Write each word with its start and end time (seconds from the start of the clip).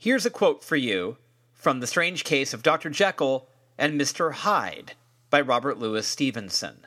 Here's 0.00 0.24
a 0.24 0.30
quote 0.30 0.62
for 0.62 0.76
you 0.76 1.16
from 1.52 1.80
The 1.80 1.86
Strange 1.88 2.22
Case 2.22 2.54
of 2.54 2.62
Dr. 2.62 2.88
Jekyll 2.88 3.48
and 3.76 4.00
Mr. 4.00 4.32
Hyde 4.32 4.92
by 5.28 5.40
Robert 5.40 5.76
Louis 5.76 6.06
Stevenson. 6.06 6.86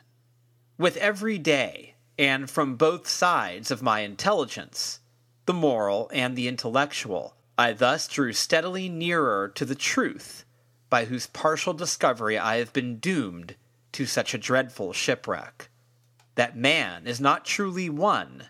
With 0.77 0.95
every 0.95 1.37
day, 1.37 1.95
and 2.17 2.49
from 2.49 2.77
both 2.77 3.09
sides 3.09 3.69
of 3.69 3.81
my 3.81 3.99
intelligence, 3.99 5.01
the 5.45 5.53
moral 5.53 6.09
and 6.13 6.37
the 6.37 6.47
intellectual, 6.47 7.35
I 7.57 7.73
thus 7.73 8.07
drew 8.07 8.31
steadily 8.31 8.87
nearer 8.87 9.49
to 9.55 9.65
the 9.65 9.75
truth 9.75 10.45
by 10.89 11.03
whose 11.03 11.27
partial 11.27 11.73
discovery 11.73 12.37
I 12.37 12.59
have 12.59 12.71
been 12.71 12.97
doomed 12.97 13.55
to 13.91 14.05
such 14.05 14.33
a 14.33 14.37
dreadful 14.37 14.93
shipwreck. 14.93 15.69
That 16.35 16.55
man 16.55 17.07
is 17.07 17.19
not 17.19 17.43
truly 17.43 17.89
one, 17.89 18.45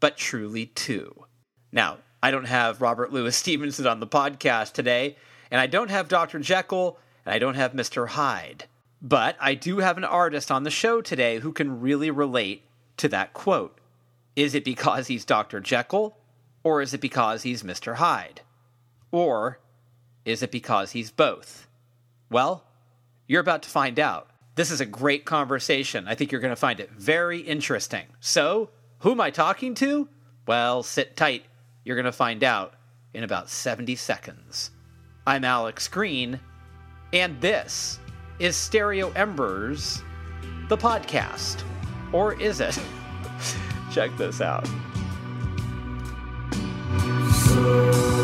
but 0.00 0.16
truly 0.16 0.66
two. 0.66 1.26
Now, 1.70 1.98
I 2.22 2.30
don't 2.30 2.46
have 2.46 2.80
Robert 2.80 3.12
Louis 3.12 3.34
Stevenson 3.36 3.86
on 3.86 4.00
the 4.00 4.06
podcast 4.06 4.72
today, 4.72 5.16
and 5.50 5.60
I 5.60 5.66
don't 5.66 5.90
have 5.90 6.08
Dr. 6.08 6.38
Jekyll, 6.40 6.98
and 7.24 7.34
I 7.34 7.38
don't 7.38 7.54
have 7.54 7.72
Mr. 7.72 8.08
Hyde. 8.08 8.64
But 9.00 9.36
I 9.40 9.54
do 9.54 9.78
have 9.78 9.96
an 9.96 10.04
artist 10.04 10.50
on 10.50 10.64
the 10.64 10.70
show 10.70 11.00
today 11.00 11.38
who 11.38 11.52
can 11.52 11.80
really 11.80 12.10
relate 12.10 12.64
to 12.96 13.08
that 13.08 13.32
quote. 13.32 13.78
Is 14.34 14.54
it 14.54 14.64
because 14.64 15.06
he's 15.06 15.24
Dr. 15.24 15.60
Jekyll, 15.60 16.16
or 16.64 16.82
is 16.82 16.92
it 16.94 17.00
because 17.00 17.44
he's 17.44 17.62
Mr. 17.62 17.96
Hyde? 17.96 18.40
Or 19.10 19.60
is 20.24 20.42
it 20.42 20.50
because 20.50 20.92
he's 20.92 21.10
both? 21.10 21.68
Well, 22.30 22.64
you're 23.26 23.40
about 23.40 23.62
to 23.62 23.68
find 23.70 23.98
out. 23.98 24.30
This 24.56 24.70
is 24.70 24.80
a 24.80 24.86
great 24.86 25.24
conversation. 25.24 26.08
I 26.08 26.14
think 26.14 26.32
you're 26.32 26.40
going 26.40 26.50
to 26.52 26.56
find 26.56 26.80
it 26.80 26.90
very 26.90 27.40
interesting. 27.40 28.06
So, 28.20 28.70
who 29.00 29.12
am 29.12 29.20
I 29.20 29.30
talking 29.30 29.74
to? 29.76 30.08
Well, 30.46 30.82
sit 30.82 31.16
tight. 31.16 31.44
You're 31.84 31.96
going 31.96 32.04
to 32.04 32.12
find 32.12 32.44
out 32.44 32.74
in 33.14 33.24
about 33.24 33.48
70 33.48 33.96
seconds. 33.96 34.70
I'm 35.26 35.44
Alex 35.44 35.88
Green, 35.88 36.40
and 37.12 37.40
this 37.40 37.98
is 38.38 38.56
Stereo 38.56 39.10
Embers, 39.12 40.02
the 40.68 40.76
podcast. 40.76 41.62
Or 42.12 42.34
is 42.40 42.60
it? 42.60 42.78
Check 43.92 44.16
this 44.16 44.40
out. 44.40 44.68
Let's 47.60 48.17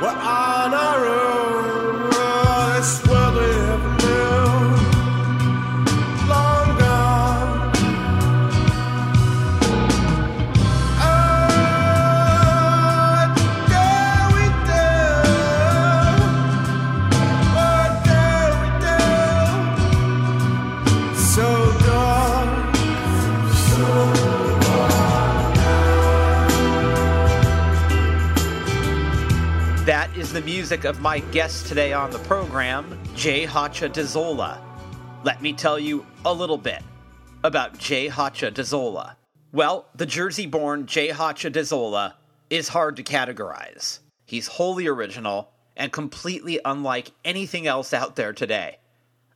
We're 0.00 0.08
on 0.08 0.79
the 30.32 30.40
music 30.42 30.84
of 30.84 31.00
my 31.00 31.18
guest 31.18 31.66
today 31.66 31.92
on 31.92 32.12
the 32.12 32.18
program, 32.20 32.96
Jay 33.16 33.44
Hacha 33.44 33.88
Dezola. 33.88 34.60
Let 35.24 35.42
me 35.42 35.52
tell 35.52 35.76
you 35.76 36.06
a 36.24 36.32
little 36.32 36.56
bit 36.56 36.84
about 37.42 37.78
Jay 37.78 38.06
Hacha 38.06 38.52
Dezola. 38.52 39.16
Well, 39.50 39.86
the 39.96 40.06
Jersey 40.06 40.46
born 40.46 40.86
Jay 40.86 41.08
Hacha 41.08 41.50
Dezola 41.50 42.14
is 42.48 42.68
hard 42.68 42.94
to 42.96 43.02
categorize. 43.02 43.98
He's 44.24 44.46
wholly 44.46 44.86
original 44.86 45.50
and 45.76 45.90
completely 45.90 46.60
unlike 46.64 47.10
anything 47.24 47.66
else 47.66 47.92
out 47.92 48.14
there 48.14 48.32
today. 48.32 48.78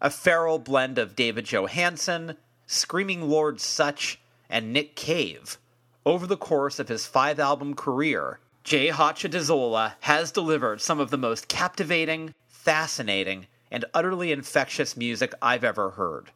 A 0.00 0.10
feral 0.10 0.60
blend 0.60 0.98
of 0.98 1.16
David 1.16 1.46
Johansen, 1.46 2.36
Screaming 2.68 3.22
Lord 3.22 3.60
Sutch, 3.60 4.20
and 4.48 4.72
Nick 4.72 4.94
Cave. 4.94 5.58
Over 6.06 6.28
the 6.28 6.36
course 6.36 6.78
of 6.78 6.86
his 6.86 7.04
five 7.04 7.40
album 7.40 7.74
career, 7.74 8.38
Jay 8.64 8.88
Hacha 8.88 9.28
Dezola 9.28 9.92
has 10.00 10.32
delivered 10.32 10.80
some 10.80 10.98
of 10.98 11.10
the 11.10 11.18
most 11.18 11.48
captivating, 11.48 12.34
fascinating, 12.48 13.46
and 13.70 13.84
utterly 13.92 14.32
infectious 14.32 14.96
music 14.96 15.34
I've 15.42 15.64
ever 15.64 15.90
heard. 15.90 16.30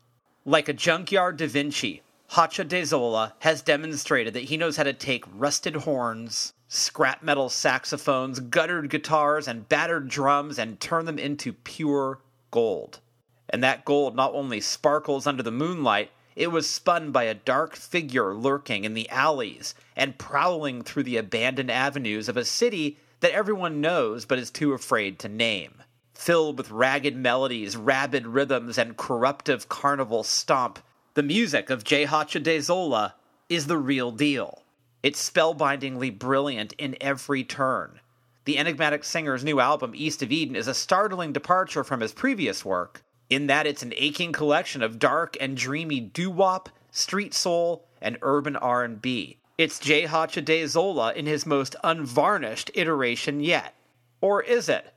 Like 0.45 0.69
a 0.69 0.75
junkyard 0.75 1.39
Da 1.39 1.47
Vinci, 1.47 2.03
Hacha 2.29 2.67
Dezola 2.67 3.33
has 3.39 3.63
demonstrated 3.63 4.35
that 4.35 4.45
he 4.45 4.59
knows 4.59 4.77
how 4.77 4.83
to 4.83 4.93
take 4.93 5.25
rusted 5.33 5.75
horns, 5.75 6.53
scrap 6.69 7.23
metal 7.23 7.49
saxophones, 7.49 8.41
guttered 8.41 8.91
guitars, 8.91 9.49
and 9.49 9.67
battered 9.67 10.09
drums 10.09 10.59
and 10.59 10.79
turn 10.79 11.07
them 11.07 11.19
into 11.19 11.55
pure 11.55 12.21
gold. 12.51 13.01
And 13.49 13.65
that 13.65 13.87
gold 13.87 14.15
not 14.15 14.35
only 14.35 14.61
sparkles 14.61 15.27
under 15.27 15.43
the 15.43 15.51
moonlight, 15.51 16.11
it 16.37 16.53
was 16.53 16.69
spun 16.69 17.11
by 17.11 17.25
a 17.25 17.35
dark 17.35 17.75
figure 17.75 18.35
lurking 18.35 18.85
in 18.85 18.93
the 18.93 19.09
alleys 19.09 19.75
and 19.99 20.17
prowling 20.17 20.83
through 20.83 21.03
the 21.03 21.17
abandoned 21.19 21.71
avenues 21.71 22.29
of 22.29 22.37
a 22.37 22.45
city 22.45 22.97
that 23.21 23.33
everyone 23.33 23.81
knows 23.81 24.25
but 24.25 24.39
is 24.39 24.51
too 24.51 24.73
afraid 24.73 25.19
to 25.19 25.29
name. 25.29 25.83
Filled 26.15 26.57
with 26.57 26.71
ragged 26.71 27.17
melodies, 27.17 27.77
rabid 27.77 28.27
rhythms, 28.27 28.79
and 28.79 28.97
corruptive 28.97 29.69
carnival 29.69 30.23
stomp, 30.23 30.79
the 31.15 31.23
music 31.23 31.69
of 31.69 31.85
Jay 31.85 32.05
Hacha 32.05 32.39
de 32.41 32.61
Zola 32.61 33.15
is 33.49 33.67
the 33.67 33.77
real 33.77 34.13
deal. 34.13 34.63
It's 35.03 35.31
spellbindingly 35.31 36.17
brilliant 36.17 36.73
in 36.75 36.97
every 37.01 37.45
turn. 37.45 38.01
The 38.45 38.59
enigmatic 38.59 39.05
singer's 39.05 39.45
new 39.45 39.61
album, 39.61 39.93
East 39.95 40.23
of 40.23 40.33
Eden, 40.33 40.57
is 40.57 40.69
a 40.69 40.75
startling 40.75 41.33
departure 41.33 41.85
from 41.85 42.01
his 42.01 42.13
previous 42.13 42.65
work, 42.65 43.03
in 43.29 43.47
that 43.49 43.67
it's 43.67 43.83
an 43.83 43.93
aching 43.97 44.33
collection 44.33 44.83
of 44.83 44.99
dark 44.99 45.37
and 45.41 45.57
dreamy 45.57 46.01
doo-wop, 46.01 46.69
street 46.91 47.35
soul, 47.35 47.87
and 48.01 48.17
urban 48.23 48.57
R&B. 48.57 49.38
It's 49.59 49.81
Hacha 49.81 50.41
Dezola 50.41 51.17
in 51.17 51.27
his 51.27 51.45
most 51.45 51.75
unvarnished 51.83 52.71
iteration 52.75 53.41
yet. 53.41 53.75
Or 54.21 54.41
is 54.41 54.69
it? 54.69 54.95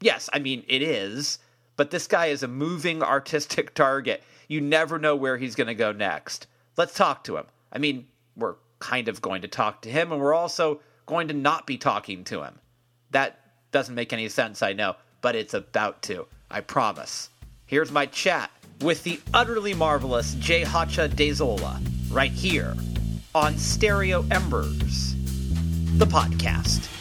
Yes, 0.00 0.30
I 0.32 0.38
mean, 0.38 0.64
it 0.66 0.80
is, 0.80 1.38
but 1.76 1.90
this 1.90 2.06
guy 2.06 2.26
is 2.26 2.42
a 2.42 2.48
moving 2.48 3.02
artistic 3.02 3.74
target. 3.74 4.24
You 4.48 4.62
never 4.62 4.98
know 4.98 5.14
where 5.14 5.36
he's 5.36 5.54
going 5.54 5.66
to 5.66 5.74
go 5.74 5.92
next. 5.92 6.46
Let's 6.78 6.94
talk 6.94 7.22
to 7.24 7.36
him. 7.36 7.44
I 7.70 7.76
mean, 7.76 8.06
we're 8.34 8.54
kind 8.78 9.08
of 9.08 9.20
going 9.20 9.42
to 9.42 9.48
talk 9.48 9.82
to 9.82 9.90
him, 9.90 10.10
and 10.10 10.22
we're 10.22 10.32
also 10.32 10.80
going 11.04 11.28
to 11.28 11.34
not 11.34 11.66
be 11.66 11.76
talking 11.76 12.24
to 12.24 12.42
him. 12.42 12.58
That 13.10 13.38
doesn't 13.72 13.94
make 13.94 14.14
any 14.14 14.30
sense, 14.30 14.62
I 14.62 14.72
know, 14.72 14.96
but 15.20 15.36
it's 15.36 15.52
about 15.52 16.00
to. 16.04 16.26
I 16.50 16.62
promise. 16.62 17.28
Here's 17.66 17.92
my 17.92 18.06
chat 18.06 18.50
with 18.80 19.02
the 19.02 19.20
utterly 19.34 19.74
marvelous 19.74 20.32
Jay 20.36 20.62
Hacha 20.62 21.10
Dezola 21.10 21.78
right 22.10 22.32
here 22.32 22.74
on 23.38 23.56
Stereo 23.56 24.24
Embers, 24.32 25.14
the 25.96 26.04
podcast. 26.04 26.97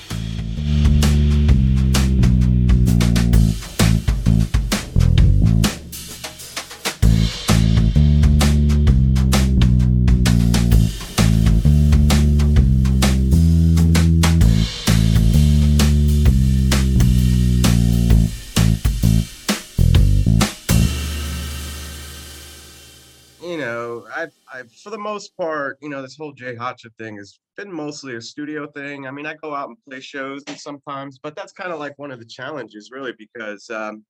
I've, 24.57 24.65
I've 24.65 24.74
for 24.74 24.89
the 24.89 24.98
most 24.98 25.36
part, 25.38 25.77
you 25.81 25.89
know, 25.89 26.01
this 26.01 26.18
whole 26.18 26.33
Jay 26.33 26.56
Hacha 26.56 26.89
thing 26.98 27.18
has 27.18 27.39
been 27.56 27.71
mostly 27.71 28.15
a 28.15 28.21
studio 28.21 28.68
thing. 28.68 29.07
I 29.07 29.12
mean, 29.12 29.25
I 29.25 29.36
go 29.36 29.54
out 29.54 29.69
and 29.69 29.77
play 29.88 30.00
shows 30.00 30.44
and 30.48 30.57
sometimes, 30.57 31.19
but 31.21 31.36
that's 31.36 31.54
kind 31.54 31.71
of 31.71 31.80
like 31.80 31.98
one 31.98 32.12
of 32.12 32.19
the 32.19 32.25
challenges, 32.25 32.89
really, 32.92 33.13
because 33.18 33.69
um, 33.69 34.04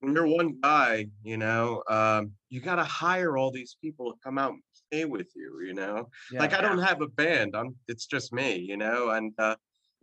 when 0.00 0.14
you're 0.14 0.26
one 0.26 0.58
guy, 0.62 1.06
you 1.22 1.36
know, 1.36 1.82
um, 1.88 2.32
you 2.50 2.60
got 2.60 2.76
to 2.76 2.84
hire 2.84 3.36
all 3.36 3.50
these 3.50 3.76
people 3.82 4.12
to 4.12 4.18
come 4.22 4.38
out 4.38 4.52
and 4.52 4.62
play 4.90 5.04
with 5.04 5.28
you, 5.34 5.60
you 5.64 5.74
know? 5.74 6.08
Yeah, 6.30 6.40
like 6.40 6.54
I 6.54 6.60
don't 6.60 6.78
have 6.78 7.00
a 7.00 7.08
band. 7.08 7.56
I'm 7.56 7.76
it's 7.88 8.06
just 8.06 8.32
me, 8.32 8.56
you 8.56 8.76
know, 8.76 9.10
and 9.10 9.32
uh 9.38 9.56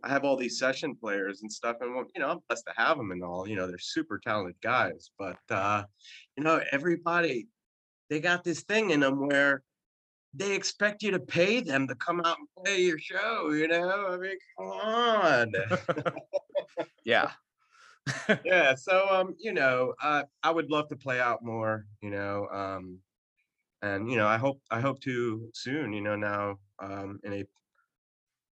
I 0.04 0.10
have 0.10 0.24
all 0.24 0.36
these 0.36 0.58
session 0.58 0.94
players 0.94 1.40
and 1.40 1.50
stuff, 1.50 1.76
and 1.80 2.06
you 2.14 2.20
know, 2.20 2.28
I'm 2.28 2.38
blessed 2.48 2.66
to 2.66 2.74
have 2.76 2.98
them 2.98 3.12
and 3.12 3.24
all. 3.24 3.48
You 3.48 3.56
know, 3.56 3.66
they're 3.66 3.78
super 3.78 4.20
talented 4.22 4.60
guys, 4.62 5.10
but 5.18 5.38
uh, 5.50 5.84
you 6.36 6.44
know, 6.44 6.60
everybody 6.70 7.48
they 8.08 8.20
got 8.20 8.44
this 8.44 8.62
thing 8.62 8.90
in 8.90 9.00
them 9.00 9.26
where 9.26 9.62
they 10.36 10.54
expect 10.54 11.02
you 11.02 11.10
to 11.10 11.18
pay 11.18 11.60
them 11.60 11.88
to 11.88 11.94
come 11.94 12.20
out 12.20 12.36
and 12.38 12.64
play 12.64 12.80
your 12.80 12.98
show. 12.98 13.50
You 13.52 13.68
know, 13.68 14.08
I 14.08 14.16
mean, 14.16 14.36
come 14.58 14.66
on. 14.66 15.52
yeah. 17.04 17.30
yeah. 18.44 18.74
So, 18.74 19.06
um, 19.10 19.34
you 19.38 19.52
know, 19.52 19.94
uh, 20.02 20.24
I 20.42 20.50
would 20.50 20.70
love 20.70 20.88
to 20.88 20.96
play 20.96 21.20
out 21.20 21.42
more. 21.42 21.86
You 22.02 22.10
know, 22.10 22.46
um, 22.52 22.98
and 23.82 24.10
you 24.10 24.16
know, 24.16 24.26
I 24.26 24.36
hope 24.36 24.60
I 24.70 24.80
hope 24.80 25.00
to 25.02 25.48
soon. 25.54 25.92
You 25.92 26.02
know, 26.02 26.16
now 26.16 26.58
um, 26.80 27.18
in 27.24 27.32
a 27.32 27.44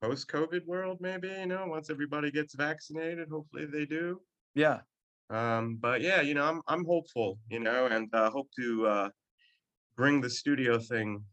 post-COVID 0.01 0.65
world, 0.65 0.97
maybe. 1.01 1.27
You 1.27 1.45
know, 1.47 1.65
once 1.68 1.89
everybody 1.89 2.31
gets 2.31 2.56
vaccinated, 2.56 3.30
hopefully 3.30 3.65
they 3.65 3.85
do. 3.85 4.21
Yeah. 4.56 4.80
Um, 5.30 5.77
but 5.80 6.01
yeah, 6.01 6.21
you 6.21 6.33
know, 6.33 6.45
I'm 6.45 6.62
I'm 6.68 6.85
hopeful. 6.85 7.39
You 7.50 7.59
know, 7.59 7.88
and 7.88 8.13
uh, 8.13 8.30
hope 8.30 8.50
to 8.59 8.88
uh, 8.88 9.09
bring 9.95 10.21
the 10.21 10.30
studio 10.30 10.80
thing 10.80 11.24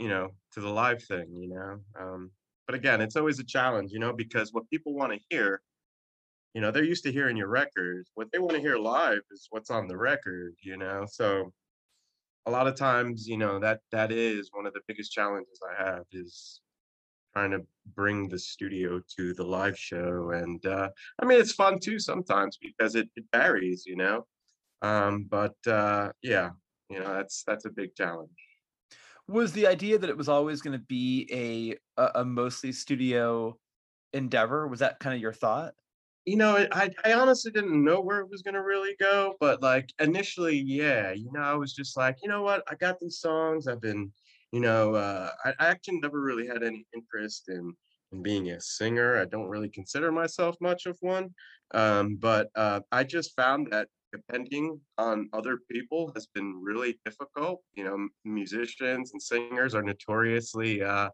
you 0.00 0.08
know, 0.08 0.30
to 0.52 0.60
the 0.60 0.68
live 0.68 1.02
thing, 1.04 1.26
you 1.30 1.48
know. 1.48 1.78
Um, 2.00 2.30
but 2.66 2.74
again, 2.74 3.02
it's 3.02 3.16
always 3.16 3.38
a 3.38 3.44
challenge, 3.44 3.92
you 3.92 3.98
know, 3.98 4.14
because 4.14 4.52
what 4.52 4.68
people 4.70 4.94
want 4.94 5.12
to 5.12 5.20
hear, 5.28 5.60
you 6.54 6.62
know, 6.62 6.70
they're 6.70 6.84
used 6.84 7.04
to 7.04 7.12
hearing 7.12 7.36
your 7.36 7.48
records. 7.48 8.10
What 8.14 8.28
they 8.32 8.38
want 8.38 8.52
to 8.52 8.60
hear 8.60 8.78
live 8.78 9.20
is 9.30 9.46
what's 9.50 9.70
on 9.70 9.88
the 9.88 9.98
record, 9.98 10.54
you 10.62 10.78
know. 10.78 11.04
So 11.06 11.52
a 12.46 12.50
lot 12.50 12.66
of 12.66 12.76
times, 12.76 13.28
you 13.28 13.36
know, 13.36 13.60
that 13.60 13.80
that 13.92 14.10
is 14.10 14.48
one 14.52 14.66
of 14.66 14.72
the 14.72 14.80
biggest 14.88 15.12
challenges 15.12 15.60
I 15.70 15.84
have 15.84 16.04
is 16.12 16.62
trying 17.34 17.50
to 17.50 17.60
bring 17.94 18.28
the 18.28 18.38
studio 18.38 19.02
to 19.18 19.34
the 19.34 19.44
live 19.44 19.78
show. 19.78 20.30
And 20.30 20.64
uh, 20.64 20.88
I 21.20 21.26
mean, 21.26 21.38
it's 21.38 21.52
fun 21.52 21.78
too 21.78 21.98
sometimes 21.98 22.58
because 22.60 22.94
it, 22.94 23.08
it 23.16 23.24
varies, 23.32 23.84
you 23.86 23.96
know. 23.96 24.26
Um, 24.80 25.26
but 25.28 25.56
uh, 25.66 26.12
yeah, 26.22 26.50
you 26.88 27.00
know, 27.00 27.12
that's 27.12 27.44
that's 27.46 27.66
a 27.66 27.70
big 27.70 27.94
challenge 27.94 28.30
was 29.30 29.52
the 29.52 29.66
idea 29.66 29.98
that 29.98 30.10
it 30.10 30.16
was 30.16 30.28
always 30.28 30.60
going 30.60 30.78
to 30.78 30.84
be 30.86 31.28
a, 31.96 32.10
a, 32.20 32.24
mostly 32.24 32.72
studio 32.72 33.56
endeavor? 34.12 34.66
Was 34.66 34.80
that 34.80 34.98
kind 34.98 35.14
of 35.14 35.20
your 35.20 35.32
thought? 35.32 35.74
You 36.26 36.36
know 36.36 36.66
I, 36.70 36.90
I 37.04 37.14
honestly 37.14 37.50
didn't 37.50 37.82
know 37.82 38.00
where 38.00 38.20
it 38.20 38.28
was 38.28 38.42
going 38.42 38.54
to 38.54 38.62
really 38.62 38.94
go 39.00 39.34
but 39.40 39.62
like 39.62 39.90
initially 39.98 40.58
yeah 40.58 41.12
you 41.12 41.32
know 41.32 41.40
i 41.40 41.54
was 41.54 41.72
just 41.72 41.96
like 41.96 42.18
you 42.22 42.28
know 42.28 42.42
what? 42.42 42.62
I 42.68 42.74
got 42.74 43.00
these 43.00 43.18
songs 43.18 43.66
i've 43.66 43.80
been 43.80 44.12
you 44.52 44.60
know 44.60 44.94
uh, 44.94 45.30
I, 45.44 45.54
I 45.58 45.66
actually 45.68 46.00
never 46.00 46.20
really 46.20 46.46
had 46.46 46.62
any 46.62 46.86
interest 46.94 47.48
in 47.48 47.74
in 48.12 48.22
being 48.22 48.50
a 48.50 48.60
singer 48.60 49.18
i 49.18 49.24
don't 49.24 49.48
really 49.48 49.68
consider 49.68 50.10
myself 50.10 50.56
much 50.60 50.86
of 50.86 50.96
one 51.00 51.30
um, 51.72 52.16
but 52.16 52.48
uh, 52.54 52.80
i 52.92 53.04
just 53.04 53.34
found 53.34 53.68
that 53.70 53.88
depending 54.12 54.80
on 54.98 55.28
other 55.32 55.58
people 55.70 56.12
has 56.14 56.26
been 56.26 56.60
really 56.62 56.98
difficult. 57.04 57.62
You 57.74 57.84
know, 57.84 58.08
musicians 58.24 59.12
and 59.12 59.22
singers 59.22 59.74
are 59.74 59.82
notoriously, 59.82 60.82
uh, 60.82 61.10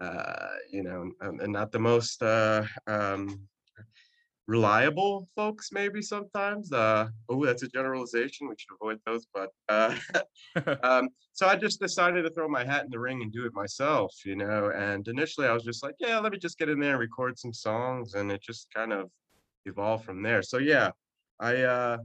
uh, 0.00 0.48
you 0.70 0.82
know, 0.82 1.10
um, 1.22 1.40
and 1.40 1.52
not 1.52 1.72
the 1.72 1.78
most 1.78 2.22
uh, 2.22 2.64
um, 2.86 3.40
reliable 4.46 5.28
folks. 5.36 5.70
Maybe 5.72 6.02
sometimes. 6.02 6.72
Uh, 6.72 7.08
oh, 7.28 7.44
that's 7.44 7.62
a 7.62 7.68
generalization. 7.68 8.48
We 8.48 8.54
should 8.58 8.74
avoid 8.80 8.98
those. 9.06 9.26
But 9.32 9.50
uh, 9.68 9.96
um, 10.82 11.08
so 11.32 11.46
I 11.46 11.56
just 11.56 11.80
decided 11.80 12.22
to 12.22 12.30
throw 12.30 12.48
my 12.48 12.64
hat 12.64 12.84
in 12.84 12.90
the 12.90 12.98
ring 12.98 13.22
and 13.22 13.32
do 13.32 13.46
it 13.46 13.54
myself. 13.54 14.14
You 14.24 14.36
know, 14.36 14.72
and 14.74 15.06
initially 15.06 15.46
I 15.46 15.52
was 15.52 15.64
just 15.64 15.82
like, 15.82 15.94
yeah, 16.00 16.18
let 16.18 16.32
me 16.32 16.38
just 16.38 16.58
get 16.58 16.68
in 16.68 16.80
there 16.80 16.92
and 16.92 17.00
record 17.00 17.38
some 17.38 17.52
songs, 17.52 18.14
and 18.14 18.32
it 18.32 18.42
just 18.42 18.68
kind 18.74 18.92
of 18.92 19.10
evolved 19.66 20.04
from 20.06 20.22
there. 20.22 20.42
So 20.42 20.56
yeah 20.56 20.90
I 21.40 21.62
uh, 21.62 21.96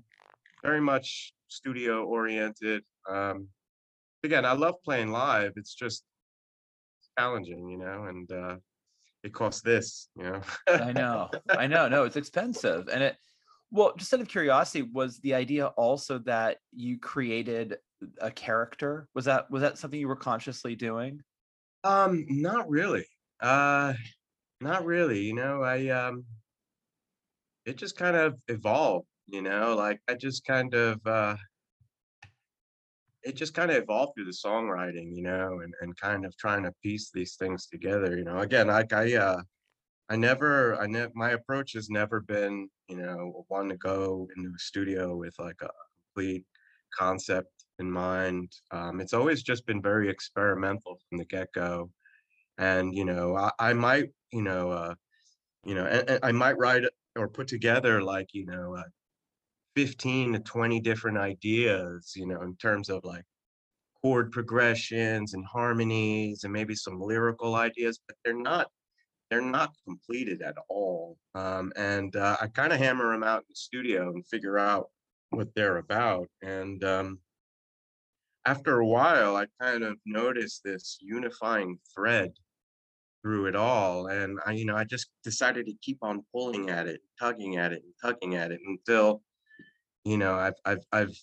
very 0.64 0.80
much 0.80 1.34
studio 1.50 2.06
oriented. 2.06 2.84
Um, 3.10 3.50
again, 4.24 4.46
I 4.46 4.54
love 4.54 4.76
playing 4.84 5.12
live. 5.12 5.52
It's 5.58 5.76
just 5.76 6.06
challenging, 7.20 7.70
you 7.70 7.78
know, 7.78 8.06
and 8.06 8.32
uh, 8.32 8.56
it 9.24 9.34
costs 9.34 9.62
this, 9.62 10.08
you 10.18 10.24
know. 10.24 10.42
I 10.68 10.94
know, 10.94 11.30
I 11.50 11.68
know. 11.68 11.90
No, 11.90 12.04
it's 12.04 12.16
expensive, 12.16 12.88
and 12.88 13.04
it. 13.04 13.18
Well, 13.72 13.94
just 13.98 14.14
out 14.14 14.22
of 14.22 14.28
curiosity, 14.30 14.84
was 14.94 15.20
the 15.20 15.34
idea 15.34 15.68
also 15.68 16.20
that 16.20 16.58
you 16.72 16.98
created 16.98 17.78
a 18.22 18.32
character? 18.32 19.10
Was 19.16 19.26
that 19.26 19.52
was 19.52 19.62
that 19.62 19.78
something 19.78 20.00
you 20.00 20.08
were 20.08 20.16
consciously 20.16 20.76
doing? 20.76 21.20
Um, 21.84 22.26
not 22.30 22.70
really. 22.70 23.06
Uh, 23.42 23.94
not 24.62 24.86
really. 24.86 25.20
You 25.20 25.34
know, 25.34 25.62
I 25.62 25.90
um, 25.90 26.24
it 27.66 27.76
just 27.76 27.98
kind 27.98 28.16
of 28.16 28.36
evolved 28.48 29.08
you 29.28 29.42
know 29.42 29.76
like 29.76 30.00
i 30.08 30.14
just 30.14 30.46
kind 30.46 30.74
of 30.74 31.00
uh 31.08 31.36
it 33.24 33.36
just 33.36 33.56
kind 33.56 33.72
of 33.72 33.78
evolved 33.78 34.14
through 34.16 34.26
the 34.26 34.32
songwriting 34.32 35.16
you 35.16 35.24
know 35.24 35.60
and, 35.64 35.74
and 35.82 35.98
kind 35.98 36.26
of 36.26 36.38
trying 36.38 36.64
to 36.64 36.72
piece 36.84 37.10
these 37.12 37.36
things 37.36 37.68
together 37.68 38.18
you 38.18 38.24
know. 38.24 38.40
Again 38.40 38.68
like 38.68 38.94
i 38.94 39.16
uh 39.16 39.42
i 40.10 40.16
never 40.16 40.76
i 40.76 40.86
never 40.86 41.12
my 41.16 41.32
approach 41.32 41.74
has 41.74 41.90
never 41.90 42.22
been 42.22 42.70
you 42.88 42.98
know 42.98 43.46
one 43.48 43.70
to 43.70 43.78
go 43.78 44.28
into 44.38 44.50
a 44.50 44.60
studio 44.60 45.16
with 45.16 45.34
like 45.40 45.60
a 45.62 45.70
complete 46.14 46.46
concept 46.98 47.66
in 47.80 47.92
mind. 47.92 48.52
Um 48.72 49.02
it's 49.02 49.14
always 49.14 49.42
just 49.42 49.66
been 49.66 49.82
very 49.82 50.08
experimental 50.10 51.00
from 51.10 51.18
the 51.18 51.26
get-go. 51.26 51.90
And 52.60 52.96
you 52.96 53.06
know 53.06 53.36
i, 53.36 53.52
I 53.60 53.74
might 53.74 54.10
you 54.32 54.44
know 54.44 54.70
uh 54.70 54.94
you 55.66 55.74
know 55.74 55.86
and, 55.86 56.10
and 56.10 56.20
i 56.24 56.32
might 56.32 56.58
write 56.58 56.84
or 57.16 57.28
put 57.28 57.48
together 57.48 58.04
like 58.04 58.28
you 58.34 58.46
know 58.46 58.78
15 59.76 60.34
to 60.34 60.40
20 60.40 60.80
different 60.80 61.18
ideas, 61.18 62.14
you 62.16 62.28
know, 62.28 62.42
in 62.42 62.56
terms 62.58 62.90
of 62.90 63.04
like 63.04 63.24
chord 64.02 64.32
progressions 64.32 65.34
and 65.34 65.46
harmonies 65.46 66.44
and 66.44 66.54
maybe 66.54 66.76
some 66.76 67.00
lyrical 67.00 67.56
ideas, 67.56 68.00
but 68.08 68.16
they're 68.24 68.34
not 68.34 68.68
they're 69.30 69.42
not 69.42 69.74
completed 69.86 70.42
at 70.42 70.56
all. 70.70 71.18
Um, 71.34 71.74
and 71.76 72.16
uh, 72.16 72.38
I 72.40 72.48
kind 72.48 72.72
of 72.72 72.80
hammer 72.80 73.12
them 73.12 73.24
out 73.24 73.40
in 73.40 73.46
the 73.50 73.56
studio 73.56 74.10
and 74.10 74.26
figure 74.28 74.60
out 74.60 74.90
what 75.32 75.54
they're 75.56 75.78
about. 75.78 76.28
And 76.44 76.84
um, 76.84 77.20
after 78.46 78.80
a 78.80 78.86
while, 78.86 79.36
I 79.36 79.48
kind 79.60 79.84
of 79.84 79.98
noticed 80.06 80.62
this 80.64 81.00
unifying 81.02 81.80
thread 81.96 82.34
through 83.24 83.48
it 83.48 83.56
all. 83.56 84.08
And 84.08 84.40
I, 84.46 84.52
you 84.52 84.66
know, 84.66 84.76
I 84.76 84.84
just 84.84 85.10
decided 85.24 85.66
to 85.66 85.74
keep 85.82 85.98
on 86.04 86.24
pulling 86.32 86.70
at 86.70 86.88
it, 86.88 87.02
tugging 87.20 87.58
at 87.58 87.74
it, 87.74 87.82
and 87.84 87.94
tugging 88.00 88.36
at 88.36 88.52
it 88.52 88.62
until 88.68 89.24
you 90.06 90.18
know, 90.18 90.36
I've 90.36 90.54
I've 90.66 90.84
I've 90.92 91.18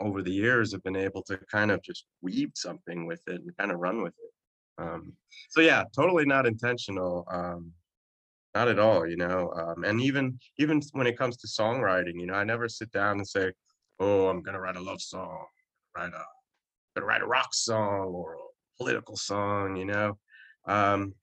over 0.00 0.22
the 0.22 0.32
years 0.32 0.72
have 0.72 0.82
been 0.82 0.96
able 0.96 1.22
to 1.24 1.38
kind 1.50 1.70
of 1.70 1.82
just 1.82 2.06
weave 2.22 2.52
something 2.54 3.06
with 3.06 3.22
it 3.28 3.40
and 3.40 3.56
kind 3.56 3.72
of 3.72 3.78
run 3.78 4.02
with 4.02 4.14
it. 4.18 4.82
Um, 4.82 5.12
so 5.50 5.60
yeah, 5.60 5.84
totally 5.94 6.24
not 6.26 6.46
intentional. 6.46 7.24
Um, 7.30 7.72
not 8.54 8.68
at 8.68 8.78
all, 8.78 9.06
you 9.06 9.16
know. 9.16 9.52
Um, 9.56 9.84
and 9.84 10.00
even 10.00 10.38
even 10.58 10.80
when 10.92 11.06
it 11.06 11.18
comes 11.18 11.36
to 11.38 11.46
songwriting, 11.46 12.20
you 12.20 12.26
know, 12.26 12.34
I 12.34 12.44
never 12.44 12.68
sit 12.68 12.90
down 12.92 13.18
and 13.18 13.26
say, 13.28 13.52
"Oh, 13.98 14.28
I'm 14.28 14.42
gonna 14.42 14.60
write 14.60 14.76
a 14.76 14.80
love 14.80 15.00
song, 15.00 15.46
write 15.96 16.12
a, 16.12 16.24
gonna 16.94 17.06
write 17.06 17.22
a 17.22 17.26
rock 17.26 17.54
song 17.54 18.08
or 18.14 18.34
a 18.34 18.38
political 18.78 19.16
song," 19.16 19.76
you 19.76 19.86
know. 19.86 20.18
Um, 20.66 21.14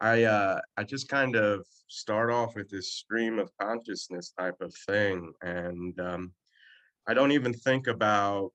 I 0.00 0.24
uh, 0.24 0.60
I 0.76 0.84
just 0.84 1.08
kind 1.08 1.36
of 1.36 1.66
start 1.88 2.30
off 2.30 2.54
with 2.54 2.68
this 2.68 2.94
stream 2.94 3.38
of 3.38 3.50
consciousness 3.60 4.32
type 4.38 4.60
of 4.60 4.74
thing, 4.86 5.32
and 5.42 5.98
um, 6.00 6.32
I 7.08 7.14
don't 7.14 7.32
even 7.32 7.54
think 7.54 7.86
about 7.86 8.52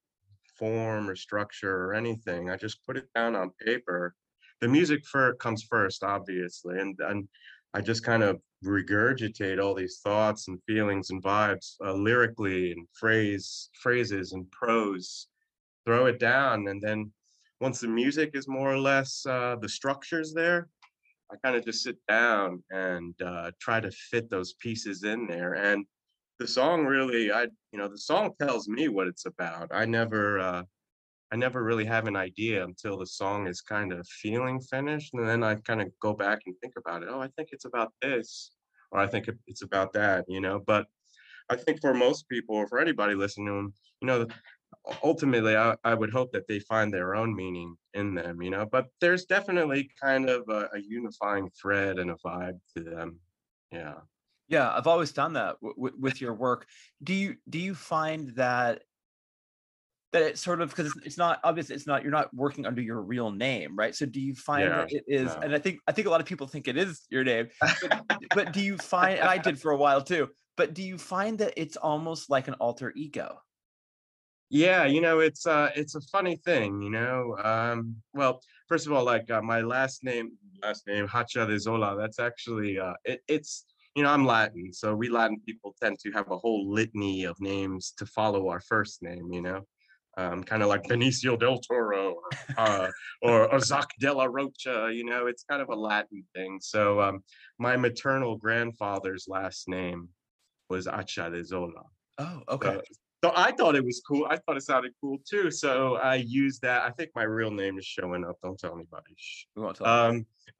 form 0.57 1.09
or 1.09 1.15
structure 1.15 1.85
or 1.85 1.93
anything. 1.93 2.49
I 2.49 2.57
just 2.57 2.85
put 2.85 2.97
it 2.97 3.07
down 3.15 3.35
on 3.35 3.51
paper. 3.65 4.13
The 4.59 4.67
music 4.67 5.05
for 5.05 5.33
comes 5.35 5.63
first, 5.63 6.03
obviously, 6.03 6.79
and 6.79 6.95
and 6.99 7.27
I 7.73 7.81
just 7.81 8.03
kind 8.03 8.21
of 8.21 8.39
regurgitate 8.63 9.59
all 9.59 9.73
these 9.73 10.01
thoughts 10.03 10.47
and 10.47 10.61
feelings 10.67 11.09
and 11.09 11.23
vibes 11.23 11.75
uh, 11.83 11.93
lyrically 11.93 12.71
and 12.73 12.87
phrase 12.93 13.69
phrases 13.81 14.33
and 14.33 14.49
prose. 14.51 15.27
Throw 15.87 16.05
it 16.05 16.19
down, 16.19 16.67
and 16.67 16.79
then 16.79 17.11
once 17.59 17.79
the 17.79 17.87
music 17.87 18.31
is 18.35 18.47
more 18.47 18.71
or 18.71 18.77
less 18.77 19.25
uh, 19.25 19.55
the 19.59 19.69
structures 19.69 20.31
there, 20.33 20.67
I 21.31 21.35
kind 21.43 21.55
of 21.55 21.65
just 21.65 21.83
sit 21.83 21.97
down 22.07 22.61
and 22.71 23.19
uh, 23.21 23.51
try 23.59 23.79
to 23.79 23.89
fit 23.91 24.29
those 24.29 24.53
pieces 24.53 25.03
in 25.03 25.27
there. 25.27 25.53
And 25.53 25.85
the 26.39 26.47
song 26.47 26.85
really, 26.85 27.31
I 27.31 27.43
you 27.71 27.79
know, 27.79 27.87
the 27.87 27.97
song 27.97 28.31
tells 28.41 28.67
me 28.67 28.89
what 28.89 29.07
it's 29.07 29.25
about. 29.25 29.69
I 29.71 29.85
never, 29.85 30.39
uh, 30.39 30.63
I 31.31 31.35
never 31.37 31.63
really 31.63 31.85
have 31.85 32.07
an 32.07 32.17
idea 32.17 32.63
until 32.63 32.97
the 32.97 33.05
song 33.05 33.47
is 33.47 33.61
kind 33.61 33.93
of 33.93 34.05
feeling 34.07 34.59
finished, 34.59 35.13
and 35.13 35.27
then 35.27 35.43
I 35.43 35.55
kind 35.55 35.81
of 35.81 35.87
go 36.01 36.13
back 36.13 36.41
and 36.45 36.55
think 36.61 36.73
about 36.77 37.03
it. 37.03 37.09
Oh, 37.09 37.21
I 37.21 37.29
think 37.37 37.49
it's 37.51 37.65
about 37.65 37.93
this, 38.01 38.51
or 38.91 38.99
I 38.99 39.07
think 39.07 39.29
it's 39.47 39.61
about 39.61 39.93
that. 39.93 40.25
You 40.27 40.41
know, 40.41 40.61
but 40.65 40.87
I 41.49 41.55
think 41.55 41.79
for 41.79 41.93
most 41.93 42.27
people, 42.27 42.55
or 42.55 42.67
for 42.67 42.79
anybody 42.79 43.15
listening 43.15 43.71
you 44.01 44.07
know, 44.07 44.27
ultimately 45.03 45.55
I, 45.55 45.75
I 45.83 45.93
would 45.93 46.11
hope 46.11 46.31
that 46.31 46.47
they 46.47 46.59
find 46.59 46.93
their 46.93 47.15
own 47.15 47.35
meaning 47.35 47.75
in 47.93 48.15
them 48.15 48.41
you 48.41 48.49
know 48.49 48.65
but 48.65 48.87
there's 48.99 49.25
definitely 49.25 49.89
kind 50.01 50.29
of 50.29 50.47
a, 50.49 50.69
a 50.73 50.79
unifying 50.79 51.49
thread 51.59 51.99
and 51.99 52.11
a 52.11 52.15
vibe 52.15 52.59
to 52.75 52.83
them 52.83 53.19
yeah. 53.71 53.95
Yeah 54.47 54.71
i've 54.71 54.87
always 54.87 55.11
done 55.11 55.33
that 55.33 55.57
w- 55.61 55.95
with 55.99 56.19
your 56.19 56.33
work. 56.33 56.67
Do 57.03 57.13
you 57.13 57.35
do 57.49 57.59
you 57.59 57.75
find 57.75 58.29
that 58.35 58.81
that 60.11 60.23
it's 60.23 60.41
sort 60.41 60.61
of 60.61 60.69
because 60.69 60.87
it's, 60.87 61.05
it's 61.05 61.17
not 61.17 61.39
obvious 61.43 61.69
it's 61.69 61.87
not 61.87 62.03
you're 62.03 62.11
not 62.11 62.33
working 62.33 62.65
under 62.65 62.81
your 62.81 63.01
real 63.01 63.31
name 63.31 63.77
right? 63.77 63.95
So 63.95 64.05
do 64.05 64.19
you 64.19 64.35
find 64.35 64.63
yeah 64.63 64.77
that 64.77 64.91
it 64.91 65.03
is 65.07 65.27
no. 65.27 65.41
and 65.41 65.55
i 65.55 65.59
think 65.59 65.79
i 65.87 65.91
think 65.91 66.07
a 66.07 66.09
lot 66.11 66.19
of 66.19 66.27
people 66.27 66.47
think 66.47 66.67
it 66.67 66.77
is 66.77 67.05
your 67.09 67.23
name 67.23 67.47
but, 67.61 67.93
but 68.33 68.51
do 68.51 68.61
you 68.61 68.77
find 68.93 69.19
and 69.19 69.29
i 69.29 69.37
did 69.37 69.59
for 69.59 69.71
a 69.71 69.77
while 69.77 70.01
too 70.01 70.29
but 70.57 70.73
do 70.73 70.83
you 70.83 70.97
find 70.97 71.39
that 71.39 71.53
it's 71.55 71.77
almost 71.77 72.29
like 72.29 72.47
an 72.47 72.55
alter 72.55 72.91
ego 72.95 73.39
yeah 74.51 74.83
you 74.83 74.99
know 74.99 75.21
it's 75.21 75.47
uh 75.47 75.69
it's 75.77 75.95
a 75.95 76.01
funny 76.01 76.35
thing 76.35 76.81
you 76.81 76.89
know 76.89 77.37
um 77.41 77.95
well 78.13 78.41
first 78.67 78.85
of 78.85 78.91
all 78.91 79.05
like 79.05 79.31
uh, 79.31 79.41
my 79.41 79.61
last 79.61 80.03
name 80.03 80.29
last 80.61 80.85
name 80.87 81.07
hacha 81.07 81.47
de 81.47 81.57
zola 81.57 81.95
that's 81.97 82.19
actually 82.19 82.77
uh 82.77 82.93
it, 83.05 83.21
it's 83.29 83.65
you 83.95 84.03
know 84.03 84.09
i'm 84.09 84.25
latin 84.25 84.73
so 84.73 84.93
we 84.93 85.07
latin 85.07 85.39
people 85.45 85.73
tend 85.81 85.97
to 85.97 86.11
have 86.11 86.29
a 86.31 86.37
whole 86.37 86.69
litany 86.69 87.23
of 87.23 87.39
names 87.39 87.93
to 87.97 88.05
follow 88.05 88.49
our 88.49 88.59
first 88.59 89.01
name 89.01 89.31
you 89.31 89.41
know 89.41 89.61
um, 90.17 90.43
kind 90.43 90.61
of 90.61 90.67
like 90.67 90.83
Benicio 90.83 91.39
del 91.39 91.57
Toro 91.59 92.15
or, 92.15 92.29
uh, 92.57 92.91
or, 93.21 93.49
or 93.49 93.59
Zack 93.61 93.87
de 93.97 94.13
la 94.13 94.25
Rocha, 94.25 94.91
you 94.91 95.05
know, 95.05 95.27
it's 95.27 95.45
kind 95.49 95.61
of 95.61 95.69
a 95.69 95.73
Latin 95.73 96.25
thing. 96.35 96.59
So 96.61 96.99
um, 96.99 97.23
my 97.59 97.77
maternal 97.77 98.35
grandfather's 98.35 99.27
last 99.29 99.69
name 99.69 100.09
was 100.69 100.85
Acha 100.85 101.31
de 101.31 101.45
Zola. 101.45 101.83
Oh, 102.17 102.41
okay. 102.49 102.73
So, 102.73 102.81
so 103.23 103.31
I 103.35 103.51
thought 103.51 103.75
it 103.75 103.85
was 103.85 104.01
cool. 104.05 104.25
I 104.29 104.37
thought 104.37 104.57
it 104.57 104.63
sounded 104.63 104.93
cool 104.99 105.19
too. 105.29 105.51
So 105.51 105.95
I 105.97 106.15
used 106.15 106.61
that. 106.63 106.83
I 106.83 106.89
think 106.89 107.11
my 107.15 107.23
real 107.23 107.51
name 107.51 107.77
is 107.77 107.85
showing 107.85 108.25
up. 108.25 108.37
Don't 108.41 108.59
tell 108.59 108.73
anybody. 108.73 109.15
We 109.55 109.61
won't 109.61 109.77
tell. 109.77 109.87
Um, 109.87 110.25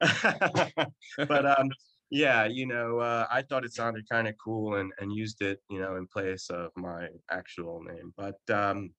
but 1.16 1.46
um, 1.58 1.70
yeah, 2.10 2.44
you 2.44 2.66
know, 2.66 2.98
uh, 2.98 3.26
I 3.30 3.42
thought 3.42 3.64
it 3.64 3.72
sounded 3.72 4.08
kind 4.08 4.28
of 4.28 4.34
cool 4.42 4.76
and 4.76 4.92
and 5.00 5.12
used 5.12 5.42
it, 5.42 5.60
you 5.70 5.80
know, 5.80 5.96
in 5.96 6.06
place 6.06 6.50
of 6.50 6.70
my 6.76 7.08
actual 7.30 7.82
name. 7.82 8.14
But 8.16 8.38
um, 8.54 8.90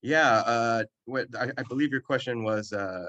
yeah, 0.00 0.38
uh, 0.38 0.84
what 1.04 1.26
I, 1.38 1.50
I 1.58 1.62
believe 1.68 1.90
your 1.90 2.00
question 2.00 2.44
was, 2.44 2.72
uh, 2.72 3.04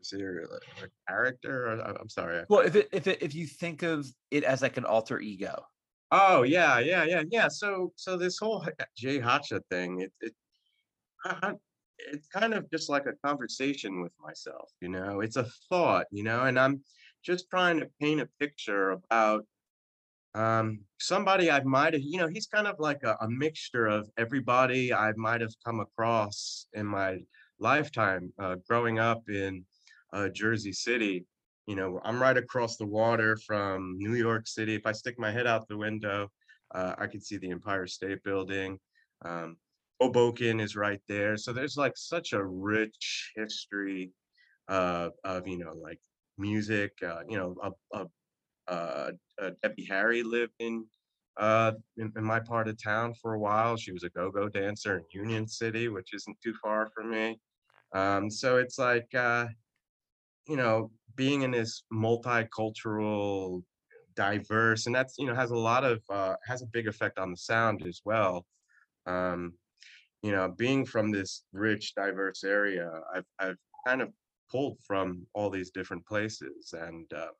is 0.00 0.10
there 0.10 0.40
a, 0.40 0.88
character? 1.06 1.66
Or, 1.66 1.80
I'm 2.00 2.08
sorry. 2.08 2.44
Well 2.48 2.60
if 2.60 2.76
it 2.76 2.88
if 2.92 3.06
it 3.06 3.22
if 3.22 3.34
you 3.34 3.46
think 3.46 3.82
of 3.82 4.06
it 4.30 4.42
as 4.42 4.62
like 4.62 4.78
an 4.78 4.84
alter 4.86 5.20
ego 5.20 5.66
Oh 6.14 6.42
yeah, 6.42 6.78
yeah, 6.78 7.04
yeah, 7.04 7.22
yeah. 7.30 7.48
So 7.48 7.92
so 7.96 8.18
this 8.18 8.38
whole 8.38 8.64
Jay 8.96 9.18
Hacha 9.18 9.60
thing, 9.70 10.00
it 10.02 10.12
it 10.20 10.34
I, 11.24 11.36
I- 11.42 11.54
it's 11.98 12.28
kind 12.28 12.54
of 12.54 12.70
just 12.70 12.90
like 12.90 13.06
a 13.06 13.14
conversation 13.26 14.02
with 14.02 14.12
myself, 14.20 14.70
you 14.80 14.88
know. 14.88 15.20
It's 15.20 15.36
a 15.36 15.44
thought, 15.70 16.06
you 16.10 16.24
know, 16.24 16.44
and 16.44 16.58
I'm 16.58 16.82
just 17.24 17.48
trying 17.50 17.80
to 17.80 17.88
paint 18.00 18.20
a 18.20 18.28
picture 18.40 18.90
about 18.92 19.46
um 20.34 20.80
somebody 21.00 21.50
I 21.50 21.62
might 21.64 21.94
have, 21.94 22.02
you 22.02 22.18
know, 22.18 22.28
he's 22.28 22.46
kind 22.46 22.66
of 22.66 22.76
like 22.80 23.02
a, 23.04 23.16
a 23.20 23.28
mixture 23.30 23.86
of 23.86 24.10
everybody 24.18 24.92
I 24.94 25.12
might 25.16 25.40
have 25.42 25.54
come 25.64 25.80
across 25.80 26.66
in 26.74 26.86
my 26.86 27.20
lifetime, 27.60 28.32
uh, 28.38 28.56
growing 28.68 28.98
up 28.98 29.28
in 29.28 29.64
uh, 30.12 30.28
Jersey 30.30 30.72
City. 30.72 31.26
You 31.66 31.76
know, 31.76 32.00
I'm 32.04 32.20
right 32.20 32.36
across 32.36 32.76
the 32.76 32.86
water 32.86 33.36
from 33.36 33.96
New 33.98 34.14
York 34.14 34.48
City. 34.48 34.74
If 34.74 34.86
I 34.86 34.92
stick 34.92 35.18
my 35.18 35.30
head 35.30 35.46
out 35.46 35.68
the 35.68 35.76
window, 35.76 36.28
uh, 36.74 36.94
I 36.98 37.06
can 37.06 37.20
see 37.20 37.36
the 37.36 37.50
Empire 37.50 37.86
State 37.86 38.22
Building. 38.24 38.78
Um, 39.24 39.56
Hoboken 40.00 40.58
is 40.58 40.74
right 40.74 41.00
there. 41.08 41.36
So 41.36 41.52
there's 41.52 41.76
like 41.76 41.92
such 41.96 42.32
a 42.32 42.44
rich 42.44 43.32
history 43.36 44.10
uh, 44.68 45.10
of, 45.22 45.46
you 45.46 45.58
know, 45.58 45.74
like 45.74 46.00
music. 46.36 46.92
Uh, 47.00 47.20
you 47.28 47.36
know, 47.38 47.54
a, 47.62 47.98
a, 48.68 49.12
uh, 49.40 49.50
Debbie 49.62 49.86
Harry 49.88 50.24
lived 50.24 50.54
in, 50.58 50.84
uh, 51.36 51.72
in 51.96 52.12
in 52.16 52.24
my 52.24 52.40
part 52.40 52.66
of 52.66 52.82
town 52.82 53.14
for 53.14 53.34
a 53.34 53.38
while. 53.38 53.76
She 53.76 53.92
was 53.92 54.02
a 54.02 54.10
go-go 54.10 54.48
dancer 54.48 54.98
in 54.98 55.04
Union 55.12 55.46
City, 55.46 55.88
which 55.88 56.12
isn't 56.14 56.36
too 56.42 56.54
far 56.60 56.90
from 56.94 57.10
me. 57.10 57.40
Um, 57.94 58.30
so 58.30 58.56
it's 58.56 58.78
like, 58.78 59.14
uh, 59.14 59.46
you 60.48 60.56
know, 60.56 60.90
being 61.14 61.42
in 61.42 61.50
this 61.50 61.84
multicultural, 61.92 63.62
diverse, 64.14 64.86
and 64.86 64.94
that's, 64.94 65.14
you 65.18 65.26
know, 65.26 65.34
has 65.34 65.50
a 65.50 65.56
lot 65.56 65.84
of, 65.84 66.02
uh, 66.10 66.34
has 66.46 66.62
a 66.62 66.66
big 66.66 66.88
effect 66.88 67.18
on 67.18 67.30
the 67.30 67.36
sound 67.36 67.86
as 67.86 68.00
well. 68.04 68.44
Um, 69.06 69.54
you 70.22 70.32
know, 70.32 70.54
being 70.56 70.84
from 70.84 71.10
this 71.10 71.44
rich, 71.52 71.94
diverse 71.94 72.44
area, 72.44 72.90
I've, 73.14 73.26
I've 73.38 73.56
kind 73.86 74.02
of 74.02 74.10
pulled 74.50 74.78
from 74.86 75.26
all 75.32 75.50
these 75.50 75.70
different 75.70 76.06
places. 76.06 76.74
And 76.78 77.12
uh, 77.12 77.32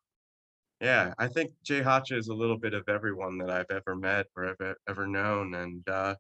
yeah, 0.80 1.14
I 1.18 1.28
think 1.28 1.52
Jay 1.62 1.82
Hacha 1.82 2.16
is 2.16 2.28
a 2.28 2.34
little 2.34 2.58
bit 2.58 2.74
of 2.74 2.88
everyone 2.88 3.38
that 3.38 3.50
I've 3.50 3.70
ever 3.70 3.94
met 3.94 4.26
or 4.36 4.46
ever, 4.46 4.76
ever 4.88 5.06
known. 5.06 5.54
And 5.54 5.88
uh, 5.88 6.16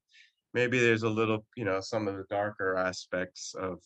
maybe 0.54 0.78
there's 0.78 1.02
a 1.02 1.08
little, 1.08 1.44
you 1.56 1.64
know, 1.64 1.80
some 1.80 2.06
of 2.06 2.16
the 2.16 2.26
darker 2.30 2.76
aspects 2.76 3.54
of 3.58 3.80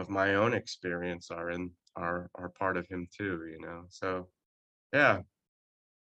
of 0.00 0.08
my 0.10 0.34
own 0.36 0.54
experience 0.54 1.30
are 1.30 1.50
in 1.50 1.70
are 1.96 2.30
are 2.34 2.50
part 2.50 2.76
of 2.76 2.86
him 2.88 3.08
too, 3.16 3.46
you 3.52 3.60
know. 3.60 3.84
So 3.90 4.28
yeah, 4.92 5.20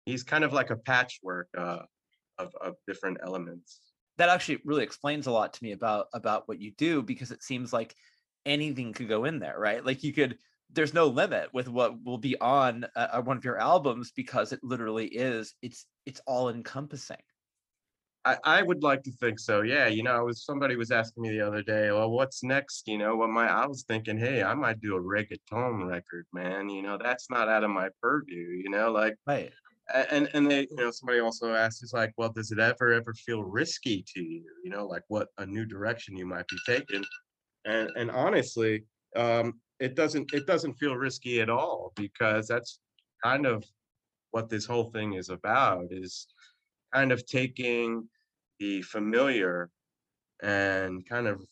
he's 0.06 0.22
kind 0.22 0.44
of 0.44 0.52
like 0.52 0.70
a 0.70 0.76
patchwork 0.76 1.48
uh, 1.56 1.82
of 2.38 2.54
of 2.60 2.76
different 2.86 3.18
elements. 3.22 3.80
that 4.18 4.28
actually 4.28 4.60
really 4.64 4.84
explains 4.84 5.26
a 5.26 5.30
lot 5.30 5.52
to 5.54 5.64
me 5.64 5.72
about 5.72 6.06
about 6.14 6.48
what 6.48 6.60
you 6.60 6.72
do 6.78 7.02
because 7.02 7.30
it 7.30 7.42
seems 7.42 7.72
like 7.72 7.94
anything 8.46 8.92
could 8.92 9.08
go 9.08 9.24
in 9.24 9.38
there 9.40 9.58
right 9.58 9.84
like 9.84 10.04
you 10.04 10.12
could 10.12 10.38
there's 10.72 10.94
no 10.94 11.06
limit 11.06 11.52
with 11.52 11.68
what 11.68 12.02
will 12.04 12.18
be 12.18 12.38
on 12.40 12.86
uh, 12.96 13.20
one 13.22 13.36
of 13.36 13.44
your 13.44 13.58
albums 13.58 14.12
because 14.16 14.52
it 14.52 14.60
literally 14.62 15.06
is 15.06 15.54
it's 15.62 15.86
it's 16.06 16.20
all 16.26 16.48
encompassing 16.48 17.22
I, 18.26 18.36
I 18.44 18.62
would 18.62 18.82
like 18.82 19.02
to 19.04 19.12
think 19.12 19.38
so. 19.38 19.62
Yeah, 19.62 19.86
you 19.86 20.02
know, 20.02 20.10
I 20.10 20.20
was 20.20 20.44
somebody 20.44 20.76
was 20.76 20.90
asking 20.90 21.22
me 21.22 21.30
the 21.30 21.46
other 21.46 21.62
day, 21.62 21.90
well, 21.92 22.10
what's 22.10 22.42
next? 22.42 22.88
You 22.88 22.98
know, 22.98 23.14
what 23.16 23.30
my 23.30 23.48
I 23.48 23.66
was 23.66 23.84
thinking, 23.84 24.18
hey, 24.18 24.42
I 24.42 24.52
might 24.52 24.80
do 24.80 24.96
a 24.96 25.00
reggaeton 25.00 25.88
record, 25.88 26.26
man. 26.32 26.68
You 26.68 26.82
know, 26.82 26.98
that's 27.02 27.30
not 27.30 27.48
out 27.48 27.64
of 27.64 27.70
my 27.70 27.88
purview. 28.02 28.60
You 28.62 28.68
know, 28.68 28.90
like 28.90 29.14
right 29.26 29.52
and 29.94 30.28
and 30.34 30.50
they, 30.50 30.66
you 30.70 30.76
know, 30.76 30.90
somebody 30.90 31.20
also 31.20 31.54
asked, 31.54 31.82
is 31.84 31.92
like, 31.92 32.12
well, 32.16 32.30
does 32.30 32.50
it 32.50 32.58
ever 32.58 32.92
ever 32.92 33.14
feel 33.14 33.44
risky 33.44 34.04
to 34.14 34.22
you? 34.22 34.44
You 34.64 34.70
know, 34.70 34.86
like 34.86 35.04
what 35.08 35.28
a 35.38 35.46
new 35.46 35.64
direction 35.64 36.16
you 36.16 36.26
might 36.26 36.48
be 36.48 36.56
taking. 36.66 37.04
And 37.64 37.90
and 37.96 38.10
honestly, 38.10 38.84
um, 39.14 39.60
it 39.78 39.94
doesn't 39.94 40.32
it 40.32 40.46
doesn't 40.46 40.74
feel 40.74 40.96
risky 40.96 41.40
at 41.40 41.50
all 41.50 41.92
because 41.94 42.48
that's 42.48 42.80
kind 43.22 43.46
of 43.46 43.64
what 44.32 44.48
this 44.48 44.66
whole 44.66 44.90
thing 44.90 45.14
is 45.14 45.30
about 45.30 45.86
is 45.90 46.26
kind 46.92 47.12
of 47.12 47.24
taking 47.26 48.08
the 48.58 48.82
familiar 48.82 49.70
and 50.42 51.08
kind 51.08 51.26
of 51.26 51.42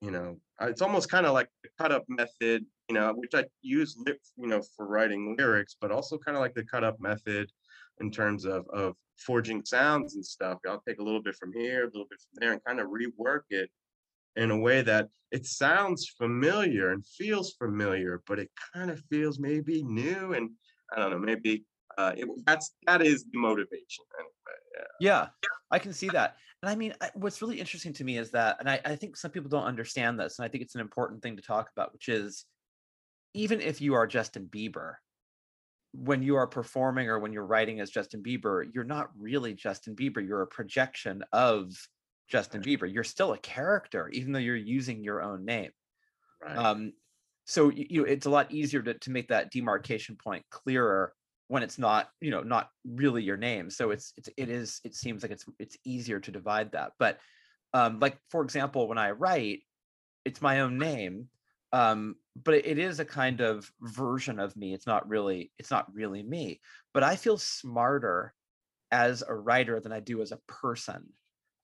you 0.00 0.10
know 0.10 0.36
it's 0.62 0.82
almost 0.82 1.10
kind 1.10 1.26
of 1.26 1.32
like 1.32 1.48
the 1.62 1.68
cut 1.78 1.92
up 1.92 2.04
method 2.08 2.64
you 2.88 2.94
know 2.94 3.12
which 3.16 3.34
i 3.34 3.44
use 3.62 3.96
you 4.36 4.46
know 4.46 4.62
for 4.76 4.86
writing 4.86 5.34
lyrics 5.38 5.76
but 5.80 5.90
also 5.90 6.16
kind 6.18 6.36
of 6.36 6.40
like 6.40 6.54
the 6.54 6.64
cut 6.64 6.84
up 6.84 6.98
method 7.00 7.50
in 8.00 8.10
terms 8.10 8.44
of 8.44 8.66
of 8.72 8.94
forging 9.18 9.64
sounds 9.64 10.14
and 10.14 10.24
stuff. 10.24 10.58
I'll 10.68 10.82
take 10.86 10.98
a 10.98 11.02
little 11.02 11.22
bit 11.22 11.36
from 11.36 11.52
here 11.52 11.82
a 11.82 11.86
little 11.86 12.06
bit 12.10 12.20
from 12.20 12.38
there 12.40 12.52
and 12.52 12.64
kind 12.64 12.80
of 12.80 12.88
rework 12.88 13.42
it 13.50 13.70
in 14.36 14.50
a 14.50 14.58
way 14.58 14.82
that 14.82 15.08
it 15.30 15.46
sounds 15.46 16.08
familiar 16.18 16.90
and 16.92 17.06
feels 17.06 17.52
familiar 17.52 18.22
but 18.26 18.38
it 18.38 18.50
kind 18.72 18.90
of 18.90 19.00
feels 19.10 19.38
maybe 19.38 19.82
new 19.84 20.32
and 20.32 20.50
i 20.92 20.98
don't 20.98 21.10
know 21.10 21.18
maybe 21.18 21.64
uh 21.98 22.12
it, 22.16 22.28
that's 22.46 22.74
that 22.86 23.02
is 23.02 23.24
the 23.32 23.38
motivation 23.38 24.04
anyway 24.18 24.88
yeah. 25.00 25.10
Yeah 25.10 25.26
i 25.70 25.78
can 25.78 25.92
see 25.92 26.08
that. 26.08 26.36
And 26.62 26.70
i 26.70 26.74
mean 26.74 26.94
I- 27.00 27.10
what's 27.14 27.42
really 27.42 27.60
interesting 27.60 27.92
to 27.94 28.04
me 28.04 28.18
is 28.18 28.30
that 28.30 28.56
and 28.60 28.68
I, 28.68 28.80
I 28.84 28.96
think 28.96 29.16
some 29.16 29.30
people 29.30 29.50
don't 29.50 29.64
understand 29.64 30.18
this 30.18 30.38
and 30.38 30.46
i 30.46 30.48
think 30.48 30.62
it's 30.62 30.74
an 30.74 30.80
important 30.80 31.22
thing 31.22 31.36
to 31.36 31.42
talk 31.42 31.70
about 31.74 31.92
which 31.92 32.08
is 32.08 32.44
even 33.34 33.60
if 33.60 33.80
you 33.80 33.94
are 33.94 34.06
justin 34.06 34.48
bieber 34.50 34.94
when 35.92 36.22
you 36.22 36.36
are 36.36 36.46
performing 36.46 37.08
or 37.08 37.18
when 37.20 37.32
you're 37.32 37.46
writing 37.46 37.80
as 37.80 37.90
justin 37.90 38.22
bieber 38.22 38.64
you're 38.74 38.84
not 38.84 39.10
really 39.18 39.54
justin 39.54 39.94
bieber. 39.94 40.26
You're 40.26 40.42
a 40.42 40.46
projection 40.46 41.22
of 41.32 41.72
justin 42.28 42.62
bieber. 42.62 42.92
You're 42.92 43.04
still 43.04 43.32
a 43.32 43.38
character 43.38 44.08
even 44.08 44.32
though 44.32 44.40
you're 44.40 44.56
using 44.56 45.04
your 45.04 45.22
own 45.22 45.44
name. 45.44 45.70
Right. 46.42 46.56
Um 46.56 46.92
so 47.44 47.70
you, 47.70 47.86
you 47.90 48.04
it's 48.04 48.26
a 48.26 48.30
lot 48.30 48.50
easier 48.50 48.82
to, 48.82 48.94
to 48.94 49.10
make 49.10 49.28
that 49.28 49.50
demarcation 49.50 50.16
point 50.16 50.44
clearer 50.50 51.12
when 51.48 51.62
it's 51.62 51.78
not 51.78 52.08
you 52.20 52.30
know 52.30 52.42
not 52.42 52.70
really 52.84 53.22
your 53.22 53.36
name 53.36 53.70
so 53.70 53.90
it's 53.90 54.12
it's 54.16 54.28
it 54.36 54.48
is 54.48 54.80
it 54.84 54.94
seems 54.94 55.22
like 55.22 55.32
it's 55.32 55.44
it's 55.58 55.76
easier 55.84 56.20
to 56.20 56.30
divide 56.30 56.72
that 56.72 56.92
but 56.98 57.18
um 57.72 57.98
like 58.00 58.16
for 58.30 58.42
example 58.42 58.88
when 58.88 58.98
i 58.98 59.10
write 59.10 59.60
it's 60.24 60.42
my 60.42 60.60
own 60.60 60.78
name 60.78 61.28
um 61.72 62.14
but 62.42 62.54
it, 62.54 62.66
it 62.66 62.78
is 62.78 63.00
a 63.00 63.04
kind 63.04 63.40
of 63.40 63.70
version 63.82 64.38
of 64.38 64.56
me 64.56 64.72
it's 64.72 64.86
not 64.86 65.08
really 65.08 65.52
it's 65.58 65.70
not 65.70 65.92
really 65.94 66.22
me 66.22 66.60
but 66.92 67.02
i 67.02 67.14
feel 67.16 67.36
smarter 67.36 68.32
as 68.90 69.22
a 69.26 69.34
writer 69.34 69.80
than 69.80 69.92
i 69.92 69.98
do 70.00 70.22
as 70.22 70.30
a 70.32 70.38
person. 70.46 71.04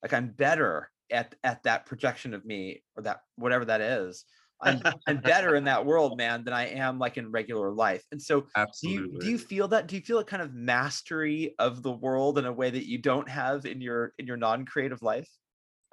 Like 0.03 0.13
i'm 0.13 0.29
better 0.29 0.89
at 1.11 1.35
at 1.43 1.63
that 1.63 1.85
projection 1.85 2.33
of 2.33 2.45
me 2.45 2.83
or 2.95 3.03
that 3.03 3.21
whatever 3.35 3.65
that 3.65 3.81
is 3.81 4.25
I'm, 4.61 4.81
I'm 5.07 5.17
better 5.21 5.55
in 5.55 5.63
that 5.65 5.85
world 5.85 6.17
man 6.17 6.43
than 6.43 6.53
i 6.53 6.67
am 6.67 6.99
like 6.99 7.17
in 7.17 7.31
regular 7.31 7.71
life 7.71 8.03
and 8.11 8.21
so 8.21 8.45
absolutely 8.55 9.07
do 9.07 9.13
you, 9.13 9.19
do 9.21 9.27
you 9.31 9.37
feel 9.37 9.67
that 9.69 9.87
do 9.87 9.95
you 9.95 10.01
feel 10.01 10.19
a 10.19 10.25
kind 10.25 10.41
of 10.41 10.53
mastery 10.53 11.55
of 11.59 11.83
the 11.83 11.91
world 11.91 12.37
in 12.37 12.45
a 12.45 12.53
way 12.53 12.69
that 12.69 12.87
you 12.87 12.97
don't 12.97 13.29
have 13.29 13.65
in 13.65 13.81
your 13.81 14.13
in 14.17 14.27
your 14.27 14.37
non-creative 14.37 15.01
life 15.01 15.29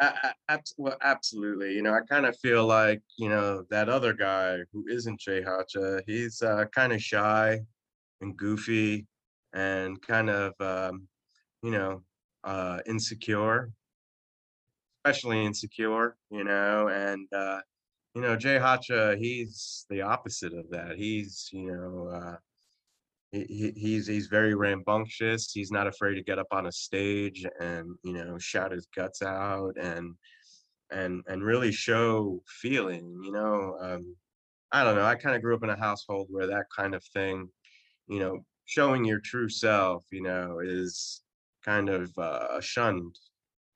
I, 0.01 0.33
I, 0.49 0.59
well, 0.77 0.97
absolutely. 1.03 1.75
You 1.75 1.83
know, 1.83 1.93
I 1.93 2.01
kind 2.09 2.25
of 2.25 2.39
feel 2.39 2.67
like 2.67 3.03
you 3.17 3.29
know 3.29 3.65
that 3.71 3.89
other 3.89 4.13
guy 4.13 4.59
who 4.73 4.85
isn't 4.89 5.21
Jay 5.21 5.43
Hacha. 5.43 6.03
He's 6.07 6.41
uh, 6.41 6.67
kind 6.73 6.93
of 6.93 7.03
shy 7.03 7.61
and 8.21 8.37
goofy, 8.37 9.07
and 9.53 10.01
kind 10.01 10.31
of 10.31 10.55
um, 10.61 11.09
you 11.63 11.73
know 11.73 12.03
uh, 12.45 12.79
insecure, 12.87 13.73
especially 15.05 15.45
insecure. 15.45 16.17
You 16.31 16.45
know, 16.45 16.89
and 16.89 17.27
uh, 17.33 17.61
you 18.19 18.25
know 18.25 18.35
Jay 18.35 18.59
Hacha. 18.59 19.17
He's 19.17 19.87
the 19.91 20.03
opposite 20.03 20.53
of 20.53 20.69
that. 20.71 20.97
He's 20.97 21.49
you 21.53 21.71
know. 21.71 22.09
Uh, 22.13 22.37
he, 23.31 23.73
he's 23.77 24.09
he's 24.09 24.27
very 24.27 24.57
rambunctious. 24.57 25.53
He's 25.53 25.71
not 25.71 25.87
afraid 25.87 26.17
to 26.17 26.25
get 26.25 26.41
up 26.41 26.49
on 26.51 26.67
a 26.67 26.73
stage 26.73 27.47
and 27.61 27.95
you 28.03 28.15
know 28.15 28.37
shout 28.39 28.73
his 28.73 28.89
guts 28.97 29.23
out 29.23 29.75
and 29.81 30.17
and 30.91 31.23
and 31.29 31.45
really 31.45 31.71
show 31.71 32.43
feeling. 32.49 33.21
You 33.23 33.31
know, 33.31 33.77
um, 33.81 34.17
I 34.73 34.83
don't 34.83 34.97
know. 34.97 35.05
I 35.05 35.15
kind 35.15 35.37
of 35.37 35.43
grew 35.43 35.55
up 35.55 35.63
in 35.63 35.71
a 35.71 35.79
household 35.79 36.27
where 36.29 36.49
that 36.49 36.67
kind 36.77 36.97
of 36.97 37.05
thing, 37.15 37.49
you 38.09 38.19
know, 38.19 38.41
showing 38.65 39.05
your 39.05 39.21
true 39.21 39.49
self, 39.49 40.03
you 40.11 40.23
know, 40.23 40.59
is 40.61 41.23
kind 41.65 41.89
of 41.89 42.11
uh, 42.19 42.61
shunned 42.61 43.15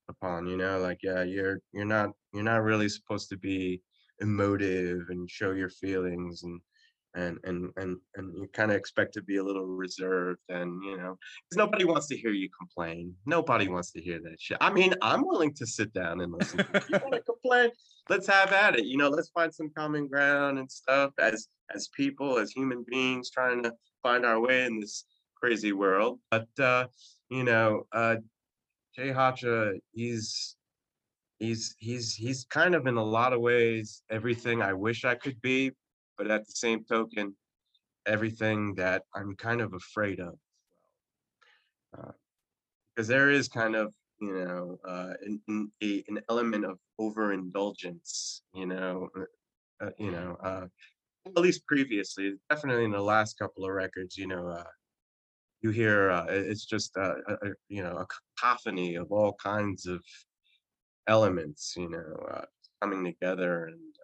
upon. 0.09 0.49
You 0.49 0.57
know, 0.57 0.81
like 0.81 0.99
yeah, 1.05 1.23
you're 1.23 1.61
you're 1.73 1.85
not 1.85 2.11
you're 2.33 2.43
not 2.43 2.65
really 2.65 2.89
supposed 2.89 3.29
to 3.29 3.37
be 3.37 3.81
emotive 4.23 5.03
and 5.11 5.29
show 5.29 5.51
your 5.53 5.69
feelings 5.69 6.43
and 6.45 6.61
and 7.15 7.39
and 7.45 7.71
and 7.77 7.99
and 8.17 8.35
you 8.39 8.49
kind 8.53 8.71
of 8.71 8.77
expect 8.77 9.13
to 9.15 9.23
be 9.23 9.37
a 9.37 9.45
little 9.45 9.67
reserved 9.67 10.41
and 10.49 10.83
you 10.83 10.97
know 10.97 11.17
because 11.51 11.59
nobody 11.59 11.85
wants 11.85 12.07
to 12.07 12.17
hear 12.17 12.31
you 12.31 12.49
complain. 12.59 13.15
Nobody 13.27 13.69
wants 13.69 13.93
to 13.93 14.01
hear 14.01 14.19
that 14.23 14.41
shit. 14.41 14.57
I 14.61 14.73
mean 14.73 14.95
i'm 15.03 15.27
willing 15.27 15.53
to 15.55 15.67
sit 15.67 15.93
down 15.93 16.21
and 16.21 16.33
listen 16.33 16.65
you 16.89 16.99
want 17.03 17.15
to 17.15 17.23
complain? 17.33 17.71
Let's 18.09 18.27
have 18.29 18.53
at 18.53 18.79
it. 18.79 18.87
You 18.87 18.97
know 18.97 19.11
let's 19.11 19.29
find 19.29 19.53
some 19.53 19.71
common 19.77 20.09
ground 20.09 20.59
and 20.59 20.71
stuff 20.71 21.13
as 21.19 21.49
as 21.75 21.89
people 21.95 22.39
as 22.39 22.51
human 22.51 22.85
beings 22.89 23.31
trying 23.31 23.63
to 23.65 23.73
find 24.03 24.25
our 24.25 24.41
way 24.41 24.65
in 24.65 24.81
this 24.81 25.05
crazy 25.37 25.73
world. 25.73 26.19
But 26.31 26.49
uh 26.59 26.87
you 27.29 27.45
know 27.45 27.83
uh 27.93 28.17
jay 28.97 29.13
hacha 29.13 29.75
he's 29.93 30.57
he's 31.43 31.75
he's 31.79 32.15
he's 32.15 32.45
kind 32.45 32.75
of 32.75 32.87
in 32.87 32.97
a 32.97 33.09
lot 33.19 33.33
of 33.33 33.41
ways 33.41 34.03
everything 34.11 34.63
i 34.63 34.73
wish 34.73 35.05
i 35.05 35.15
could 35.15 35.41
be 35.41 35.73
but 36.23 36.31
at 36.31 36.47
the 36.47 36.53
same 36.53 36.85
token, 36.85 37.35
everything 38.07 38.75
that 38.77 39.03
I'm 39.15 39.35
kind 39.37 39.61
of 39.61 39.75
afraid 39.75 40.21
of. 40.21 40.35
Because 42.95 43.11
uh, 43.11 43.13
there 43.13 43.31
is 43.31 43.49
kind 43.49 43.75
of, 43.75 43.93
you 44.21 44.33
know, 44.33 44.79
uh, 44.87 45.15
an, 45.49 45.73
an 45.81 46.21
element 46.29 46.65
of 46.65 46.79
overindulgence, 46.99 48.43
you 48.55 48.67
know, 48.67 49.09
uh, 49.19 49.85
uh 49.85 49.91
you 49.99 50.11
know, 50.11 50.37
uh, 50.43 50.67
at 51.27 51.43
least 51.43 51.67
previously, 51.67 52.35
definitely 52.51 52.85
in 52.85 52.93
the 52.93 53.01
last 53.01 53.39
couple 53.39 53.65
of 53.65 53.71
records, 53.71 54.17
you 54.17 54.27
know, 54.27 54.49
uh, 54.49 54.65
you 55.61 55.71
hear 55.71 56.11
it's 56.29 56.65
just 56.65 56.97
a, 56.97 57.15
you 57.69 57.85
know 57.85 57.97
a 57.97 58.07
cacophony 58.37 58.97
of 58.97 59.13
all 59.13 59.37
kinds 59.41 59.87
of 59.87 60.03
elements, 61.07 61.75
you 61.77 61.89
know, 61.89 62.45
coming 62.81 63.05
together 63.05 63.67
and 63.67 63.95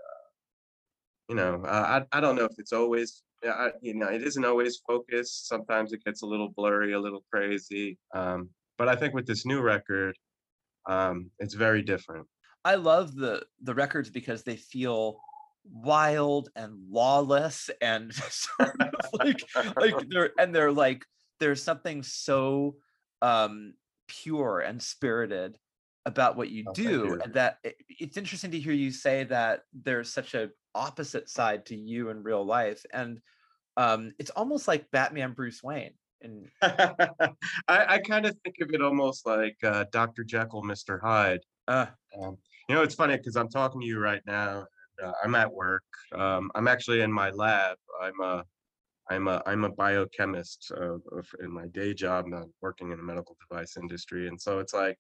you 1.28 1.37
know, 1.37 1.62
uh, 1.64 2.02
I 2.12 2.19
I 2.19 2.21
don't 2.21 2.37
know 2.37 2.45
if 2.45 2.59
it's 2.59 2.73
always, 2.73 3.23
I, 3.45 3.73
you 3.83 3.95
know, 3.95 4.09
it 4.09 4.23
isn't 4.23 4.45
always 4.45 4.78
focused. 4.87 5.47
Sometimes 5.47 5.92
it 5.92 6.03
gets 6.05 6.23
a 6.23 6.27
little 6.27 6.49
blurry, 6.49 6.92
a 6.92 7.01
little 7.01 7.25
crazy. 7.31 7.99
Um, 8.14 8.51
but 8.79 8.88
I 8.88 8.96
think 8.96 9.14
with 9.14 9.27
this 9.27 9.44
new 9.44 9.61
record, 9.61 10.16
um, 10.88 11.31
it's 11.38 11.55
very 11.55 11.83
different. 11.83 12.27
I 12.64 12.77
love 12.77 13.14
the 13.14 13.44
the 13.62 13.75
records 13.75 14.11
because 14.11 14.42
they 14.42 14.57
feel 14.57 15.20
wild 15.64 16.49
and 16.57 16.79
lawless 16.90 17.68
and 17.83 18.14
sort 18.31 18.75
of 18.81 18.90
like 19.12 19.42
like 19.77 19.94
they're 20.09 20.31
and 20.38 20.55
they're 20.55 20.73
like 20.73 21.05
there's 21.40 21.62
something 21.62 22.03
so 22.03 22.77
um 23.20 23.75
pure 24.07 24.61
and 24.61 24.83
spirited 24.83 25.59
about 26.09 26.37
what 26.38 26.49
you 26.49 26.64
oh, 26.66 26.73
do 26.73 27.21
and 27.23 27.35
that 27.35 27.59
it, 27.62 27.77
it's 28.01 28.16
interesting 28.16 28.51
to 28.51 28.59
hear 28.59 28.73
you 28.73 28.90
say 28.90 29.25
that 29.25 29.61
there's 29.85 30.11
such 30.11 30.33
a 30.33 30.49
opposite 30.75 31.29
side 31.29 31.66
to 31.66 31.77
you 31.77 32.09
in 32.09 32.23
real 32.23 32.44
life 32.44 32.85
and 32.94 33.21
um 33.77 34.11
it's 34.18 34.31
almost 34.31 34.66
like 34.66 34.90
batman 34.90 35.35
bruce 35.35 35.62
wayne 35.62 35.92
and 36.23 36.47
I, 36.62 37.29
I 37.68 37.99
kind 37.99 38.25
of 38.25 38.35
think 38.42 38.57
of 38.62 38.71
it 38.73 38.81
almost 38.81 39.27
like 39.27 39.57
uh, 39.62 39.85
dr 39.92 40.25
jekyll 40.25 40.62
mr 40.62 40.99
hyde 40.99 41.40
uh, 41.68 41.87
um, 42.18 42.38
you 42.71 42.75
know 42.75 42.83
it's 42.83 42.94
funny 42.94 43.18
because 43.18 43.37
i'm 43.37 43.51
talking 43.51 43.83
to 43.83 43.87
you 43.87 43.99
right 43.99 44.23
now 44.27 44.64
uh, 45.05 45.12
i'm 45.23 45.35
at 45.35 45.53
work 45.53 45.85
um, 46.14 46.51
i'm 46.55 46.68
actually 46.68 47.03
in 47.03 47.12
my 47.12 47.29
lab 47.31 47.77
i'm 48.03 48.18
a 48.23 48.42
I'm 49.11 49.27
a 49.27 49.42
I'm 49.47 49.64
a 49.64 49.71
biochemist 49.71 50.71
uh, 50.79 50.99
in 51.42 51.51
my 51.51 51.66
day 51.68 51.94
job. 51.94 52.27
I'm 52.27 52.53
working 52.61 52.90
in 52.92 52.99
the 52.99 53.03
medical 53.03 53.38
device 53.49 53.79
industry, 53.79 54.29
and 54.29 54.38
so 54.38 54.59
it's 54.59 54.75
like, 54.75 54.99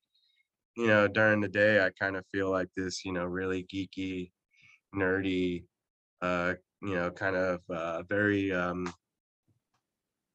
you 0.78 0.86
know, 0.86 1.08
during 1.08 1.40
the 1.40 1.48
day, 1.48 1.84
I 1.84 1.90
kind 1.90 2.16
of 2.16 2.24
feel 2.32 2.50
like 2.50 2.68
this, 2.76 3.04
you 3.04 3.12
know, 3.12 3.24
really 3.24 3.64
geeky 3.64 4.30
nerdy, 4.94 5.64
uh, 6.22 6.54
you 6.80 6.94
know, 6.94 7.10
kind 7.10 7.34
of 7.34 7.60
uh, 7.68 8.04
very 8.04 8.52
um, 8.52 8.92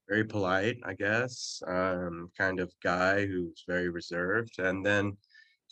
very 0.10 0.26
polite, 0.26 0.78
I 0.84 0.96
guess, 0.96 1.62
um, 1.66 2.30
kind 2.38 2.60
of 2.60 2.74
guy 2.84 3.26
who's 3.26 3.64
very 3.68 3.88
reserved. 3.88 4.60
And 4.60 4.86
then 4.86 5.16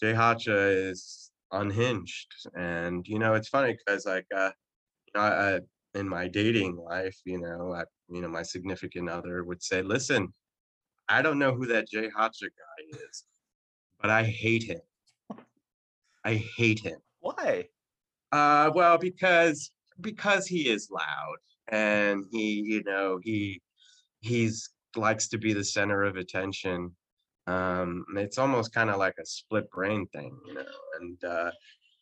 Jay 0.02 0.14
Hacha 0.14 0.58
is 0.70 1.32
unhinged. 1.52 2.34
And, 2.58 3.06
you 3.06 3.20
know, 3.20 3.34
it's 3.34 3.50
funny 3.50 3.76
because 3.76 4.06
like, 4.06 4.26
uh, 4.34 4.52
you 5.08 5.12
know, 5.16 5.22
I, 5.22 5.60
in 6.00 6.08
my 6.08 6.30
dating 6.30 6.78
life, 6.78 7.18
you 7.26 7.42
know, 7.42 7.74
I, 7.74 7.84
you 8.08 8.22
know, 8.22 8.30
my 8.30 8.44
significant 8.44 9.10
other 9.10 9.44
would 9.44 9.62
say, 9.62 9.82
listen, 9.82 10.34
I 11.10 11.22
don't 11.22 11.40
know 11.40 11.54
who 11.54 11.68
that 11.68 11.90
Jay 11.90 12.10
Hacha 12.16 12.46
guy 12.46 13.00
is, 13.10 13.26
but 14.02 14.10
I 14.10 14.24
hate 14.24 14.64
him. 14.64 14.82
I 16.24 16.44
hate 16.58 16.80
him. 16.80 17.00
Why? 17.20 17.66
Uh, 18.32 18.72
well, 18.74 18.98
because 18.98 19.72
because 20.00 20.48
he 20.48 20.70
is 20.70 20.90
loud 20.90 21.38
and 21.68 22.26
he, 22.32 22.62
you 22.66 22.84
know, 22.84 23.20
he 23.24 23.62
he's 24.22 24.70
likes 24.96 25.28
to 25.30 25.38
be 25.38 25.54
the 25.54 25.64
center 25.64 26.04
of 26.04 26.16
attention. 26.16 26.96
Um, 27.48 28.06
it's 28.16 28.38
almost 28.38 28.74
kind 28.74 28.90
of 28.90 28.98
like 28.98 29.16
a 29.20 29.26
split 29.26 29.70
brain 29.72 30.08
thing, 30.08 30.38
you 30.46 30.54
know. 30.54 30.66
And 31.00 31.24
uh, 31.24 31.52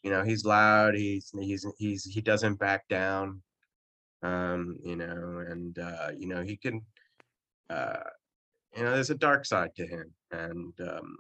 you 0.04 0.12
know, 0.12 0.24
he's 0.24 0.46
loud. 0.46 0.96
He's 0.96 1.32
he's 1.40 1.66
he's 1.78 2.04
he 2.06 2.22
doesn't 2.22 2.60
back 2.60 2.88
down. 2.88 3.42
Um, 4.22 4.78
you 4.84 4.96
know, 4.98 5.44
and 5.50 5.78
uh, 5.80 6.10
you 6.18 6.28
know 6.28 6.42
he 6.42 6.58
can. 6.58 6.82
Uh, 7.70 8.04
you 8.76 8.84
know, 8.84 8.94
there's 8.94 9.10
a 9.10 9.16
dark 9.16 9.46
side 9.46 9.72
to 9.76 9.86
him, 9.86 10.14
and 10.32 10.74
um, 10.82 11.18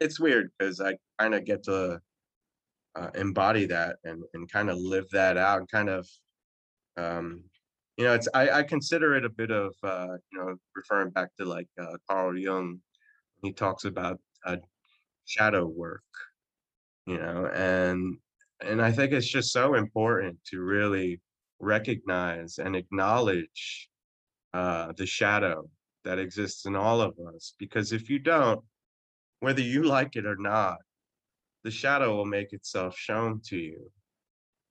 it's 0.00 0.20
weird 0.20 0.50
because 0.58 0.80
I 0.80 0.96
kind 1.18 1.34
of 1.34 1.44
get 1.44 1.64
to 1.64 2.00
uh, 2.96 3.10
embody 3.14 3.66
that 3.66 3.96
and, 4.04 4.22
and 4.34 4.50
kind 4.50 4.70
of 4.70 4.76
live 4.78 5.08
that 5.10 5.36
out 5.36 5.58
and 5.58 5.70
kind 5.70 5.88
of 5.88 6.08
um, 6.96 7.44
you 7.96 8.04
know 8.04 8.14
it's 8.14 8.28
I, 8.34 8.50
I 8.50 8.62
consider 8.62 9.14
it 9.14 9.24
a 9.24 9.30
bit 9.30 9.50
of 9.50 9.74
uh, 9.82 10.16
you 10.32 10.38
know 10.38 10.56
referring 10.74 11.10
back 11.10 11.30
to 11.38 11.44
like 11.44 11.68
uh, 11.80 11.96
carl 12.08 12.36
jung 12.36 12.80
he 13.42 13.52
talks 13.52 13.84
about 13.84 14.20
uh, 14.46 14.56
shadow 15.24 15.66
work 15.66 16.02
you 17.06 17.18
know 17.18 17.50
and 17.54 18.16
and 18.60 18.80
i 18.80 18.90
think 18.90 19.12
it's 19.12 19.28
just 19.28 19.52
so 19.52 19.74
important 19.74 20.38
to 20.46 20.60
really 20.60 21.20
recognize 21.60 22.58
and 22.58 22.76
acknowledge 22.76 23.88
uh, 24.52 24.92
the 24.96 25.06
shadow 25.06 25.68
that 26.04 26.18
exists 26.18 26.66
in 26.66 26.76
all 26.76 27.00
of 27.00 27.14
us 27.34 27.54
because 27.58 27.92
if 27.92 28.08
you 28.08 28.18
don't 28.18 28.62
whether 29.44 29.62
you 29.62 29.84
like 29.84 30.16
it 30.16 30.26
or 30.26 30.36
not 30.36 30.78
the 31.64 31.70
shadow 31.70 32.14
will 32.16 32.26
make 32.26 32.52
itself 32.52 32.96
shown 32.96 33.40
to 33.46 33.56
you. 33.56 33.90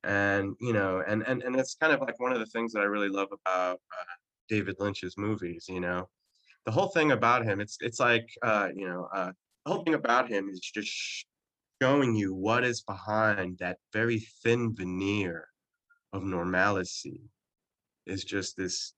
And 0.03 0.55
you 0.61 0.73
know 0.73 1.01
and 1.07 1.23
and 1.27 1.43
and 1.43 1.55
it's 1.55 1.75
kind 1.75 1.93
of 1.93 2.01
like 2.01 2.19
one 2.19 2.33
of 2.33 2.39
the 2.39 2.45
things 2.47 2.73
that 2.73 2.81
i 2.81 2.85
really 2.85 3.09
love 3.09 3.29
about 3.31 3.79
uh, 3.97 4.03
david 4.49 4.75
lynch's 4.79 5.17
movies 5.17 5.65
you 5.69 5.79
know? 5.79 6.09
The 6.65 6.71
whole 6.71 6.89
thing 6.89 7.11
about 7.11 7.45
him 7.45 7.61
it's 7.61 7.77
it's 7.81 7.99
like 7.99 8.27
uh 8.43 8.69
you 8.75 8.87
know 8.87 9.07
uh 9.15 9.31
the 9.65 9.71
whole 9.73 9.83
thing 9.83 9.93
about 9.95 10.29
him 10.29 10.49
is 10.49 10.59
just 10.59 11.25
showing 11.81 12.15
you 12.15 12.33
what 12.33 12.63
is 12.65 12.81
behind 12.83 13.57
that 13.59 13.77
very 13.93 14.19
thin 14.43 14.75
veneer 14.75 15.47
of 16.13 16.23
normalcy. 16.23 17.21
Is 18.05 18.23
just 18.25 18.57
this 18.57 18.93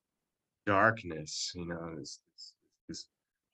darkness 0.66 1.52
you 1.56 1.68
know 1.68 1.96
this, 1.98 2.20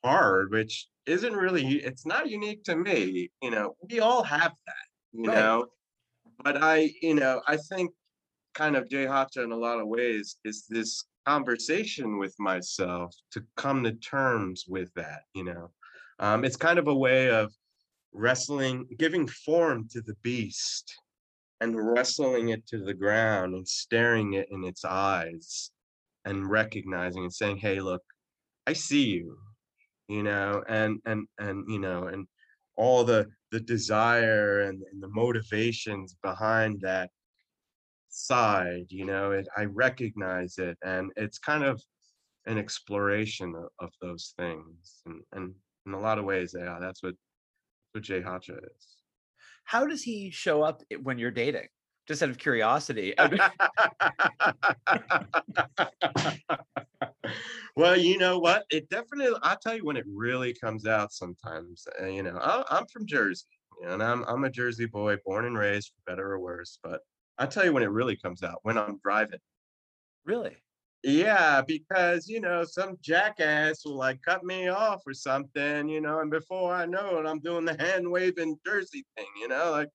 hard, 0.04 0.52
which 0.52 0.88
isn't 1.06 1.34
really 1.34 1.78
it's 1.78 2.06
not 2.06 2.30
unique 2.30 2.64
to 2.64 2.76
me. 2.76 3.30
You 3.42 3.52
know, 3.52 3.76
we 3.90 4.00
all 4.00 4.24
have 4.24 4.54
that, 4.66 4.86
you 5.14 5.28
Right. 5.28 5.36
know. 5.36 5.68
But 6.44 6.62
I, 6.64 6.92
you 7.02 7.16
know, 7.16 7.42
I 7.48 7.58
think 7.58 7.92
kind 8.54 8.76
of 8.76 8.90
Jay 8.90 9.06
Hacha 9.06 9.44
in 9.44 9.52
a 9.52 9.58
lot 9.58 9.80
of 9.80 9.88
ways 9.88 10.38
is 10.44 10.66
this 10.70 11.06
conversation 11.26 12.18
with 12.18 12.36
myself 12.40 13.16
to 13.32 13.44
come 13.56 13.84
to 13.84 13.94
terms 13.94 14.66
with 14.68 14.94
that, 14.96 15.24
you 15.34 15.44
know. 15.44 15.72
Um, 16.20 16.44
it's 16.44 16.58
kind 16.58 16.80
of 16.80 16.88
a 16.88 16.96
way 16.96 17.30
of 17.30 17.54
wrestling, 18.14 18.88
giving 18.98 19.28
form 19.28 19.88
to 19.90 20.02
the 20.02 20.16
beast 20.22 20.94
and 21.62 21.76
wrestling 21.94 22.50
it 22.50 22.66
to 22.68 22.84
the 22.84 22.94
ground 22.94 23.54
and 23.54 23.68
staring 23.68 24.34
it 24.34 24.48
in 24.52 24.64
its 24.64 24.84
eyes 24.84 25.72
and 26.26 26.50
recognizing 26.50 27.24
and 27.24 27.34
saying, 27.34 27.58
Hey, 27.58 27.80
look, 27.80 28.04
I 28.68 28.74
see 28.74 29.06
you, 29.06 29.38
you 30.12 30.24
know, 30.24 30.64
and 30.68 31.00
and 31.06 31.26
and 31.40 31.64
you 31.70 31.80
know, 31.80 32.08
and 32.08 32.28
all 32.76 33.04
the 33.04 33.28
the 33.52 33.60
desire 33.62 34.62
and, 34.62 34.82
and 34.92 35.02
the 35.02 35.08
motivations 35.08 36.16
behind 36.22 36.82
that 36.82 37.10
side, 38.10 38.88
you 38.90 39.06
know, 39.06 39.32
it, 39.32 39.48
I 39.58 39.66
recognize 39.66 40.58
it 40.58 40.78
and 40.84 41.12
it's 41.16 41.40
kind 41.40 41.64
of 41.64 41.82
an 42.46 42.58
exploration 42.58 43.54
of, 43.56 43.70
of 43.80 43.90
those 44.02 44.34
things. 44.38 45.02
And 45.06 45.22
and 45.32 45.54
in 45.86 45.94
a 45.94 46.00
lot 46.00 46.20
of 46.20 46.26
ways, 46.26 46.54
yeah, 46.58 46.78
that's 46.82 47.02
what 47.02 47.16
what 47.94 48.04
Jay 48.04 48.22
Hacha 48.22 48.58
is. 48.58 48.98
How 49.64 49.86
does 49.86 50.04
he 50.04 50.30
show 50.32 50.62
up 50.62 50.82
when 51.04 51.20
you're 51.20 51.32
dating? 51.32 51.68
Just 52.12 52.24
out 52.24 52.30
of 52.30 52.38
curiosity. 52.38 53.14
Well, 57.76 57.98
you 57.98 58.18
know 58.18 58.40
what? 58.40 58.66
It 58.70 58.90
definitely. 58.90 59.38
I'll 59.44 59.58
tell 59.58 59.76
you 59.76 59.86
when 59.86 59.98
it 59.98 60.06
really 60.08 60.54
comes 60.54 60.86
out. 60.86 61.12
Sometimes, 61.14 61.86
uh, 62.00 62.06
you 62.08 62.24
know, 62.24 62.38
I, 62.38 62.64
I'm 62.70 62.88
from 62.88 63.06
Jersey, 63.06 63.48
you 63.80 63.88
know, 63.88 63.94
and 63.94 64.04
I'm 64.04 64.24
I'm 64.26 64.44
a 64.44 64.50
Jersey 64.50 64.86
boy, 64.88 65.18
born 65.26 65.46
and 65.46 65.58
raised, 65.58 65.92
for 65.94 66.12
better 66.12 66.32
or 66.32 66.40
worse. 66.40 66.80
But 66.84 67.02
I'll 67.38 67.48
tell 67.48 67.66
you 67.66 67.74
when 67.74 67.84
it 67.84 67.88
really 67.88 68.18
comes 68.18 68.44
out 68.44 68.60
when 68.64 68.78
I'm 68.78 69.00
driving. 69.04 69.40
really? 70.26 70.64
Yeah, 71.04 71.62
because 71.64 72.28
you 72.28 72.40
know, 72.42 72.64
some 72.64 72.98
jackass 73.02 73.84
will 73.86 73.96
like 73.96 74.22
cut 74.22 74.44
me 74.44 74.68
off 74.68 75.02
or 75.08 75.14
something, 75.16 75.90
you 75.90 76.00
know, 76.02 76.20
and 76.20 76.30
before 76.30 76.74
I 76.74 76.86
know 76.86 77.18
it, 77.20 77.26
I'm 77.26 77.40
doing 77.40 77.66
the 77.66 77.76
hand 77.78 78.12
waving 78.12 78.60
Jersey 78.66 79.04
thing, 79.18 79.26
you 79.40 79.48
know, 79.48 79.72
like, 79.72 79.90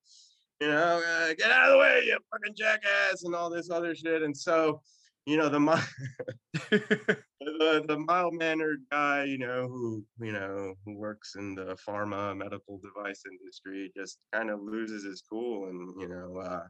you 0.61 0.69
know, 0.69 1.03
uh, 1.07 1.35
get 1.35 1.51
out 1.51 1.69
of 1.69 1.73
the 1.73 1.79
way, 1.79 2.03
you 2.07 2.19
fucking 2.31 2.55
jackass, 2.57 3.25
and 3.25 3.35
all 3.35 3.51
this 3.51 3.71
other 3.71 3.95
shit. 3.95 4.23
And 4.23 4.37
so, 4.37 4.81
you 5.27 5.37
know, 5.37 5.49
the 5.49 5.59
the, 6.71 7.85
the 7.87 7.99
mild 8.07 8.35
mannered 8.35 8.83
guy, 8.91 9.25
you 9.25 9.39
know, 9.39 9.69
who 9.69 10.05
you 10.21 10.33
know 10.33 10.75
who 10.85 10.97
works 10.97 11.35
in 11.37 11.55
the 11.55 11.77
pharma 11.87 12.37
medical 12.37 12.79
device 12.79 13.23
industry, 13.31 13.93
just 13.97 14.19
kind 14.33 14.51
of 14.51 14.61
loses 14.61 15.05
his 15.05 15.23
cool, 15.29 15.69
and 15.69 16.01
you 16.01 16.09
know, 16.09 16.39
uh, 16.41 16.65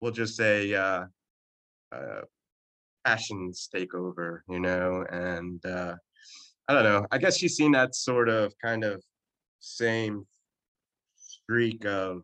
we'll 0.00 0.12
just 0.12 0.36
say. 0.36 0.74
Uh, 0.74 1.04
uh, 1.92 2.22
passions 3.04 3.68
take 3.74 3.94
over, 3.94 4.44
you 4.48 4.60
know, 4.60 5.04
and 5.10 5.64
uh, 5.66 5.94
I 6.68 6.74
don't 6.74 6.84
know. 6.84 7.06
I 7.10 7.18
guess 7.18 7.42
you've 7.42 7.52
seen 7.52 7.72
that 7.72 7.94
sort 7.94 8.28
of 8.28 8.52
kind 8.62 8.84
of 8.84 9.02
same 9.60 10.26
streak 11.16 11.84
of, 11.84 12.22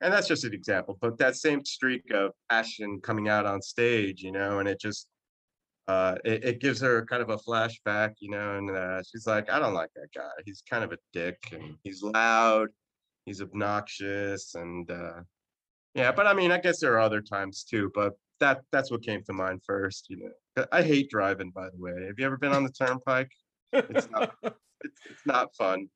and 0.00 0.12
that's 0.12 0.28
just 0.28 0.44
an 0.44 0.54
example, 0.54 0.96
but 1.00 1.18
that 1.18 1.36
same 1.36 1.64
streak 1.64 2.10
of 2.12 2.32
passion 2.48 3.00
coming 3.02 3.28
out 3.28 3.46
on 3.46 3.60
stage, 3.60 4.22
you 4.22 4.32
know, 4.32 4.58
and 4.58 4.68
it 4.68 4.80
just, 4.80 5.06
uh, 5.88 6.14
it, 6.24 6.44
it 6.44 6.60
gives 6.60 6.80
her 6.80 7.04
kind 7.06 7.22
of 7.22 7.30
a 7.30 7.36
flashback, 7.36 8.12
you 8.20 8.30
know, 8.30 8.56
and 8.56 8.70
uh, 8.70 9.02
she's 9.02 9.26
like, 9.26 9.50
I 9.50 9.58
don't 9.58 9.74
like 9.74 9.90
that 9.96 10.08
guy. 10.14 10.30
He's 10.44 10.62
kind 10.68 10.84
of 10.84 10.92
a 10.92 10.98
dick 11.12 11.38
and 11.52 11.76
he's 11.84 12.02
loud, 12.02 12.68
he's 13.26 13.42
obnoxious, 13.42 14.54
and 14.54 14.90
uh, 14.90 15.20
yeah, 15.94 16.12
but 16.12 16.26
I 16.26 16.34
mean, 16.34 16.52
I 16.52 16.58
guess 16.58 16.80
there 16.80 16.94
are 16.94 17.00
other 17.00 17.20
times 17.20 17.64
too, 17.64 17.90
but 17.94 18.14
that 18.38 18.62
that's 18.72 18.90
what 18.90 19.02
came 19.02 19.22
to 19.24 19.32
mind 19.32 19.60
first, 19.66 20.06
you 20.08 20.16
know. 20.16 20.64
I 20.72 20.82
hate 20.82 21.10
driving, 21.10 21.50
by 21.50 21.68
the 21.68 21.78
way. 21.78 22.06
Have 22.06 22.14
you 22.18 22.24
ever 22.24 22.38
been 22.38 22.52
on 22.52 22.64
the 22.64 22.72
turnpike? 22.72 23.30
It's 23.72 24.10
not 24.10 24.32
it's, 24.42 25.00
it's 25.10 25.26
not 25.26 25.54
fun. 25.56 25.88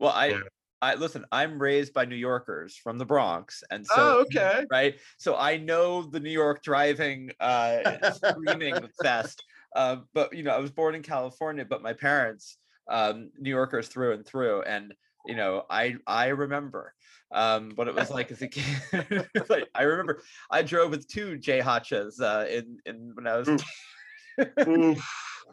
well, 0.00 0.12
I, 0.12 0.26
Yeah. 0.26 0.40
I 0.82 0.96
listen. 0.96 1.24
I'm 1.30 1.62
raised 1.62 1.94
by 1.94 2.04
New 2.04 2.16
Yorkers 2.16 2.76
from 2.76 2.98
the 2.98 3.06
Bronx, 3.06 3.62
and 3.70 3.86
so 3.86 3.94
oh, 3.96 4.20
okay. 4.22 4.66
right? 4.68 4.96
So 5.16 5.36
I 5.36 5.56
know 5.56 6.02
the 6.02 6.18
New 6.18 6.30
York 6.30 6.64
driving 6.64 7.30
uh, 7.38 8.10
screaming 8.10 8.74
fest. 9.02 9.44
Uh, 9.76 9.98
but 10.12 10.34
you 10.36 10.42
know, 10.42 10.50
I 10.50 10.58
was 10.58 10.72
born 10.72 10.96
in 10.96 11.02
California, 11.02 11.64
but 11.64 11.82
my 11.82 11.92
parents, 11.92 12.58
um, 12.90 13.30
New 13.38 13.50
Yorkers 13.50 13.86
through 13.86 14.14
and 14.14 14.26
through, 14.26 14.62
and 14.62 14.92
you 15.24 15.36
know, 15.36 15.62
I 15.70 15.94
I 16.04 16.28
remember 16.28 16.94
um, 17.30 17.70
what 17.76 17.86
it 17.86 17.94
was 17.94 18.10
like 18.10 18.32
as 18.32 18.42
a 18.42 18.48
kid. 18.48 19.28
like, 19.48 19.68
I 19.76 19.82
remember 19.84 20.20
I 20.50 20.62
drove 20.62 20.90
with 20.90 21.06
two 21.06 21.38
Jay 21.38 21.60
Hachas 21.60 22.20
uh, 22.20 22.46
in 22.48 22.78
in 22.86 23.12
when 23.14 23.28
I 23.28 23.36
was. 23.38 24.98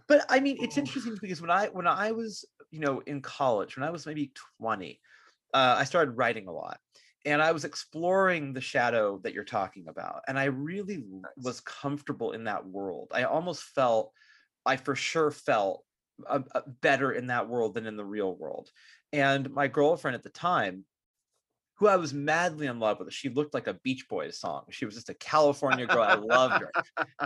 But 0.07 0.25
I 0.27 0.39
mean, 0.39 0.57
it's 0.59 0.77
interesting 0.77 1.17
because 1.21 1.39
when 1.39 1.51
I 1.51 1.67
when 1.67 1.85
I 1.85 2.11
was 2.11 2.43
you 2.71 2.79
know 2.79 3.01
in 3.05 3.21
college, 3.21 3.77
when 3.77 3.87
I 3.87 3.91
was 3.91 4.07
maybe 4.07 4.31
twenty, 4.59 4.99
uh, 5.53 5.75
I 5.77 5.83
started 5.83 6.11
writing 6.11 6.47
a 6.47 6.51
lot, 6.51 6.79
and 7.25 7.41
I 7.41 7.51
was 7.51 7.65
exploring 7.65 8.53
the 8.53 8.61
shadow 8.61 9.19
that 9.23 9.33
you're 9.33 9.43
talking 9.43 9.87
about, 9.87 10.21
and 10.27 10.37
I 10.37 10.45
really 10.45 11.03
was 11.37 11.59
comfortable 11.61 12.31
in 12.31 12.45
that 12.45 12.65
world. 12.65 13.11
I 13.13 13.23
almost 13.23 13.63
felt, 13.63 14.11
I 14.65 14.77
for 14.77 14.95
sure 14.95 15.31
felt 15.31 15.83
uh, 16.27 16.41
uh, 16.53 16.61
better 16.81 17.11
in 17.11 17.27
that 17.27 17.47
world 17.47 17.73
than 17.73 17.85
in 17.85 17.97
the 17.97 18.05
real 18.05 18.35
world. 18.35 18.69
And 19.13 19.49
my 19.51 19.67
girlfriend 19.67 20.15
at 20.15 20.23
the 20.23 20.29
time, 20.29 20.85
who 21.79 21.87
I 21.87 21.95
was 21.95 22.13
madly 22.13 22.67
in 22.67 22.77
love 22.77 22.99
with, 22.99 23.13
she 23.13 23.29
looked 23.29 23.53
like 23.53 23.67
a 23.67 23.73
Beach 23.73 24.09
Boys 24.09 24.37
song. 24.37 24.65
She 24.69 24.83
was 24.83 24.95
just 24.95 25.07
a 25.07 25.13
California 25.13 25.85
girl. 25.85 26.03
I 26.03 26.15
loved 26.15 26.61
her. 26.61 26.71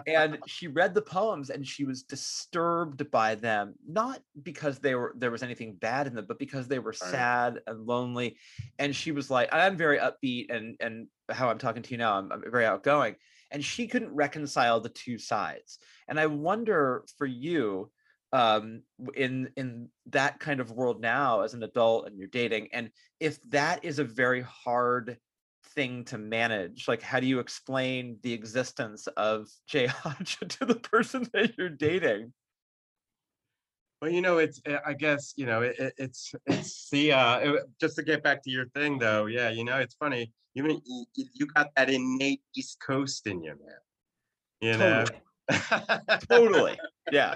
And 0.06 0.38
she 0.48 0.68
read 0.68 0.94
the 0.94 1.02
poems 1.02 1.50
and 1.50 1.68
she 1.68 1.86
was 1.86 2.04
disturbed 2.04 3.10
by 3.10 3.34
them 3.34 3.74
not 3.88 4.22
because 4.44 4.78
they 4.78 4.94
were 4.94 5.16
there 5.18 5.32
was 5.32 5.42
anything 5.42 5.74
bad 5.74 6.06
in 6.06 6.14
them 6.14 6.26
but 6.28 6.38
because 6.38 6.68
they 6.68 6.78
were 6.78 6.94
sad 6.94 7.62
and 7.66 7.88
lonely. 7.88 8.38
And 8.78 8.96
she 8.96 9.12
was 9.12 9.32
like 9.32 9.50
i'm 9.52 9.76
very 9.76 9.98
upbeat 9.98 10.54
and 10.54 10.78
and 10.80 11.08
how 11.30 11.50
i'm 11.50 11.58
talking 11.58 11.82
to 11.82 11.92
you 11.92 11.98
now 11.98 12.14
i'm, 12.14 12.32
I'm 12.32 12.44
very 12.52 12.66
outgoing. 12.66 13.16
And 13.50 13.64
she 13.64 13.88
couldn't 13.88 14.14
reconcile 14.14 14.80
the 14.80 14.90
two 14.90 15.18
sides. 15.18 15.80
And 16.08 16.20
i 16.20 16.28
wonder 16.28 17.06
for 17.18 17.26
you 17.26 17.90
um 18.34 18.82
in 19.16 19.50
in 19.56 19.88
that 20.08 20.40
kind 20.40 20.60
of 20.60 20.72
world 20.72 21.00
now 21.00 21.42
as 21.42 21.54
an 21.54 21.64
adult 21.64 22.08
and 22.08 22.18
you're 22.18 22.28
dating 22.28 22.68
and 22.74 22.90
if 23.20 23.40
that 23.44 23.86
is 23.86 24.00
a 24.00 24.04
very 24.04 24.42
hard 24.42 25.18
thing 25.76 26.04
to 26.04 26.18
manage 26.18 26.88
like 26.88 27.02
how 27.02 27.20
do 27.20 27.28
you 27.28 27.40
explain 27.40 28.18
the 28.24 28.34
existence 28.34 29.08
of 29.16 29.48
jay 29.68 29.86
Hacha 29.86 30.46
to 30.46 30.66
the 30.66 30.76
person 30.76 31.26
that 31.34 31.58
you're 31.58 31.70
dating 31.70 32.34
Well, 34.02 34.12
you 34.12 34.22
know, 34.22 34.38
it's 34.40 34.60
uh, 34.68 34.80
I 34.86 34.94
guess 34.94 35.34
you 35.38 35.46
know 35.46 35.62
it, 35.62 35.80
it- 35.80 35.94
it's 35.98 36.34
it's 36.46 36.90
the 36.90 37.14
uh 37.14 37.38
it- 37.38 37.64
just 37.80 37.96
to 37.96 38.04
get 38.04 38.22
back 38.22 38.44
to 38.44 38.50
your 38.50 38.68
thing 38.76 39.00
though. 39.00 39.28
Yeah, 39.28 39.50
you 39.50 39.64
know, 39.64 39.78
it's 39.80 39.96
funny. 39.96 40.34
You 40.56 40.64
mean 40.64 40.82
you 41.16 41.46
got 41.56 41.68
that 41.78 41.90
innate 41.90 42.42
East 42.54 42.82
Coast 42.86 43.28
in 43.28 43.42
you, 43.42 43.56
man. 43.56 43.82
You 44.60 44.78
know. 44.78 45.06
totally 46.30 46.78
yeah 47.12 47.36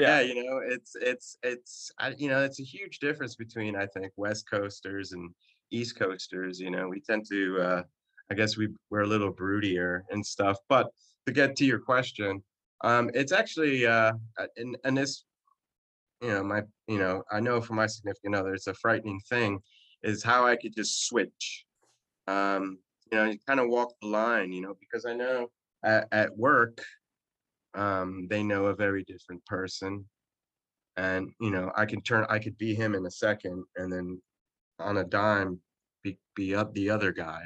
yeah. 0.00 0.20
Yeah 0.20 0.32
you 0.32 0.44
know 0.44 0.60
it's 0.64 0.96
it's 1.00 1.36
it's 1.42 1.90
I, 1.98 2.14
you 2.16 2.28
know 2.28 2.42
it's 2.42 2.60
a 2.60 2.64
huge 2.64 2.98
difference 2.98 3.36
between 3.36 3.76
i 3.76 3.86
think 3.86 4.12
west 4.16 4.48
coasters 4.50 5.12
and 5.12 5.30
east 5.70 5.98
coasters 5.98 6.60
you 6.60 6.70
know 6.70 6.88
we 6.88 7.00
tend 7.00 7.26
to 7.30 7.60
uh 7.60 7.82
i 8.30 8.34
guess 8.34 8.56
we 8.56 8.68
we're 8.90 9.02
a 9.02 9.06
little 9.06 9.32
broodier 9.32 10.02
and 10.10 10.24
stuff 10.24 10.58
but 10.68 10.88
to 11.26 11.32
get 11.32 11.56
to 11.56 11.64
your 11.64 11.78
question 11.78 12.42
um 12.82 13.10
it's 13.14 13.32
actually 13.32 13.86
uh 13.86 14.12
uh, 14.38 14.46
and 14.56 14.76
and 14.84 14.96
this 14.96 15.24
you 16.20 16.28
know 16.28 16.42
my 16.42 16.62
you 16.86 16.98
know 16.98 17.22
i 17.30 17.40
know 17.40 17.60
for 17.60 17.74
my 17.74 17.86
significant 17.86 18.34
other 18.34 18.54
it's 18.54 18.66
a 18.66 18.74
frightening 18.74 19.20
thing 19.28 19.60
is 20.02 20.22
how 20.22 20.46
i 20.46 20.56
could 20.56 20.74
just 20.74 21.06
switch 21.06 21.64
um 22.26 22.78
you 23.10 23.18
know 23.18 23.24
you 23.24 23.38
kind 23.46 23.60
of 23.60 23.68
walk 23.68 23.92
the 24.00 24.08
line 24.08 24.52
you 24.52 24.60
know 24.60 24.74
because 24.80 25.04
i 25.04 25.12
know 25.12 25.48
at, 25.84 26.06
at 26.12 26.36
work 26.36 26.82
um 27.74 28.26
they 28.30 28.42
know 28.42 28.66
a 28.66 28.74
very 28.74 29.04
different 29.04 29.44
person 29.46 30.04
and 30.96 31.30
you 31.40 31.50
know 31.50 31.70
i 31.76 31.86
can 31.86 32.00
turn 32.02 32.26
i 32.28 32.38
could 32.38 32.56
be 32.58 32.74
him 32.74 32.94
in 32.94 33.06
a 33.06 33.10
second 33.10 33.64
and 33.76 33.92
then 33.92 34.20
on 34.80 34.98
a 34.98 35.04
dime 35.04 35.60
be, 36.02 36.18
be 36.34 36.54
up 36.54 36.72
the 36.72 36.88
other 36.88 37.12
guy. 37.12 37.42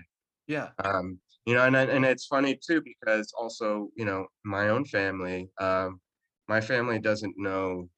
Yeah. 0.47 0.69
Um 0.83 1.19
you 1.47 1.55
know 1.55 1.65
and, 1.65 1.77
and 1.77 2.05
it's 2.05 2.27
funny 2.27 2.59
too 2.67 2.83
because 2.83 3.33
also 3.39 3.91
you 3.97 4.05
know 4.05 4.27
my 4.45 4.71
own 4.71 4.85
family 4.85 5.51
um 5.61 6.01
my 6.49 6.61
family 6.61 6.99
doesn't 6.99 7.35
know 7.37 7.89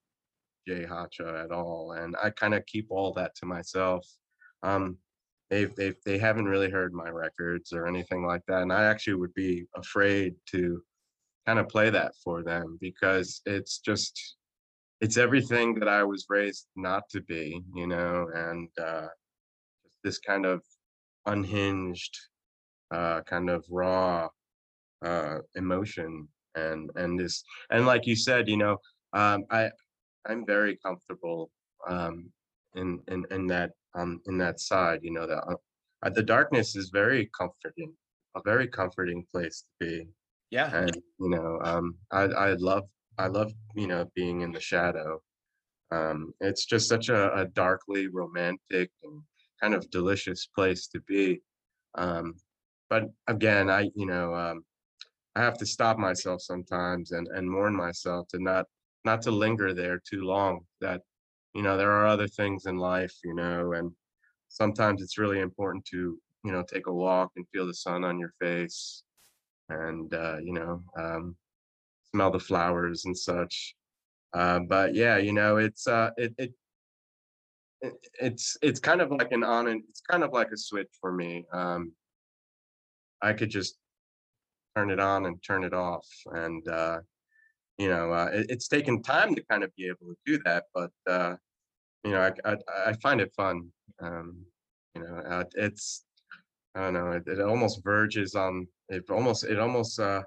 jay 0.66 0.84
hacha 0.84 1.42
at 1.44 1.52
all 1.52 1.92
and 1.92 2.16
i 2.22 2.30
kind 2.30 2.54
of 2.54 2.66
keep 2.66 2.86
all 2.90 3.12
that 3.12 3.34
to 3.36 3.46
myself. 3.46 4.04
Um 4.62 4.98
they've 5.50 5.74
they've 5.76 5.96
they 6.04 6.18
haven't 6.18 6.46
really 6.46 6.70
heard 6.70 6.92
my 6.92 7.08
records 7.08 7.72
or 7.72 7.86
anything 7.86 8.26
like 8.26 8.42
that 8.48 8.62
and 8.62 8.72
i 8.72 8.84
actually 8.84 9.14
would 9.14 9.34
be 9.34 9.64
afraid 9.76 10.34
to 10.46 10.82
kind 11.46 11.58
of 11.58 11.68
play 11.68 11.90
that 11.90 12.12
for 12.22 12.42
them 12.42 12.78
because 12.80 13.40
it's 13.46 13.78
just 13.78 14.36
it's 15.00 15.16
everything 15.16 15.74
that 15.78 15.88
I 15.88 16.02
was 16.02 16.26
raised 16.28 16.66
not 16.74 17.08
to 17.10 17.20
be, 17.20 17.62
you 17.74 17.86
know, 17.86 18.28
and 18.34 18.68
uh, 18.82 19.08
this 20.02 20.18
kind 20.18 20.46
of 20.46 20.62
unhinged, 21.26 22.16
uh, 22.94 23.20
kind 23.22 23.50
of 23.50 23.64
raw 23.70 24.28
uh, 25.04 25.38
emotion, 25.54 26.28
and 26.54 26.90
and 26.96 27.18
this 27.18 27.44
and 27.70 27.86
like 27.86 28.06
you 28.06 28.16
said, 28.16 28.48
you 28.48 28.56
know, 28.56 28.78
um, 29.12 29.44
I 29.50 29.70
I'm 30.26 30.46
very 30.46 30.78
comfortable 30.84 31.50
um, 31.88 32.30
in 32.74 33.00
in 33.08 33.24
in 33.30 33.46
that 33.48 33.72
um 33.94 34.20
in 34.26 34.38
that 34.38 34.60
side, 34.60 35.00
you 35.02 35.12
know, 35.12 35.26
that 35.26 35.44
uh, 36.02 36.10
the 36.10 36.22
darkness 36.22 36.74
is 36.76 36.90
very 36.90 37.30
comforting, 37.38 37.92
a 38.34 38.40
very 38.44 38.66
comforting 38.66 39.26
place 39.30 39.64
to 39.80 39.86
be. 39.86 40.08
Yeah, 40.50 40.74
And 40.74 40.94
you 41.18 41.28
know, 41.30 41.58
um, 41.62 41.98
I 42.10 42.22
I 42.24 42.52
love 42.54 42.84
I 43.18 43.28
love 43.28 43.52
you 43.74 43.86
know 43.86 44.10
being 44.14 44.42
in 44.42 44.52
the 44.52 44.60
shadow. 44.60 45.22
Um, 45.92 46.34
it's 46.40 46.66
just 46.66 46.88
such 46.88 47.08
a, 47.10 47.34
a 47.34 47.46
darkly 47.46 48.08
romantic 48.08 48.90
and 49.04 49.22
kind 49.60 49.74
of 49.74 49.90
delicious 49.90 50.46
place 50.46 50.88
to 50.88 51.00
be. 51.02 51.42
Um, 51.96 52.34
but 52.90 53.04
again, 53.28 53.70
I 53.70 53.90
you 53.96 54.06
know 54.06 54.34
um, 54.34 54.64
I 55.36 55.42
have 55.42 55.58
to 55.58 55.66
stop 55.66 55.98
myself 55.98 56.42
sometimes 56.42 57.12
and 57.12 57.28
and 57.28 57.52
warn 57.54 57.76
myself 57.76 58.28
to 58.30 58.38
not 58.40 58.66
not 59.04 59.22
to 59.22 59.30
linger 59.32 59.74
there 59.74 60.00
too 60.00 60.22
long. 60.22 60.66
That 60.80 61.02
you 61.54 61.62
know 61.62 61.76
there 61.76 61.92
are 61.92 62.06
other 62.06 62.28
things 62.28 62.66
in 62.66 62.78
life, 62.78 63.14
you 63.24 63.34
know, 63.34 63.72
and 63.74 63.92
sometimes 64.48 65.02
it's 65.02 65.18
really 65.18 65.40
important 65.40 65.86
to 65.86 66.20
you 66.44 66.52
know 66.52 66.64
take 66.64 66.86
a 66.88 66.94
walk 66.94 67.32
and 67.36 67.46
feel 67.50 67.66
the 67.66 67.74
sun 67.74 68.04
on 68.04 68.18
your 68.20 68.32
face 68.40 69.04
and 69.68 70.12
uh, 70.14 70.38
you 70.42 70.52
know 70.52 70.82
um, 70.98 71.36
smell 72.12 72.30
the 72.30 72.38
flowers 72.38 73.04
and 73.04 73.16
such. 73.16 73.74
Uh, 74.32 74.60
but 74.60 74.94
yeah, 74.94 75.16
you 75.16 75.32
know, 75.32 75.56
it's 75.56 75.86
uh, 75.86 76.10
it, 76.16 76.34
it 76.38 76.52
it 77.80 77.92
it's 78.20 78.56
it's 78.62 78.80
kind 78.80 79.00
of 79.00 79.10
like 79.10 79.32
an 79.32 79.44
on 79.44 79.68
and 79.68 79.82
it's 79.88 80.00
kind 80.00 80.24
of 80.24 80.32
like 80.32 80.50
a 80.52 80.56
switch 80.56 80.90
for 81.00 81.12
me. 81.12 81.44
Um, 81.52 81.92
I 83.22 83.32
could 83.32 83.50
just 83.50 83.76
turn 84.76 84.90
it 84.90 85.00
on 85.00 85.26
and 85.26 85.42
turn 85.42 85.64
it 85.64 85.72
off, 85.74 86.06
and 86.26 86.66
uh, 86.68 87.00
you 87.78 87.88
know, 87.88 88.12
uh, 88.12 88.30
it, 88.32 88.46
it's 88.50 88.68
taken 88.68 89.02
time 89.02 89.34
to 89.34 89.42
kind 89.44 89.62
of 89.64 89.74
be 89.76 89.86
able 89.86 90.12
to 90.12 90.16
do 90.24 90.38
that, 90.44 90.64
but 90.74 90.90
uh, 91.06 91.36
you 92.04 92.10
know, 92.12 92.20
I, 92.20 92.50
I 92.50 92.56
I 92.88 92.92
find 93.02 93.20
it 93.20 93.32
fun. 93.36 93.68
Um, 94.00 94.44
you 94.94 95.02
know, 95.02 95.16
uh, 95.16 95.44
it's 95.54 96.04
I 96.74 96.80
don't 96.80 96.94
know, 96.94 97.12
it, 97.12 97.26
it 97.26 97.40
almost 97.40 97.82
verges 97.82 98.34
on 98.34 98.68
it 98.88 99.10
almost 99.10 99.44
it 99.44 99.58
almost 99.58 99.98
uh, 100.00 100.22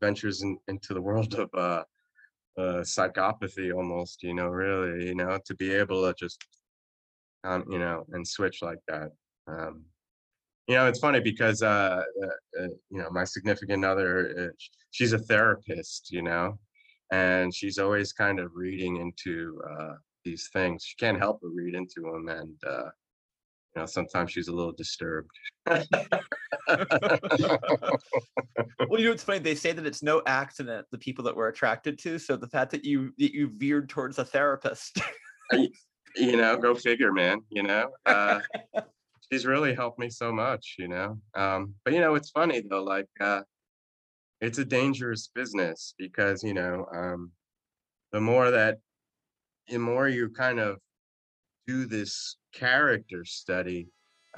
ventures 0.00 0.42
in, 0.42 0.58
into 0.68 0.94
the 0.94 1.00
world 1.00 1.34
of 1.34 1.48
uh, 1.54 1.82
uh, 2.58 2.82
psychopathy 2.82 3.74
almost, 3.74 4.22
you 4.22 4.34
know, 4.34 4.46
really, 4.46 5.06
you 5.06 5.14
know, 5.14 5.38
to 5.44 5.54
be 5.54 5.72
able 5.72 6.02
to 6.02 6.14
just, 6.18 6.44
um, 7.44 7.64
you 7.68 7.78
know, 7.78 8.04
and 8.12 8.26
switch 8.26 8.62
like 8.62 8.78
that. 8.88 9.10
Um, 9.46 9.84
you 10.68 10.74
know, 10.74 10.86
it's 10.86 11.00
funny 11.00 11.20
because, 11.20 11.62
uh, 11.62 12.02
uh, 12.22 12.62
uh, 12.62 12.68
you 12.90 13.02
know, 13.02 13.10
my 13.10 13.24
significant 13.24 13.84
other, 13.84 14.34
uh, 14.38 14.54
she's 14.90 15.12
a 15.12 15.18
therapist, 15.18 16.10
you 16.10 16.22
know, 16.22 16.58
and 17.12 17.54
she's 17.54 17.78
always 17.78 18.12
kind 18.12 18.40
of 18.40 18.52
reading 18.54 18.96
into 18.96 19.60
uh, 19.70 19.94
these 20.24 20.48
things. 20.52 20.84
She 20.84 20.96
can't 20.96 21.18
help 21.18 21.40
but 21.42 21.50
read 21.54 21.74
into 21.74 22.00
them. 22.00 22.28
And, 22.28 22.56
uh, 22.66 22.90
you 23.74 23.82
know, 23.82 23.86
sometimes 23.86 24.30
she's 24.32 24.48
a 24.48 24.52
little 24.52 24.72
disturbed. 24.72 25.30
well, 25.66 25.86
you 28.98 29.06
know, 29.06 29.12
it's 29.12 29.24
funny. 29.24 29.38
They 29.40 29.54
say 29.54 29.72
that 29.72 29.86
it's 29.86 30.02
no 30.02 30.22
accident 30.26 30.86
the 30.92 30.98
people 30.98 31.24
that 31.24 31.34
we're 31.34 31.48
attracted 31.48 31.98
to. 32.00 32.18
So 32.18 32.36
the 32.36 32.48
fact 32.48 32.70
that 32.72 32.84
you 32.84 33.12
that 33.18 33.34
you 33.34 33.50
veered 33.56 33.88
towards 33.88 34.18
a 34.18 34.24
therapist. 34.24 35.00
I- 35.52 35.68
you 36.16 36.36
know, 36.36 36.56
go 36.56 36.76
figure, 36.76 37.12
man. 37.12 37.40
You 37.50 37.64
know, 37.64 37.90
uh, 38.06 38.38
she's 39.32 39.44
really 39.44 39.74
helped 39.74 39.98
me 39.98 40.08
so 40.10 40.32
much. 40.32 40.76
You 40.78 40.86
know, 40.86 41.18
um, 41.34 41.74
but 41.84 41.92
you 41.92 42.00
know, 42.00 42.14
it's 42.14 42.30
funny 42.30 42.62
though. 42.68 42.84
Like, 42.84 43.08
uh, 43.20 43.42
it's 44.40 44.58
a 44.58 44.64
dangerous 44.64 45.30
business 45.34 45.94
because 45.98 46.44
you 46.44 46.54
know, 46.54 46.86
um, 46.94 47.32
the 48.12 48.20
more 48.20 48.52
that, 48.52 48.78
the 49.68 49.78
more 49.78 50.08
you 50.08 50.30
kind 50.30 50.60
of 50.60 50.78
do 51.66 51.86
this 51.86 52.36
character 52.52 53.24
study, 53.24 53.88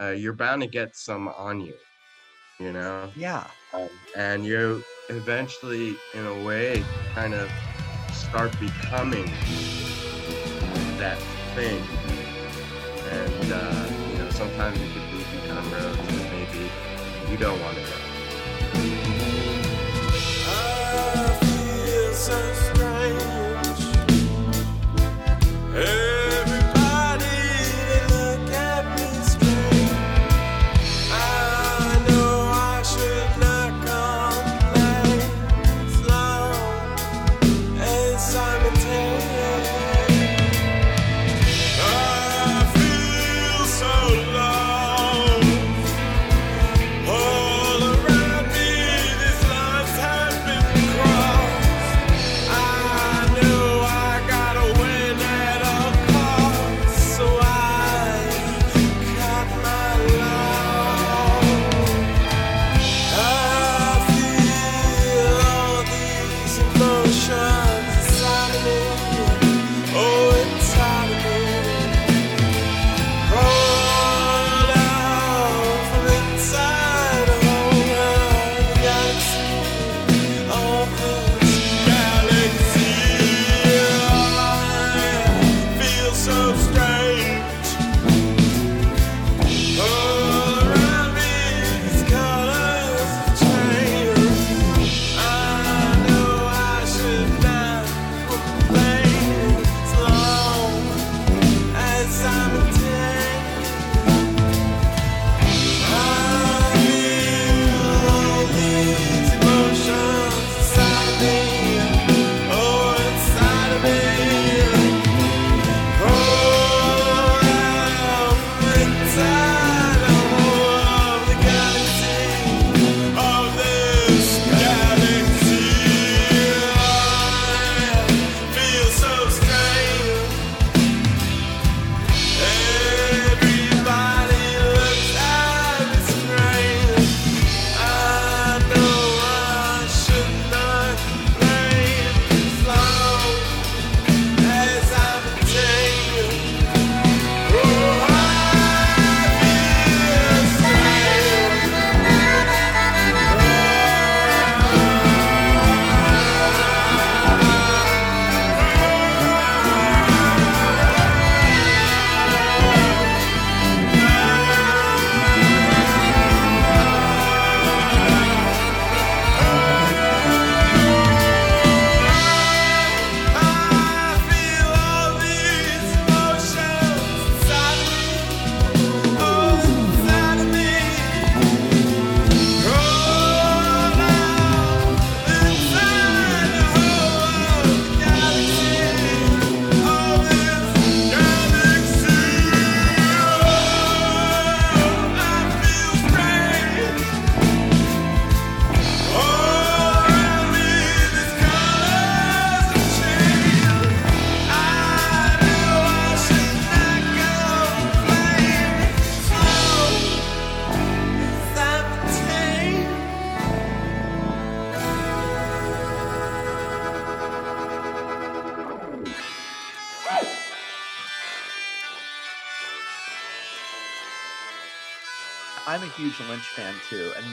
uh, 0.00 0.10
you're 0.10 0.32
bound 0.32 0.62
to 0.62 0.68
get 0.68 0.94
some 0.96 1.28
on 1.28 1.60
you. 1.60 1.74
You 2.58 2.72
know, 2.72 3.10
yeah. 3.14 3.44
um, 3.74 3.88
and 4.16 4.46
you 4.46 4.82
eventually, 5.10 5.94
in 6.14 6.26
a 6.26 6.42
way, 6.42 6.82
kind 7.14 7.34
of 7.34 7.50
start 8.12 8.58
becoming 8.58 9.26
that 10.96 11.18
thing. 11.54 11.82
And 13.10 13.52
uh, 13.52 13.86
you 14.10 14.18
know, 14.18 14.30
sometimes 14.30 14.80
it 14.80 14.88
could 14.92 15.02
lead 15.12 15.26
you 15.34 15.48
down 15.48 15.70
roads 15.70 15.96
that 15.98 16.32
maybe 16.32 16.70
you 17.30 17.36
don't 17.36 17.60
want 17.60 17.76
to 17.76 17.82
go. 17.82 18.06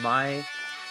My 0.02 0.44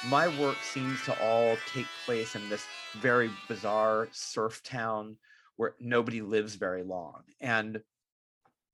my 0.08 0.28
work 0.40 0.56
seems 0.62 1.02
to 1.04 1.18
all 1.22 1.56
take 1.72 1.86
place 2.04 2.34
in 2.34 2.48
this 2.48 2.66
very 3.00 3.30
bizarre 3.48 4.08
surf 4.12 4.62
town 4.64 5.16
where 5.56 5.74
nobody 5.78 6.20
lives 6.20 6.56
very 6.56 6.82
long. 6.82 7.22
And 7.40 7.80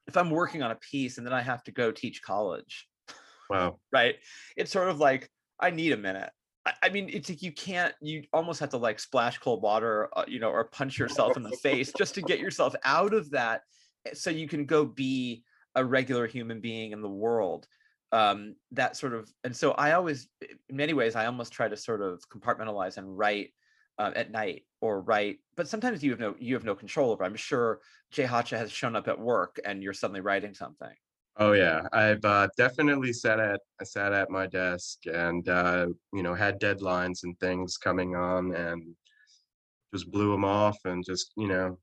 if 0.06 0.16
I'm 0.16 0.30
working 0.30 0.62
on 0.62 0.70
a 0.70 0.76
piece 0.76 1.18
and 1.18 1.26
then 1.26 1.34
I 1.34 1.42
have 1.42 1.62
to 1.64 1.70
go 1.70 1.92
teach 1.92 2.22
college, 2.22 2.88
Wow. 3.50 3.78
right? 3.92 4.16
It's 4.56 4.72
sort 4.72 4.88
of 4.88 4.98
like 4.98 5.30
I 5.60 5.70
need 5.70 5.92
a 5.92 5.96
minute. 5.96 6.30
I, 6.64 6.72
I 6.84 6.88
mean, 6.88 7.10
it's 7.12 7.28
like 7.28 7.42
you 7.42 7.52
can't. 7.52 7.94
You 8.00 8.24
almost 8.32 8.60
have 8.60 8.70
to 8.70 8.78
like 8.78 9.00
splash 9.00 9.38
cold 9.38 9.62
water, 9.62 10.08
uh, 10.16 10.24
you 10.26 10.40
know, 10.40 10.50
or 10.50 10.64
punch 10.64 10.98
yourself 10.98 11.36
in 11.36 11.42
the 11.42 11.56
face 11.56 11.92
just 11.92 12.14
to 12.14 12.22
get 12.22 12.40
yourself 12.40 12.74
out 12.84 13.14
of 13.14 13.30
that, 13.30 13.62
eh, 14.06 14.10
so 14.14 14.30
you 14.30 14.48
can 14.48 14.66
go 14.66 14.84
be 14.84 15.44
a 15.74 15.84
regular 15.84 16.26
human 16.26 16.60
being 16.60 16.92
in 16.92 17.02
the 17.02 17.08
world. 17.08 17.66
Um, 18.10 18.56
that 18.72 18.96
sort 18.96 19.14
of, 19.14 19.30
and 19.44 19.54
so 19.54 19.72
I 19.72 19.92
always, 19.92 20.28
in 20.40 20.76
many 20.76 20.94
ways, 20.94 21.14
I 21.14 21.26
almost 21.26 21.52
try 21.52 21.68
to 21.68 21.76
sort 21.76 22.00
of 22.00 22.22
compartmentalize 22.30 22.96
and 22.96 23.18
write 23.18 23.52
uh, 23.98 24.12
at 24.16 24.30
night 24.30 24.64
or 24.80 25.02
write. 25.02 25.38
But 25.56 25.68
sometimes 25.68 26.02
you 26.02 26.10
have 26.10 26.20
no, 26.20 26.34
you 26.38 26.54
have 26.54 26.64
no 26.64 26.74
control 26.74 27.10
over. 27.10 27.24
I'm 27.24 27.36
sure 27.36 27.80
Jay 28.10 28.24
Hacha 28.24 28.56
has 28.56 28.72
shown 28.72 28.96
up 28.96 29.08
at 29.08 29.18
work 29.18 29.58
and 29.64 29.82
you're 29.82 29.92
suddenly 29.92 30.20
writing 30.20 30.54
something. 30.54 30.94
Oh 31.40 31.52
yeah, 31.52 31.82
I've 31.92 32.24
uh, 32.24 32.48
definitely 32.56 33.12
sat 33.12 33.38
at 33.38 33.60
I 33.80 33.84
sat 33.84 34.12
at 34.12 34.28
my 34.28 34.48
desk 34.48 34.98
and 35.06 35.48
uh, 35.48 35.86
you 36.12 36.24
know 36.24 36.34
had 36.34 36.60
deadlines 36.60 37.22
and 37.22 37.38
things 37.38 37.76
coming 37.76 38.16
on 38.16 38.52
and 38.56 38.82
just 39.94 40.10
blew 40.10 40.32
them 40.32 40.44
off 40.44 40.76
and 40.84 41.04
just 41.04 41.32
you 41.36 41.46
know 41.46 41.78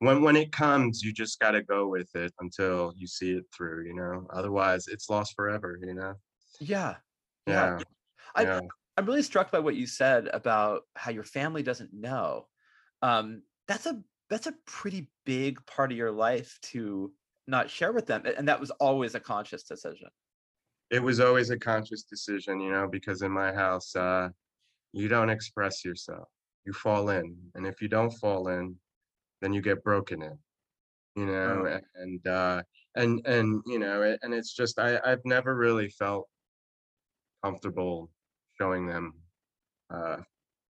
when 0.00 0.22
when 0.22 0.36
it 0.36 0.52
comes 0.52 1.02
you 1.02 1.12
just 1.12 1.38
got 1.40 1.52
to 1.52 1.62
go 1.62 1.88
with 1.88 2.14
it 2.14 2.32
until 2.40 2.92
you 2.96 3.06
see 3.06 3.32
it 3.32 3.44
through 3.54 3.84
you 3.86 3.94
know 3.94 4.26
otherwise 4.32 4.86
it's 4.88 5.08
lost 5.10 5.34
forever 5.34 5.78
you 5.82 5.94
know 5.94 6.14
Yeah, 6.60 6.96
Yeah. 7.46 7.78
yeah 7.78 7.84
I- 8.34 8.42
yeah 8.44 8.60
I'm 8.96 9.06
really 9.06 9.22
struck 9.22 9.52
by 9.52 9.60
what 9.60 9.76
you 9.76 9.86
said 9.86 10.26
about 10.28 10.82
how 10.96 11.12
your 11.12 11.22
family 11.22 11.62
doesn't 11.62 11.92
know. 11.92 12.48
Um, 13.00 13.44
that's 13.68 13.86
a 13.86 14.02
that's 14.28 14.48
a 14.48 14.52
pretty 14.66 15.10
big 15.24 15.64
part 15.66 15.92
of 15.92 15.98
your 15.98 16.10
life 16.10 16.58
to 16.62 17.14
not 17.46 17.70
share 17.70 17.92
with 17.92 18.06
them, 18.06 18.24
and 18.26 18.48
that 18.48 18.58
was 18.60 18.70
always 18.72 19.14
a 19.14 19.20
conscious 19.20 19.62
decision. 19.62 20.08
it 20.90 21.02
was 21.02 21.20
always 21.20 21.50
a 21.50 21.58
conscious 21.58 22.02
decision 22.02 22.60
you 22.60 22.70
know 22.70 22.88
because 22.88 23.22
in 23.22 23.30
my 23.30 23.52
house 23.52 23.94
uh 23.96 24.28
you 24.92 25.08
don't 25.08 25.30
express 25.30 25.84
yourself 25.84 26.28
you 26.66 26.72
fall 26.72 27.10
in 27.10 27.36
and 27.54 27.66
if 27.66 27.82
you 27.82 27.88
don't 27.88 28.12
fall 28.12 28.48
in 28.48 28.76
then 29.40 29.52
you 29.52 29.62
get 29.62 29.82
broken 29.84 30.22
in 30.22 30.38
you 31.16 31.26
know 31.26 31.66
Oh. 31.66 31.80
and 31.94 32.26
uh 32.26 32.62
and 32.96 33.26
and 33.26 33.62
you 33.66 33.78
know 33.78 34.02
it, 34.02 34.18
and 34.22 34.34
it's 34.34 34.54
just 34.54 34.78
i 34.78 35.00
i've 35.04 35.24
never 35.24 35.56
really 35.56 35.88
felt 35.90 36.28
comfortable 37.44 38.10
showing 38.60 38.86
them 38.86 39.22
uh 39.90 40.18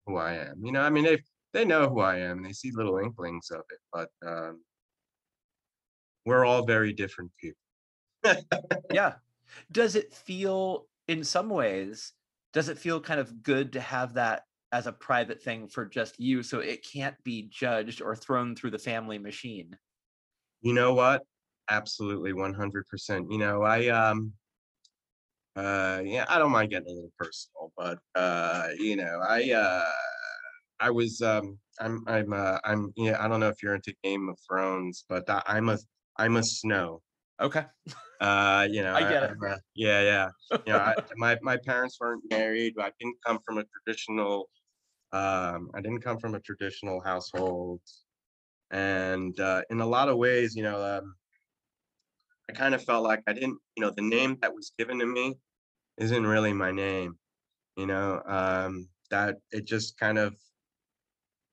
who 0.07 0.17
i 0.17 0.35
am 0.35 0.65
you 0.65 0.73
know 0.73 0.83
i 0.83 0.91
mean 0.91 1.05
they 1.05 1.19
they 1.53 1.65
know 1.65 1.89
who 1.89 2.01
i 2.01 2.19
am 2.19 2.43
they 2.43 2.53
see 2.53 2.73
little 2.73 2.99
inklings 2.99 3.51
of 3.51 3.63
it 3.71 3.81
but 3.93 4.11
um 4.27 4.65
we're 6.25 6.45
all 6.45 6.65
very 6.67 6.93
different 6.93 7.33
people 7.37 7.61
Yeah. 8.91 9.17
Does 9.71 9.95
it 9.97 10.15
feel, 10.15 10.89
in 11.09 11.25
some 11.25 11.51
ways, 11.51 12.15
does 12.53 12.69
it 12.69 12.79
feel 12.79 13.01
kind 13.01 13.21
of 13.21 13.43
good 13.43 13.73
to 13.75 13.81
have 13.81 14.15
that 14.15 14.45
as 14.75 14.89
a 14.89 14.93
private 14.93 15.41
thing 15.41 15.69
for 15.69 15.87
just 15.87 16.19
you, 16.19 16.43
so 16.43 16.59
it 16.59 16.85
can't 16.85 17.15
be 17.23 17.43
judged 17.43 18.03
or 18.03 18.17
thrown 18.17 18.57
through 18.57 18.73
the 18.73 18.79
family 18.79 19.19
machine? 19.19 19.79
You 20.63 20.75
know 20.75 20.95
what? 20.95 21.23
Absolutely 21.71 22.33
100%. 22.33 23.31
You 23.31 23.39
know, 23.39 23.63
I 23.63 23.87
um 23.87 24.33
uh 25.55 26.03
yeah, 26.05 26.25
I 26.29 26.41
don't 26.41 26.51
mind 26.51 26.71
getting 26.71 26.89
a 26.89 26.93
little 26.93 27.13
personal, 27.17 27.73
but 27.77 27.99
uh 28.17 28.71
you 28.77 28.97
know, 28.97 29.21
I 29.23 29.53
uh 29.53 29.85
I 30.81 30.91
was 30.91 31.23
um 31.23 31.57
I'm 31.79 32.03
I'm 32.09 32.33
uh 32.33 32.59
I'm 32.65 32.93
yeah, 32.97 33.25
I 33.25 33.29
don't 33.29 33.39
know 33.39 33.51
if 33.51 33.63
you're 33.63 33.77
into 33.77 33.95
Game 34.03 34.29
of 34.29 34.37
Thrones, 34.51 35.05
but 35.09 35.31
I, 35.31 35.41
I'm 35.47 35.69
a 35.69 35.79
I'm 36.17 36.35
a 36.35 36.43
snow. 36.43 37.01
Okay. 37.41 37.65
Uh, 38.21 38.67
you 38.71 38.83
know, 38.83 38.95
I 38.95 39.01
get 39.09 39.23
it. 39.23 39.31
I'm 39.31 39.53
a- 39.53 39.61
yeah, 39.75 40.01
yeah. 40.01 40.29
You 40.67 40.73
know, 40.73 40.79
I, 40.79 40.95
my 41.17 41.39
my 41.43 41.59
parents 41.59 41.99
weren't 42.01 42.23
married. 42.31 42.75
I 42.81 42.91
didn't 42.99 43.19
come 43.25 43.39
from 43.45 43.59
a 43.59 43.65
traditional 43.65 44.49
um 45.15 45.71
I 45.75 45.81
didn't 45.83 46.03
come 46.03 46.19
from 46.21 46.35
a 46.37 46.41
traditional 46.41 47.01
household. 47.03 47.83
And 48.71 49.39
uh 49.41 49.63
in 49.71 49.81
a 49.81 49.87
lot 49.87 50.09
of 50.11 50.19
ways, 50.19 50.57
you 50.57 50.63
know, 50.65 50.83
um 50.85 51.17
I 52.51 52.53
kind 52.53 52.75
of 52.75 52.85
felt 52.85 53.05
like 53.05 53.23
I 53.27 53.33
didn't, 53.33 53.59
you 53.77 53.81
know, 53.83 53.91
the 53.91 54.03
name 54.03 54.39
that 54.43 54.55
was 54.55 54.73
given 54.79 54.99
to 54.99 55.07
me 55.07 55.35
isn't 55.99 56.27
really 56.27 56.53
my 56.53 56.73
name, 56.73 57.19
you 57.77 57.87
know, 57.87 58.23
um, 58.27 58.89
that 59.11 59.37
it 59.53 59.67
just 59.67 59.99
kind 59.99 60.19
of, 60.19 60.37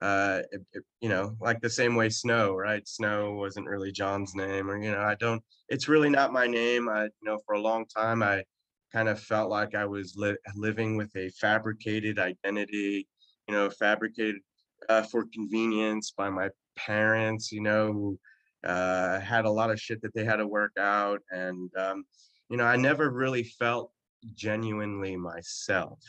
uh, 0.02 0.42
it, 0.52 0.62
it- 0.74 0.84
you 1.02 1.10
know, 1.10 1.36
like 1.42 1.62
the 1.62 1.70
same 1.70 1.96
way 1.96 2.10
Snow, 2.10 2.56
right? 2.56 2.88
Snow 2.88 3.34
wasn't 3.34 3.68
really 3.68 3.92
Jon's 3.92 4.36
name, 4.36 4.70
or, 4.70 4.82
you 4.82 4.92
know, 4.92 5.02
I 5.02 5.16
don't, 5.16 5.44
it's 5.70 5.88
really 5.88 6.10
not 6.10 6.34
my 6.34 6.48
name. 6.48 6.90
I, 6.90 7.06
you 7.06 7.12
know, 7.24 7.40
for 7.46 7.56
a 7.56 7.62
long 7.62 7.86
time, 7.88 8.22
I 8.24 8.44
kind 8.94 9.10
of 9.10 9.20
felt 9.20 9.50
like 9.50 9.76
I 9.76 9.86
was 9.86 10.16
li- 10.18 10.38
living 10.56 10.98
with 10.98 11.16
a 11.16 11.30
fabricated 11.40 12.20
identity, 12.20 13.08
you 13.48 13.54
know, 13.54 13.70
fabricated 13.70 14.42
uh, 14.90 15.04
for 15.04 15.26
convenience 15.34 16.14
by 16.16 16.30
my 16.30 16.50
parents, 16.76 17.52
you 17.52 17.62
know, 17.62 17.92
who 17.92 18.20
uh, 18.64 19.20
had 19.20 19.46
a 19.46 19.52
lot 19.52 19.72
of 19.72 19.80
shit 19.80 20.02
that 20.02 20.14
they 20.14 20.26
had 20.26 20.38
to 20.38 20.48
work 20.48 20.74
out. 20.78 21.22
And, 21.32 21.70
um, 21.78 22.04
you 22.50 22.58
know, 22.58 22.66
I 22.66 22.76
never 22.76 23.10
really 23.10 23.44
felt 23.44 23.92
genuinely 24.36 25.16
myself. 25.16 26.00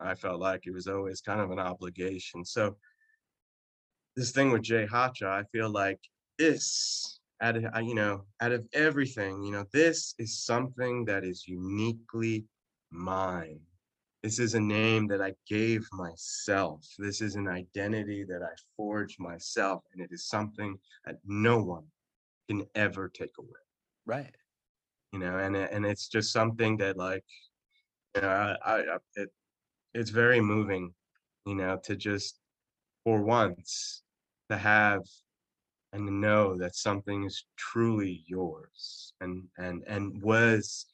I 0.00 0.14
felt 0.14 0.40
like 0.40 0.66
it 0.66 0.72
was 0.72 0.86
always 0.86 1.20
kind 1.20 1.40
of 1.40 1.50
an 1.50 1.58
obligation. 1.58 2.44
So, 2.44 2.76
this 4.16 4.30
thing 4.32 4.50
with 4.50 4.62
Jay 4.62 4.86
Hacha, 4.86 5.26
I 5.26 5.44
feel 5.52 5.70
like 5.70 6.00
this, 6.38 7.20
out 7.40 7.56
of, 7.56 7.64
you 7.82 7.94
know, 7.94 8.24
out 8.40 8.52
of 8.52 8.66
everything, 8.72 9.42
you 9.44 9.52
know, 9.52 9.64
this 9.72 10.14
is 10.18 10.44
something 10.44 11.04
that 11.04 11.24
is 11.24 11.46
uniquely 11.46 12.44
mine. 12.90 13.60
This 14.22 14.40
is 14.40 14.54
a 14.54 14.60
name 14.60 15.06
that 15.08 15.22
I 15.22 15.34
gave 15.48 15.86
myself. 15.92 16.84
This 16.98 17.20
is 17.20 17.36
an 17.36 17.46
identity 17.46 18.24
that 18.24 18.42
I 18.42 18.54
forged 18.76 19.20
myself, 19.20 19.84
and 19.92 20.02
it 20.02 20.10
is 20.10 20.26
something 20.26 20.76
that 21.04 21.18
no 21.24 21.62
one 21.62 21.84
can 22.48 22.64
ever 22.74 23.08
take 23.08 23.38
away. 23.38 23.60
Right. 24.06 24.34
You 25.12 25.20
know, 25.20 25.38
and 25.38 25.56
and 25.56 25.86
it's 25.86 26.08
just 26.08 26.32
something 26.32 26.76
that 26.78 26.96
like, 26.96 27.24
you 28.14 28.22
know, 28.22 28.28
I, 28.64 28.80
I 28.80 28.96
it, 29.14 29.30
it's 29.94 30.10
very 30.10 30.40
moving, 30.40 30.92
you 31.46 31.54
know, 31.54 31.78
to 31.84 31.96
just 31.96 32.40
for 33.04 33.22
once 33.22 34.02
to 34.50 34.56
have 34.56 35.02
and 35.92 36.06
to 36.06 36.12
know 36.12 36.56
that 36.58 36.74
something 36.74 37.24
is 37.24 37.44
truly 37.56 38.24
yours 38.26 39.12
and 39.20 39.44
and 39.58 39.82
and 39.86 40.20
was 40.22 40.86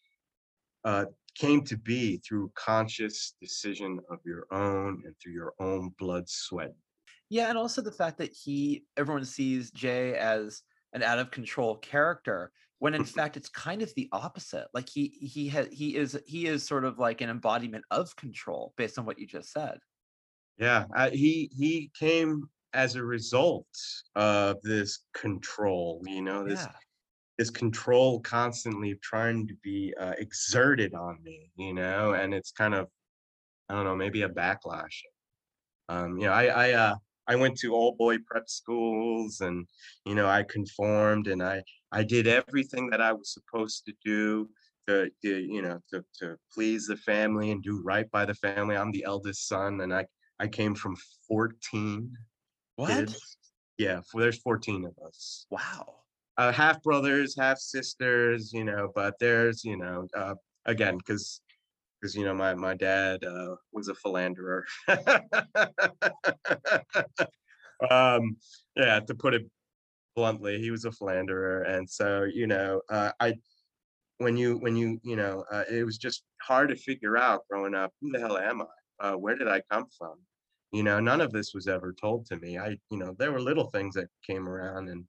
uh 0.85 1.07
came 1.35 1.63
to 1.65 1.77
be 1.77 2.19
through 2.19 2.51
conscious 2.55 3.35
decision 3.41 3.99
of 4.11 4.19
your 4.25 4.47
own 4.51 5.03
and 5.05 5.15
through 5.21 5.33
your 5.33 5.53
own 5.61 5.91
blood 5.99 6.29
sweat 6.29 6.75
Yeah, 7.31 7.49
and 7.49 7.59
also 7.59 7.83
the 7.83 7.93
fact 7.93 8.19
that 8.19 8.33
he 8.33 8.85
everyone 8.97 9.25
sees 9.25 9.71
Jay 9.71 10.17
as 10.17 10.63
an 10.93 11.03
out 11.03 11.19
of 11.19 11.31
control 11.31 11.77
character 11.77 12.53
when 12.79 12.95
in 12.95 13.05
fact 13.17 13.37
it's 13.37 13.49
kind 13.49 13.83
of 13.83 13.93
the 13.95 14.09
opposite. 14.13 14.69
Like 14.75 14.89
he 14.89 15.09
he 15.09 15.49
has 15.49 15.69
he 15.73 15.97
is 15.97 16.19
he 16.27 16.47
is 16.47 16.63
sort 16.63 16.85
of 16.85 16.99
like 16.99 17.21
an 17.21 17.31
embodiment 17.31 17.85
of 17.91 18.15
control 18.17 18.73
based 18.77 18.99
on 18.99 19.05
what 19.07 19.19
you 19.19 19.27
just 19.27 19.51
said. 19.53 19.79
yeah 20.59 20.85
I, 20.95 21.11
he 21.11 21.51
he 21.57 21.91
came 21.99 22.49
as 22.73 22.97
a 22.97 23.05
result 23.05 23.67
of 24.17 24.61
this 24.63 25.05
control 25.15 26.03
you 26.07 26.23
know 26.23 26.45
this 26.45 26.61
Yeah. 26.61 26.73
This 27.39 27.51
control 27.51 28.21
constantly 28.21 28.95
trying 29.03 29.47
to 29.49 29.55
be 29.63 29.95
uh, 29.99 30.15
exerted 30.19 30.95
on 30.95 31.19
me, 31.23 31.51
you 31.57 31.75
know, 31.75 32.13
and 32.13 32.33
it's 32.33 32.53
kind 32.53 32.75
of, 32.75 32.89
I 33.69 33.75
don't 33.75 33.85
know, 33.85 33.97
maybe 33.97 34.23
a 34.23 34.29
backlash. 34.29 35.01
Um, 35.89 36.17
you 36.19 36.27
know, 36.27 36.33
I 36.33 36.47
I 36.47 36.73
uh, 36.73 36.95
I 37.27 37.37
went 37.37 37.59
to 37.59 37.75
all 37.75 37.97
boy 37.97 38.19
prep 38.19 38.49
schools, 38.49 39.41
and 39.41 39.67
you 40.07 40.15
know, 40.15 40.29
I 40.29 40.45
conformed, 40.45 41.27
and 41.27 41.43
I 41.43 41.63
I 41.93 42.05
did 42.05 42.27
everything 42.27 42.89
that 42.91 43.01
I 43.01 43.13
was 43.13 43.33
supposed 43.33 43.85
to 43.87 43.93
do 44.05 44.49
to, 44.89 45.11
to 45.23 45.39
you 45.41 45.63
know 45.63 45.81
to 45.93 46.05
to 46.21 46.37
please 46.53 46.87
the 46.87 46.97
family 46.97 47.51
and 47.51 47.63
do 47.63 47.83
right 47.83 48.11
by 48.11 48.25
the 48.25 48.35
family. 48.35 48.77
I'm 48.77 48.93
the 48.93 49.05
eldest 49.05 49.49
son, 49.49 49.81
and 49.81 49.93
I 49.93 50.07
I 50.39 50.49
came 50.49 50.75
from 50.75 50.97
14 51.29 52.13
What? 52.77 52.89
kids. 52.89 53.37
Yeah, 53.77 54.01
there's 54.15 54.39
14 54.39 54.85
of 54.85 54.95
us 55.07 55.47
Wow. 55.51 56.04
Uh, 56.37 56.53
half 56.53 56.83
brothers, 56.83 57.37
half 57.39 57.59
sisters, 57.59 58.53
you 58.53 58.65
know, 58.65 58.91
but 58.95 59.15
there's, 59.21 59.65
you 59.65 59.77
know, 59.77 60.07
uh, 60.17 60.35
again, 60.67 60.99
because 60.99 61.41
because 62.01 62.15
you 62.15 62.25
know 62.25 62.35
my 62.35 62.55
my 62.55 62.75
dad 62.75 63.25
uh, 63.25 63.55
was 63.73 63.89
a 63.89 63.95
philanderer. 63.95 64.67
um, 67.91 68.37
yeah, 68.77 69.01
to 69.01 69.15
put 69.15 69.33
it 69.33 69.47
bluntly, 70.15 70.61
he 70.61 70.71
was 70.71 70.85
a 70.85 70.93
philanderer, 70.93 71.63
and 71.63 71.89
so 71.89 72.25
you 72.25 72.47
know, 72.47 72.83
uh, 72.91 73.11
I 73.21 73.35
when 74.19 74.37
you 74.37 74.59
when 74.59 74.77
you 74.77 75.01
you 75.03 75.17
know 75.17 75.45
uh, 75.51 75.65
it 75.71 75.85
was 75.85 75.97
just 75.97 76.25
hard 76.43 76.69
to 76.69 76.77
figure 76.77 77.17
out 77.17 77.43
growing 77.51 77.75
up 77.75 77.93
who 78.01 78.13
the 78.13 78.21
hell 78.21 78.37
am 78.37 78.63
i? 78.63 78.67
Uh, 79.01 79.17
where 79.17 79.35
did 79.35 79.49
i 79.49 79.63
come 79.71 79.87
from? 79.97 80.17
You 80.73 80.83
know 80.83 81.01
none 81.01 81.21
of 81.21 81.33
this 81.33 81.53
was 81.55 81.69
ever 81.69 81.95
told 81.99 82.27
to 82.27 82.37
me. 82.37 82.59
I 82.59 82.77
you 82.91 82.99
know 82.99 83.15
there 83.19 83.33
were 83.33 83.41
little 83.41 83.71
things 83.71 83.95
that 83.95 84.09
came 84.27 84.47
around 84.49 84.89
and 84.89 85.05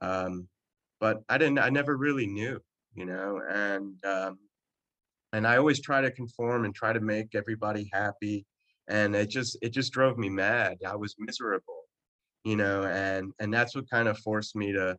um 0.00 0.48
but 1.00 1.18
i 1.28 1.38
didn't 1.38 1.58
i 1.58 1.68
never 1.68 1.96
really 1.96 2.26
knew 2.26 2.60
you 2.94 3.04
know 3.04 3.40
and 3.50 3.94
um 4.04 4.38
and 5.32 5.46
i 5.46 5.56
always 5.56 5.80
try 5.80 6.00
to 6.00 6.10
conform 6.10 6.64
and 6.64 6.74
try 6.74 6.92
to 6.92 7.00
make 7.00 7.34
everybody 7.34 7.88
happy 7.92 8.46
and 8.88 9.14
it 9.14 9.30
just 9.30 9.56
it 9.62 9.72
just 9.72 9.92
drove 9.92 10.18
me 10.18 10.28
mad. 10.28 10.76
I 10.86 10.96
was 10.96 11.14
miserable 11.18 11.84
you 12.44 12.56
know 12.56 12.84
and 12.84 13.32
and 13.38 13.52
that's 13.52 13.74
what 13.74 13.90
kind 13.90 14.08
of 14.08 14.18
forced 14.18 14.56
me 14.56 14.72
to 14.72 14.96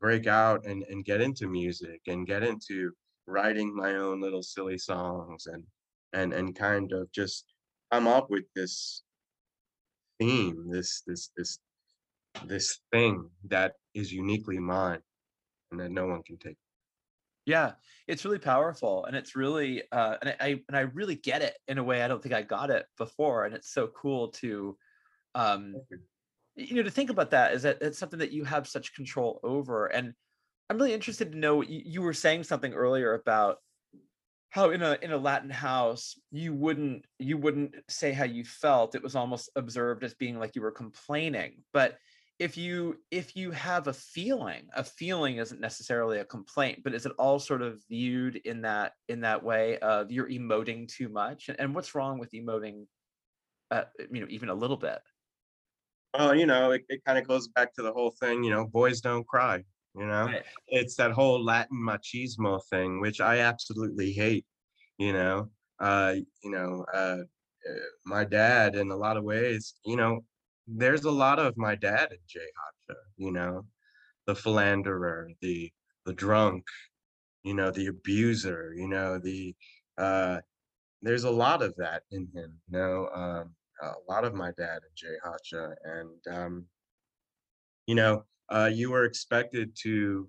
break 0.00 0.26
out 0.26 0.64
and 0.64 0.84
and 0.88 1.04
get 1.04 1.20
into 1.20 1.46
music 1.46 2.00
and 2.06 2.26
get 2.26 2.42
into 2.42 2.92
writing 3.26 3.74
my 3.74 3.96
own 3.96 4.20
little 4.20 4.42
silly 4.42 4.78
songs 4.78 5.46
and 5.46 5.64
and 6.12 6.32
and 6.32 6.56
kind 6.56 6.92
of 6.92 7.10
just 7.12 7.44
come 7.92 8.06
up 8.06 8.30
with 8.30 8.44
this 8.54 9.02
theme 10.18 10.68
this 10.70 11.02
this 11.06 11.30
this 11.36 11.58
this 12.46 12.80
thing 12.92 13.28
that 13.48 13.72
is 13.94 14.12
uniquely 14.12 14.58
mine 14.58 15.00
and 15.70 15.80
that 15.80 15.90
no 15.90 16.06
one 16.06 16.22
can 16.22 16.36
take 16.38 16.56
Yeah, 17.44 17.72
it's 18.08 18.24
really 18.24 18.38
powerful, 18.40 19.04
and 19.04 19.16
it's 19.16 19.36
really, 19.36 19.82
uh, 19.92 20.16
and 20.20 20.36
I, 20.40 20.62
and 20.66 20.76
I 20.76 20.80
really 20.80 21.14
get 21.14 21.42
it 21.42 21.56
in 21.68 21.78
a 21.78 21.84
way 21.84 22.02
I 22.02 22.08
don't 22.08 22.22
think 22.22 22.34
I 22.34 22.42
got 22.42 22.70
it 22.70 22.86
before, 22.96 23.44
and 23.44 23.54
it's 23.54 23.70
so 23.70 23.86
cool 23.88 24.28
to, 24.32 24.76
um, 25.34 25.74
you 26.56 26.74
know, 26.74 26.82
to 26.82 26.90
think 26.90 27.10
about 27.10 27.30
that 27.30 27.54
is 27.54 27.62
that 27.62 27.78
it's 27.82 27.98
something 27.98 28.18
that 28.18 28.32
you 28.32 28.44
have 28.44 28.66
such 28.66 28.94
control 28.94 29.40
over, 29.44 29.86
and 29.86 30.14
I'm 30.68 30.76
really 30.76 30.94
interested 30.94 31.32
to 31.32 31.38
know. 31.38 31.62
You, 31.62 31.82
you 31.84 32.02
were 32.02 32.14
saying 32.14 32.44
something 32.44 32.72
earlier 32.72 33.14
about 33.14 33.58
how 34.50 34.70
in 34.70 34.82
a 34.82 34.98
in 35.02 35.12
a 35.12 35.18
Latin 35.18 35.50
house 35.50 36.18
you 36.30 36.54
wouldn't 36.54 37.04
you 37.18 37.36
wouldn't 37.36 37.74
say 37.88 38.12
how 38.12 38.24
you 38.24 38.44
felt. 38.44 38.94
It 38.94 39.02
was 39.02 39.14
almost 39.16 39.50
observed 39.56 40.04
as 40.04 40.14
being 40.14 40.38
like 40.38 40.56
you 40.56 40.62
were 40.62 40.72
complaining, 40.72 41.64
but 41.72 41.98
if 42.38 42.56
you 42.56 42.98
if 43.10 43.34
you 43.34 43.50
have 43.50 43.86
a 43.86 43.92
feeling 43.92 44.68
a 44.74 44.84
feeling 44.84 45.38
isn't 45.38 45.60
necessarily 45.60 46.18
a 46.18 46.24
complaint 46.24 46.80
but 46.84 46.94
is 46.94 47.06
it 47.06 47.12
all 47.18 47.38
sort 47.38 47.62
of 47.62 47.82
viewed 47.88 48.36
in 48.36 48.60
that 48.62 48.92
in 49.08 49.20
that 49.20 49.42
way 49.42 49.78
of 49.78 50.10
you're 50.10 50.28
emoting 50.28 50.86
too 50.86 51.08
much? 51.08 51.48
And, 51.48 51.58
and 51.58 51.74
what's 51.74 51.94
wrong 51.94 52.18
with 52.18 52.32
emoting 52.32 52.86
uh, 53.70 53.84
you 54.10 54.20
know 54.20 54.26
even 54.28 54.50
a 54.50 54.54
little 54.54 54.76
bit? 54.76 55.00
Well 56.12 56.34
you 56.34 56.46
know 56.46 56.72
it, 56.72 56.84
it 56.88 57.04
kind 57.04 57.18
of 57.18 57.26
goes 57.26 57.48
back 57.48 57.72
to 57.74 57.82
the 57.82 57.92
whole 57.92 58.14
thing 58.20 58.44
you 58.44 58.50
know 58.50 58.66
boys 58.66 59.00
don't 59.00 59.26
cry 59.26 59.64
you 59.94 60.06
know? 60.06 60.26
Right. 60.26 60.44
it's 60.68 60.96
that 60.96 61.12
whole 61.12 61.42
latin 61.42 61.78
machismo 61.78 62.60
thing 62.68 63.00
which 63.00 63.22
i 63.22 63.38
absolutely 63.38 64.12
hate 64.12 64.44
you 64.98 65.12
know? 65.14 65.50
Uh 65.78 66.16
you 66.42 66.50
know 66.50 66.84
uh 66.92 67.18
uh, 67.68 67.74
my 68.04 68.24
dad 68.24 68.76
in 68.76 68.90
a 68.90 68.96
lot 68.96 69.16
of 69.16 69.24
ways 69.24 69.74
you 69.84 69.96
know 69.96 70.22
there's 70.66 71.04
a 71.04 71.10
lot 71.10 71.38
of 71.38 71.56
my 71.56 71.74
dad 71.74 72.08
in 72.12 72.18
jay 72.28 72.40
Hacha, 72.88 72.98
you 73.16 73.32
know? 73.32 73.64
The 74.26 74.34
philanderer 74.34 75.30
the 75.42 75.72
the 76.06 76.12
drunk 76.14 76.64
you 77.44 77.54
know 77.54 77.70
the 77.70 77.86
abuser 77.88 78.74
you 78.76 78.88
know 78.88 79.18
the 79.18 79.54
uh 79.98 80.40
there's 81.02 81.24
a 81.24 81.30
lot 81.30 81.62
of 81.62 81.74
that 81.76 82.02
in 82.12 82.28
him 82.34 82.60
you 82.70 82.78
know? 82.78 83.08
Um 83.14 83.54
a 83.82 83.92
lot 84.08 84.24
of 84.24 84.34
my 84.34 84.52
dad 84.58 84.78
in 84.84 84.90
jay 84.96 85.16
Hacha, 85.24 85.74
and 85.84 86.36
um 86.36 86.66
you 87.86 87.94
know 87.94 88.24
uh 88.50 88.70
you 88.72 88.90
were 88.90 89.04
expected 89.04 89.76
to 89.82 90.28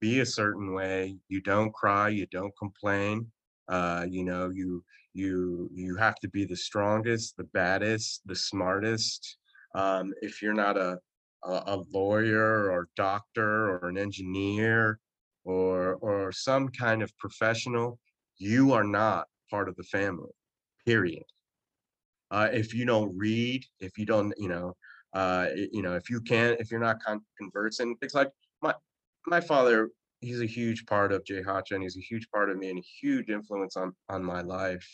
be 0.00 0.20
a 0.20 0.26
certain 0.26 0.72
way 0.74 1.16
you 1.28 1.40
don't 1.40 1.72
cry 1.74 2.08
you 2.08 2.26
don't 2.26 2.52
complain 2.58 3.26
uh 3.68 4.06
you 4.08 4.24
know 4.24 4.50
you 4.50 4.84
you 5.14 5.70
you 5.74 5.96
have 5.96 6.16
to 6.16 6.28
be 6.28 6.44
the 6.44 6.56
strongest 6.56 7.36
the 7.36 7.44
baddest 7.54 8.22
the 8.26 8.36
smartest 8.36 9.38
um 9.74 10.12
if 10.22 10.42
you're 10.42 10.54
not 10.54 10.76
a 10.76 10.98
a, 11.44 11.62
a 11.66 11.84
lawyer 11.92 12.70
or 12.70 12.88
doctor 12.96 13.70
or 13.70 13.88
an 13.88 13.98
engineer 13.98 14.98
or 15.44 15.94
or 15.96 16.32
some 16.32 16.68
kind 16.68 17.02
of 17.02 17.16
professional 17.18 17.98
you 18.38 18.72
are 18.72 18.84
not 18.84 19.26
part 19.50 19.68
of 19.68 19.76
the 19.76 19.82
family 19.84 20.30
period 20.86 21.24
uh, 22.30 22.48
if 22.52 22.74
you 22.74 22.84
don't 22.84 23.16
read, 23.16 23.64
if 23.80 23.96
you 23.96 24.04
don't, 24.04 24.34
you 24.38 24.48
know, 24.48 24.74
uh, 25.12 25.46
you 25.72 25.82
know, 25.82 25.94
if 25.94 26.10
you 26.10 26.20
can't, 26.20 26.58
if 26.60 26.70
you're 26.70 26.80
not 26.80 27.00
con- 27.00 27.24
conversing, 27.38 27.96
things 27.96 28.14
like 28.14 28.30
my 28.60 28.74
my 29.26 29.40
father, 29.40 29.90
he's 30.20 30.40
a 30.40 30.46
huge 30.46 30.84
part 30.86 31.12
of 31.12 31.24
Jay 31.24 31.42
Hacha, 31.42 31.74
and 31.74 31.82
he's 31.82 31.96
a 31.96 32.00
huge 32.00 32.28
part 32.30 32.50
of 32.50 32.56
me 32.56 32.70
and 32.70 32.78
a 32.78 32.82
huge 33.00 33.30
influence 33.30 33.76
on 33.76 33.94
on 34.08 34.24
my 34.24 34.40
life. 34.40 34.86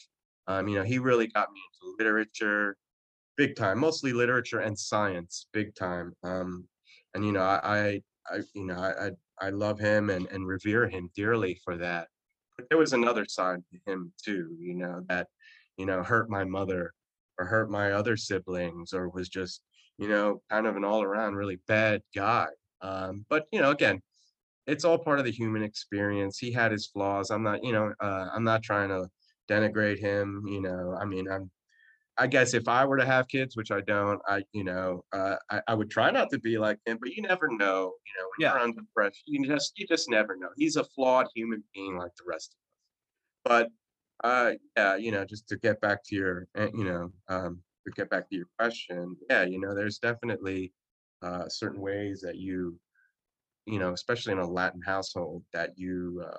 Um, 0.49 0.69
you 0.69 0.77
know, 0.77 0.85
he 0.85 0.99
really 0.99 1.29
got 1.29 1.51
me 1.53 1.61
into 1.73 1.97
literature, 1.99 2.77
big 3.41 3.57
time, 3.57 3.79
mostly 3.79 4.13
literature 4.13 4.59
and 4.59 4.79
science, 4.79 5.47
big 5.55 5.75
time. 5.75 6.13
Um, 6.23 6.69
and 7.15 7.25
you 7.25 7.33
know, 7.33 7.41
I, 7.41 8.03
I, 8.31 8.41
you 8.53 8.67
know, 8.67 8.75
I, 8.75 9.13
I 9.43 9.49
love 9.49 9.81
him 9.81 10.11
and 10.11 10.27
and 10.27 10.47
revere 10.47 10.87
him 10.87 11.11
dearly 11.17 11.59
for 11.65 11.79
that. 11.79 12.09
But 12.59 12.69
there 12.69 12.77
was 12.77 12.93
another 12.93 13.25
side 13.25 13.61
to 13.73 13.91
him 13.91 14.13
too, 14.23 14.55
you 14.61 14.75
know, 14.75 15.01
that 15.09 15.29
you 15.79 15.87
know 15.87 16.03
hurt 16.03 16.29
my 16.29 16.45
mother 16.45 16.93
or 17.39 17.47
hurt 17.47 17.71
my 17.71 17.93
other 17.93 18.15
siblings 18.15 18.93
or 18.93 19.09
was 19.09 19.31
just 19.31 19.63
you 19.97 20.09
know 20.09 20.43
kind 20.51 20.67
of 20.67 20.77
an 20.77 20.85
all 20.85 21.03
around 21.03 21.35
really 21.35 21.61
bad 21.67 22.03
guy. 22.15 22.49
Um, 22.83 23.25
but 23.31 23.47
you 23.53 23.63
know, 23.63 23.71
again, 23.71 24.03
it's 24.67 24.85
all 24.85 24.99
part 24.99 25.19
of 25.19 25.25
the 25.25 25.33
human 25.33 25.63
experience. 25.63 26.37
He 26.37 26.53
had 26.53 26.73
his 26.73 26.89
flaws. 26.89 27.31
I'm 27.31 27.43
not, 27.43 27.65
you 27.65 27.73
know, 27.73 27.95
uh, 28.01 28.29
I'm 28.35 28.45
not 28.45 28.63
trying 28.63 28.91
to 28.91 29.09
denigrate 29.51 29.99
him. 29.99 30.45
You 30.47 30.61
know, 30.61 30.95
I 31.01 31.07
mean, 31.07 31.27
I'm 31.27 31.51
I 32.19 32.27
guess 32.27 32.55
if 32.55 32.69
I 32.69 32.85
were 32.85 32.99
to 32.99 33.07
have 33.07 33.29
kids, 33.29 33.57
which 33.57 33.71
I 33.71 33.81
don't, 33.81 34.21
I 34.27 34.43
you 34.53 34.65
know, 34.65 35.05
uh, 35.13 35.37
I, 35.51 35.63
I 35.69 35.75
would 35.75 35.91
try 35.91 36.11
not 36.11 36.31
to 36.31 36.39
be 36.39 36.59
like 36.59 36.79
him, 36.87 36.99
but 37.01 37.11
you 37.13 37.23
never 37.23 37.49
know. 37.49 37.95
You 38.07 38.13
know, 38.19 38.29
when 38.29 38.41
Yeah. 38.41 38.53
you're 38.53 38.61
under 38.61 38.83
pressure, 38.95 39.15
you 39.27 39.47
just 39.47 39.79
you 39.79 39.87
just 39.87 40.11
never 40.11 40.37
know. 40.37 40.51
He's 40.57 40.77
a 40.77 40.85
flawed 40.85 41.29
human 41.35 41.65
being 41.75 41.97
like 41.97 42.13
the 42.17 42.25
rest 42.27 42.55
of 42.55 42.59
us. 43.59 43.71
But 44.23 44.29
uh, 44.29 44.53
yeah, 44.77 44.97
you 44.97 45.13
know, 45.13 45.25
just 45.25 45.49
to 45.49 45.57
get 45.59 45.81
back 45.81 46.05
to 46.07 46.17
your, 46.17 46.49
uh, 46.59 46.69
you 46.75 46.85
know, 46.85 47.13
um, 47.29 47.63
to 47.87 47.93
get 47.95 48.11
back 48.11 48.29
to 48.31 48.37
your 48.37 48.47
question, 48.59 49.17
yeah, 49.31 49.45
you 49.45 49.61
know, 49.61 49.75
there's 49.75 49.99
definitely 49.99 50.75
uh, 51.23 51.49
certain 51.49 51.81
ways 51.81 52.21
that 52.23 52.37
you, 52.37 52.79
you 53.67 53.79
know, 53.79 53.93
especially 53.93 54.33
in 54.33 54.39
a 54.39 54.49
Latin 54.51 54.83
household, 54.85 55.45
that 55.53 55.73
you 55.77 56.23
uh, 56.27 56.37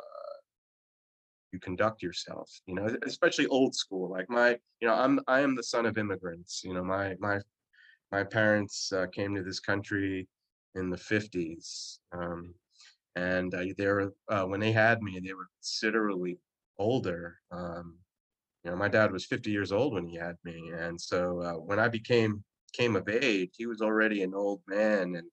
you 1.51 1.59
conduct 1.59 2.01
yourself 2.01 2.49
you 2.65 2.75
know 2.75 2.87
especially 3.05 3.47
old 3.47 3.75
school 3.75 4.09
like 4.09 4.29
my 4.29 4.57
you 4.79 4.87
know 4.87 4.93
i'm 4.93 5.19
i 5.27 5.39
am 5.39 5.55
the 5.55 5.63
son 5.63 5.85
of 5.85 5.97
immigrants 5.97 6.61
you 6.63 6.73
know 6.73 6.83
my 6.83 7.15
my 7.19 7.39
my 8.11 8.23
parents 8.23 8.91
uh, 8.91 9.05
came 9.13 9.33
to 9.35 9.43
this 9.43 9.59
country 9.59 10.27
in 10.75 10.89
the 10.89 10.97
50s 10.97 11.99
um, 12.13 12.53
and 13.15 13.53
uh, 13.53 13.63
they 13.77 13.87
were 13.87 14.13
uh, 14.29 14.43
when 14.43 14.59
they 14.59 14.71
had 14.71 15.01
me 15.01 15.19
they 15.19 15.33
were 15.33 15.47
considerably 15.59 16.37
older 16.79 17.37
um, 17.51 17.97
you 18.63 18.71
know 18.71 18.77
my 18.77 18.87
dad 18.87 19.11
was 19.11 19.25
50 19.25 19.51
years 19.51 19.71
old 19.71 19.93
when 19.93 20.07
he 20.07 20.15
had 20.15 20.35
me 20.43 20.71
and 20.77 20.99
so 20.99 21.41
uh, 21.41 21.53
when 21.53 21.79
i 21.79 21.87
became 21.87 22.43
came 22.73 22.95
of 22.95 23.09
age 23.09 23.51
he 23.57 23.65
was 23.65 23.81
already 23.81 24.23
an 24.23 24.33
old 24.33 24.61
man 24.67 25.15
and 25.15 25.27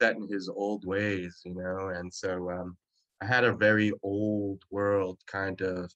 set 0.00 0.16
in 0.16 0.28
his 0.28 0.48
old 0.48 0.84
ways 0.84 1.40
you 1.44 1.54
know 1.54 1.88
and 1.88 2.12
so 2.12 2.50
um, 2.50 2.76
i 3.20 3.24
had 3.24 3.44
a 3.44 3.52
very 3.52 3.92
old 4.02 4.62
world 4.70 5.18
kind 5.26 5.60
of 5.60 5.90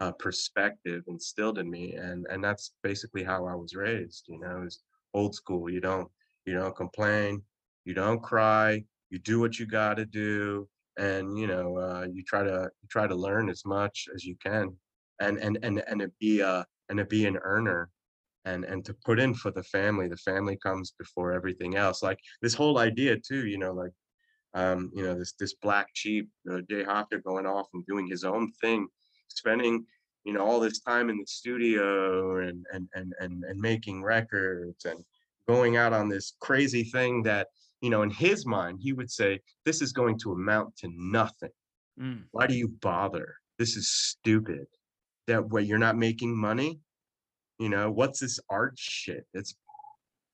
uh, 0.00 0.12
perspective 0.12 1.04
instilled 1.06 1.58
in 1.58 1.70
me 1.70 1.94
and 1.94 2.26
and 2.30 2.42
that's 2.42 2.72
basically 2.82 3.22
how 3.22 3.46
i 3.46 3.54
was 3.54 3.74
raised 3.74 4.24
you 4.28 4.38
know 4.38 4.64
is 4.66 4.80
old 5.14 5.34
school 5.34 5.70
you 5.70 5.80
don't 5.80 6.08
you 6.44 6.54
don't 6.54 6.74
complain 6.76 7.40
you 7.84 7.94
don't 7.94 8.22
cry 8.22 8.82
you 9.10 9.18
do 9.18 9.38
what 9.38 9.58
you 9.58 9.66
got 9.66 9.94
to 9.94 10.04
do 10.04 10.68
and 10.98 11.38
you 11.38 11.46
know 11.46 11.76
uh, 11.76 12.06
you 12.12 12.22
try 12.22 12.42
to 12.42 12.70
you 12.82 12.88
try 12.88 13.06
to 13.06 13.14
learn 13.14 13.48
as 13.48 13.64
much 13.64 14.08
as 14.14 14.24
you 14.24 14.36
can 14.42 14.74
and 15.20 15.38
and 15.38 15.58
and 15.62 15.82
and 15.86 16.00
to 16.00 16.10
be 16.20 16.40
a 16.40 16.66
and 16.88 16.98
to 16.98 17.04
be 17.04 17.26
an 17.26 17.38
earner 17.42 17.90
and 18.44 18.64
and 18.64 18.84
to 18.84 18.94
put 19.04 19.20
in 19.20 19.34
for 19.34 19.50
the 19.50 19.62
family 19.62 20.08
the 20.08 20.16
family 20.16 20.58
comes 20.62 20.94
before 20.98 21.32
everything 21.32 21.76
else 21.76 22.02
like 22.02 22.18
this 22.42 22.54
whole 22.54 22.78
idea 22.78 23.16
too 23.16 23.46
you 23.46 23.58
know 23.58 23.72
like 23.72 23.92
um 24.54 24.90
you 24.94 25.02
know 25.02 25.14
this 25.14 25.32
this 25.38 25.54
black 25.54 25.88
sheep 25.94 26.28
uh, 26.50 26.60
jay 26.68 26.84
Hacha 26.84 27.18
going 27.18 27.46
off 27.46 27.68
and 27.74 27.84
doing 27.86 28.06
his 28.06 28.24
own 28.24 28.52
thing 28.60 28.86
spending 29.28 29.84
you 30.24 30.32
know 30.32 30.40
all 30.40 30.60
this 30.60 30.80
time 30.80 31.10
in 31.10 31.18
the 31.18 31.26
studio 31.26 32.38
and 32.38 32.64
and 32.72 32.88
and 32.94 33.14
and, 33.20 33.44
and 33.44 33.60
making 33.60 34.02
records 34.02 34.84
and 34.84 35.02
going 35.48 35.76
out 35.76 35.92
on 35.92 36.08
this 36.08 36.34
crazy 36.40 36.84
thing 36.84 37.22
that 37.22 37.48
you 37.80 37.90
know 37.90 38.02
in 38.02 38.10
his 38.10 38.46
mind 38.46 38.78
he 38.80 38.92
would 38.92 39.10
say 39.10 39.40
this 39.64 39.82
is 39.82 39.92
going 39.92 40.18
to 40.18 40.32
amount 40.32 40.74
to 40.76 40.88
nothing. 40.96 41.50
Mm. 42.00 42.22
why 42.30 42.46
do 42.46 42.54
you 42.54 42.68
bother? 42.68 43.36
This 43.58 43.76
is 43.76 43.86
stupid 43.88 44.66
that 45.26 45.50
way 45.50 45.62
you're 45.62 45.78
not 45.78 45.96
making 45.96 46.36
money? 46.36 46.80
You 47.58 47.68
know 47.68 47.90
what's 47.90 48.20
this 48.20 48.40
art 48.48 48.74
shit? 48.76 49.26
It's 49.34 49.54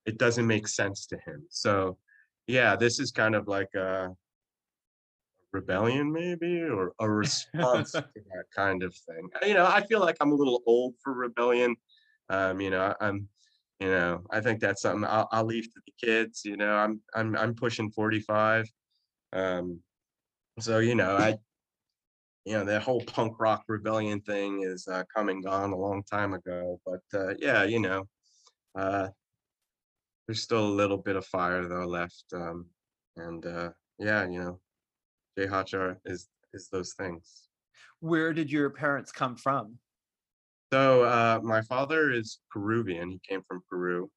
it 0.07 0.19
doesn't 0.19 0.47
make 0.47 0.69
sense 0.69 1.07
to 1.07 1.17
him. 1.27 1.45
So 1.51 1.99
yeah 2.49 2.75
this 2.75 2.99
is 2.99 3.13
kind 3.13 3.35
of 3.37 3.47
like 3.47 3.73
a 3.75 4.09
rebellion 5.53 6.13
maybe 6.13 6.63
or 6.63 6.93
a 7.01 7.09
response 7.25 7.93
to 7.93 8.05
that 8.15 8.45
kind 8.55 8.83
of 8.83 8.95
thing. 8.95 9.29
You 9.47 9.55
know 9.55 9.67
i 9.67 9.85
feel 9.87 10.01
like 10.01 10.17
i'm 10.21 10.33
a 10.33 10.35
little 10.35 10.63
old 10.67 10.95
for 11.03 11.13
rebellion. 11.13 11.77
Um 12.29 12.61
you 12.61 12.71
know 12.71 12.95
i'm 13.01 13.29
you 13.81 13.89
know 13.89 14.25
i 14.31 14.41
think 14.41 14.61
that's 14.61 14.83
something 14.83 15.05
i'll, 15.09 15.29
I'll 15.31 15.45
leave 15.45 15.73
to 15.73 15.81
the 15.87 16.07
kids 16.07 16.43
you 16.45 16.57
know 16.57 16.75
i'm 16.77 17.01
i'm 17.15 17.37
i'm 17.37 17.55
pushing 17.55 17.91
45 17.91 18.67
um 19.33 19.81
so 20.59 20.79
you 20.79 20.95
know 20.95 21.17
i 21.17 21.37
you 22.45 22.55
know 22.55 22.65
that 22.65 22.83
whole 22.83 23.03
punk 23.03 23.39
rock 23.39 23.63
rebellion 23.69 24.21
thing 24.21 24.63
is 24.63 24.89
uh, 24.89 25.05
come 25.15 25.29
and 25.29 25.45
gone 25.45 25.73
a 25.73 25.77
long 25.77 26.03
time 26.03 26.35
ago 26.35 26.81
but 26.85 27.01
uh 27.15 27.35
yeah 27.39 27.63
you 27.65 27.79
know 27.79 28.05
uh 28.77 29.09
there's 30.29 30.43
still 30.43 30.69
a 30.69 30.79
little 30.81 30.99
bit 30.99 31.17
of 31.17 31.27
fire 31.27 31.67
though 31.67 31.87
left 31.87 32.25
um 32.35 32.67
and 33.17 33.47
uh 33.47 33.71
yeah 33.99 34.29
you 34.29 34.39
know 34.39 34.61
Jay 35.39 35.47
Hacha 35.47 35.97
is 36.05 36.29
is 36.53 36.69
those 36.69 36.95
things. 36.95 37.49
Where 38.01 38.33
did 38.33 38.51
your 38.51 38.71
parents 38.71 39.13
come 39.13 39.37
from? 39.37 39.79
So 40.73 41.05
uh, 41.05 41.41
my 41.43 41.63
father 41.63 42.11
is 42.11 42.41
Peruvian. 42.51 43.11
He 43.11 43.21
came 43.29 43.43
from 43.47 43.63
Peru, 43.71 44.11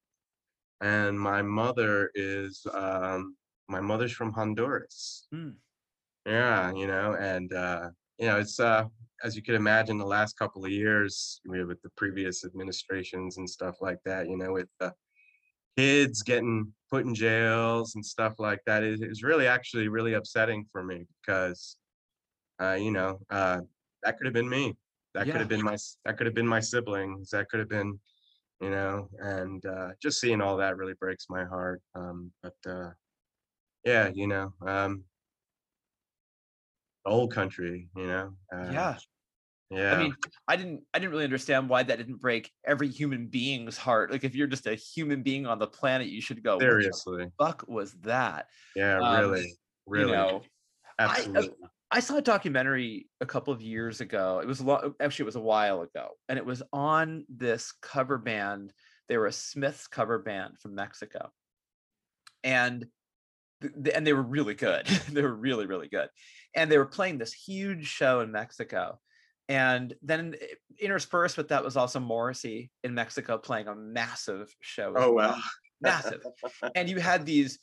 and 0.81 1.19
my 1.19 1.41
mother 1.41 2.11
is 2.15 2.65
um, 2.73 3.35
my 3.67 3.79
mother's 3.79 4.11
from 4.11 4.33
Honduras. 4.33 5.27
Hmm. 5.31 5.51
Yeah, 6.25 6.71
you 6.73 6.87
know, 6.87 7.15
and 7.19 7.53
uh, 7.53 7.89
you 8.17 8.27
know, 8.27 8.39
it's 8.39 8.59
uh, 8.59 8.85
as 9.23 9.35
you 9.35 9.43
could 9.43 9.55
imagine, 9.55 9.97
the 9.97 10.05
last 10.05 10.37
couple 10.37 10.65
of 10.65 10.71
years 10.71 11.39
you 11.45 11.53
know, 11.53 11.67
with 11.67 11.81
the 11.83 11.89
previous 11.95 12.43
administrations 12.43 13.37
and 13.37 13.49
stuff 13.49 13.75
like 13.79 13.99
that. 14.05 14.27
You 14.27 14.37
know, 14.37 14.53
with 14.53 14.69
the 14.79 14.93
kids 15.77 16.23
getting 16.23 16.73
put 16.89 17.05
in 17.05 17.15
jails 17.15 17.95
and 17.95 18.05
stuff 18.05 18.35
like 18.39 18.59
that, 18.65 18.83
it 18.83 19.01
is 19.01 19.23
really 19.23 19.47
actually 19.47 19.87
really 19.87 20.13
upsetting 20.13 20.65
for 20.71 20.83
me 20.83 21.05
because, 21.21 21.77
uh, 22.61 22.73
you 22.73 22.91
know, 22.91 23.19
uh, 23.29 23.61
that 24.03 24.17
could 24.17 24.25
have 24.25 24.33
been 24.33 24.49
me. 24.49 24.75
That 25.13 25.27
Yeah. 25.27 25.33
could 25.33 25.41
have 25.41 25.49
been 25.49 25.63
my 25.63 25.77
that 26.05 26.17
could 26.17 26.27
have 26.27 26.35
been 26.35 26.47
my 26.47 26.59
siblings. 26.61 27.29
That 27.31 27.49
could 27.49 27.59
have 27.59 27.69
been, 27.69 27.99
you 28.61 28.69
know, 28.69 29.09
and 29.19 29.65
uh, 29.65 29.91
just 30.01 30.19
seeing 30.21 30.41
all 30.41 30.57
that 30.57 30.77
really 30.77 30.93
breaks 30.95 31.27
my 31.29 31.45
heart. 31.45 31.81
Um, 31.95 32.33
but 32.43 32.55
uh, 32.65 32.91
yeah, 33.85 34.09
you 34.13 34.27
know, 34.27 34.53
um, 34.65 35.05
the 37.05 37.11
old 37.11 37.31
country, 37.33 37.89
you 37.95 38.07
know. 38.07 38.35
Uh, 38.53 38.67
yeah. 38.71 38.97
Yeah. 39.71 39.93
I 39.93 39.97
mean, 39.97 40.15
I 40.47 40.55
didn't 40.55 40.83
I 40.93 40.99
didn't 40.99 41.11
really 41.11 41.23
understand 41.23 41.69
why 41.69 41.83
that 41.83 41.97
didn't 41.97 42.17
break 42.17 42.51
every 42.65 42.89
human 42.89 43.27
being's 43.27 43.77
heart. 43.77 44.11
Like 44.11 44.23
if 44.23 44.35
you're 44.35 44.47
just 44.47 44.67
a 44.67 44.75
human 44.75 45.23
being 45.23 45.45
on 45.45 45.59
the 45.59 45.67
planet, 45.67 46.07
you 46.07 46.21
should 46.21 46.43
go, 46.43 46.53
what 46.53 46.59
the 46.59 46.65
seriously, 46.65 47.27
fuck 47.39 47.63
was 47.67 47.93
that? 48.01 48.47
yeah, 48.75 48.99
um, 48.99 49.19
really, 49.31 49.53
really, 49.87 50.09
You 50.09 50.15
know, 50.15 50.41
I- 50.99 51.03
uh, 51.05 51.09
absolutely. 51.09 51.55
I 51.93 51.99
saw 51.99 52.15
a 52.15 52.21
documentary 52.21 53.09
a 53.19 53.25
couple 53.25 53.53
of 53.53 53.61
years 53.61 53.99
ago. 53.99 54.39
It 54.39 54.47
was 54.47 54.61
a 54.61 54.63
lot, 54.63 54.93
actually, 55.01 55.23
it 55.23 55.25
was 55.25 55.35
a 55.35 55.41
while 55.41 55.81
ago, 55.81 56.11
and 56.29 56.37
it 56.37 56.45
was 56.45 56.63
on 56.71 57.25
this 57.27 57.73
cover 57.81 58.17
band. 58.17 58.71
They 59.09 59.17
were 59.17 59.25
a 59.25 59.31
Smiths 59.33 59.87
cover 59.87 60.19
band 60.19 60.57
from 60.59 60.73
Mexico, 60.75 61.31
and 62.43 62.85
and 63.93 64.07
they 64.07 64.13
were 64.13 64.21
really 64.21 64.53
good. 64.53 64.85
they 65.11 65.21
were 65.21 65.35
really 65.35 65.65
really 65.65 65.89
good, 65.89 66.07
and 66.55 66.71
they 66.71 66.77
were 66.77 66.85
playing 66.85 67.17
this 67.17 67.33
huge 67.33 67.87
show 67.87 68.21
in 68.21 68.31
Mexico. 68.31 68.99
And 69.51 69.93
then 70.01 70.35
interspersed 70.79 71.35
with 71.35 71.49
that 71.49 71.61
was 71.61 71.75
also 71.75 71.99
Morrissey 71.99 72.71
in 72.85 72.93
Mexico 72.93 73.37
playing 73.37 73.67
a 73.67 73.75
massive 73.75 74.55
show. 74.61 74.93
oh 74.95 75.11
well 75.11 75.31
wow. 75.31 75.41
massive. 75.81 76.25
and 76.75 76.89
you 76.89 77.01
had 77.01 77.25
these 77.25 77.59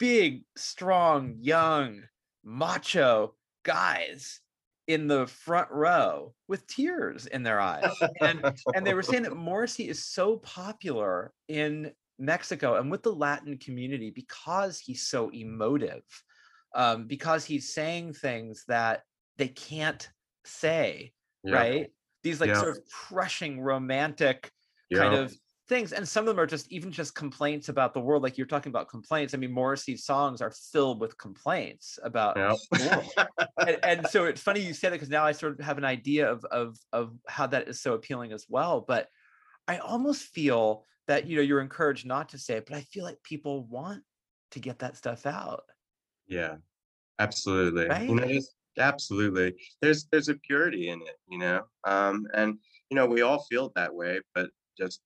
big, 0.00 0.42
strong, 0.56 1.36
young, 1.38 2.02
macho 2.42 3.36
guys 3.62 4.40
in 4.88 5.06
the 5.06 5.28
front 5.28 5.70
row 5.70 6.34
with 6.48 6.66
tears 6.66 7.26
in 7.26 7.44
their 7.44 7.60
eyes. 7.60 7.94
And 8.20 8.44
and 8.74 8.84
they 8.84 8.94
were 8.94 9.04
saying 9.04 9.22
that 9.22 9.36
Morrissey 9.36 9.88
is 9.88 10.04
so 10.04 10.38
popular 10.38 11.32
in 11.46 11.92
Mexico 12.18 12.74
and 12.74 12.90
with 12.90 13.04
the 13.04 13.14
Latin 13.14 13.56
community 13.58 14.10
because 14.10 14.80
he's 14.80 15.06
so 15.06 15.30
emotive, 15.30 16.02
um, 16.74 17.06
because 17.06 17.44
he's 17.44 17.72
saying 17.72 18.14
things 18.14 18.64
that 18.66 19.02
they 19.36 19.48
can't 19.48 20.08
say, 20.44 21.12
Yeah, 21.42 21.54
right? 21.56 21.90
These 22.22 22.40
like 22.40 22.50
Yeah. 22.50 22.60
sort 22.60 22.76
of 22.76 22.84
crushing 22.90 23.60
romantic 23.60 24.50
yeah. 24.90 24.98
kind 25.00 25.14
of 25.14 25.34
things 25.66 25.92
and 25.94 26.06
some 26.06 26.24
of 26.24 26.26
them 26.26 26.38
are 26.38 26.46
just 26.46 26.70
even 26.70 26.92
just 26.92 27.14
complaints 27.14 27.70
about 27.70 27.94
the 27.94 28.00
world 28.00 28.22
like 28.22 28.36
you're 28.36 28.46
talking 28.46 28.68
about 28.68 28.86
complaints 28.86 29.32
i 29.32 29.38
mean 29.38 29.50
morrissey's 29.50 30.04
songs 30.04 30.42
are 30.42 30.50
filled 30.50 31.00
with 31.00 31.16
complaints 31.16 31.98
about 32.02 32.36
Yep. 32.36 32.56
the 32.70 32.84
world. 32.90 33.12
and, 33.66 33.78
and 33.82 34.06
so 34.06 34.26
it's 34.26 34.42
funny 34.42 34.60
you 34.60 34.74
said 34.74 34.88
it 34.92 34.96
because 34.96 35.08
now 35.08 35.24
i 35.24 35.32
sort 35.32 35.58
of 35.58 35.64
have 35.64 35.78
an 35.78 35.84
idea 35.84 36.30
of 36.30 36.44
of 36.46 36.76
of 36.92 37.16
how 37.26 37.46
that 37.46 37.66
is 37.66 37.80
so 37.80 37.94
appealing 37.94 38.30
as 38.32 38.44
well 38.46 38.82
but 38.86 39.08
i 39.66 39.78
almost 39.78 40.24
feel 40.24 40.84
that 41.06 41.26
you 41.26 41.36
know 41.36 41.42
you're 41.42 41.62
encouraged 41.62 42.04
not 42.04 42.28
to 42.28 42.38
say 42.38 42.56
it 42.56 42.66
but 42.66 42.76
i 42.76 42.82
feel 42.82 43.04
like 43.04 43.22
people 43.22 43.64
want 43.64 44.02
to 44.50 44.60
get 44.60 44.80
that 44.80 44.96
stuff 44.98 45.24
out 45.24 45.62
yeah, 46.26 46.56
absolutely. 47.18 47.84
You 48.08 48.14
know, 48.14 48.22
Right? 48.24 48.42
Absolutely 48.78 49.54
there's 49.80 50.06
there's 50.10 50.28
a 50.28 50.34
purity 50.36 50.88
in 50.88 51.02
it, 51.02 51.16
you 51.28 51.38
know. 51.38 51.66
Um, 51.84 52.26
and 52.34 52.58
you 52.90 52.94
know, 52.96 53.06
we 53.06 53.22
all 53.22 53.44
feel 53.44 53.72
that 53.76 53.94
way, 53.94 54.20
but 54.34 54.50
just 54.78 55.02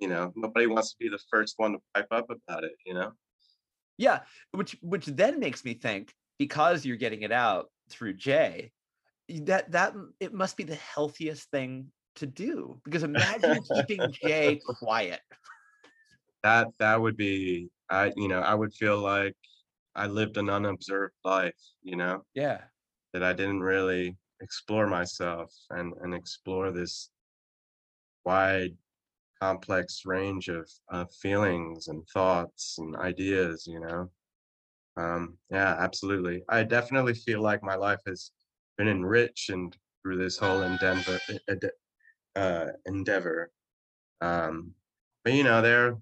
you 0.00 0.08
know, 0.08 0.32
nobody 0.36 0.66
wants 0.66 0.90
to 0.92 0.96
be 0.98 1.08
the 1.08 1.20
first 1.30 1.54
one 1.58 1.72
to 1.72 1.78
pipe 1.94 2.08
up 2.10 2.30
about 2.30 2.64
it, 2.64 2.72
you 2.84 2.94
know. 2.94 3.12
yeah 3.98 4.24
which 4.52 4.76
which 4.82 5.06
then 5.06 5.38
makes 5.40 5.64
me 5.64 5.74
think 5.74 6.14
because 6.38 6.84
you're 6.84 6.96
getting 6.96 7.22
it 7.22 7.32
out 7.32 7.70
through 7.88 8.12
jay 8.12 8.72
that 9.28 9.72
that 9.72 9.94
it 10.20 10.34
must 10.34 10.56
be 10.56 10.64
the 10.64 10.74
healthiest 10.76 11.50
thing 11.50 11.92
to 12.16 12.26
do 12.26 12.80
because 12.84 13.02
imagine 13.02 13.62
keeping 13.62 14.10
jay 14.12 14.60
quiet 14.66 15.20
That 16.42 16.68
that 16.78 17.00
would 17.00 17.16
be 17.16 17.70
I 17.90 18.12
you 18.16 18.28
know, 18.28 18.40
I 18.40 18.54
would 18.54 18.74
feel 18.74 18.98
like 18.98 19.36
I 19.94 20.06
lived 20.06 20.36
an 20.36 20.50
unobserved 20.50 21.14
life, 21.24 21.56
you 21.82 21.96
know, 21.96 22.24
yeah 22.34 22.64
that 23.16 23.24
I 23.24 23.32
didn't 23.32 23.62
really 23.62 24.16
explore 24.42 24.86
myself 24.86 25.54
and 25.70 25.94
and 26.02 26.14
explore 26.14 26.70
this 26.72 27.10
wide 28.24 28.76
complex 29.40 30.02
range 30.06 30.48
of 30.48 30.70
uh, 30.92 31.06
feelings 31.22 31.88
and 31.88 32.06
thoughts 32.08 32.76
and 32.78 32.96
ideas 32.96 33.66
you 33.66 33.80
know? 33.80 34.10
Um 34.96 35.38
yeah 35.50 35.76
absolutely. 35.78 36.44
I 36.50 36.64
definitely 36.64 37.14
feel 37.14 37.42
like 37.42 37.62
my 37.62 37.76
life 37.76 38.00
has 38.06 38.32
been 38.78 38.88
enriched 38.88 39.50
and 39.50 39.76
through 40.02 40.18
this 40.18 40.38
whole 40.38 40.62
endeavor 40.62 41.20
uh 42.36 42.68
endeavor. 42.86 43.52
Um 44.22 44.74
but 45.24 45.34
you 45.34 45.44
know 45.44 45.62
there 45.62 45.98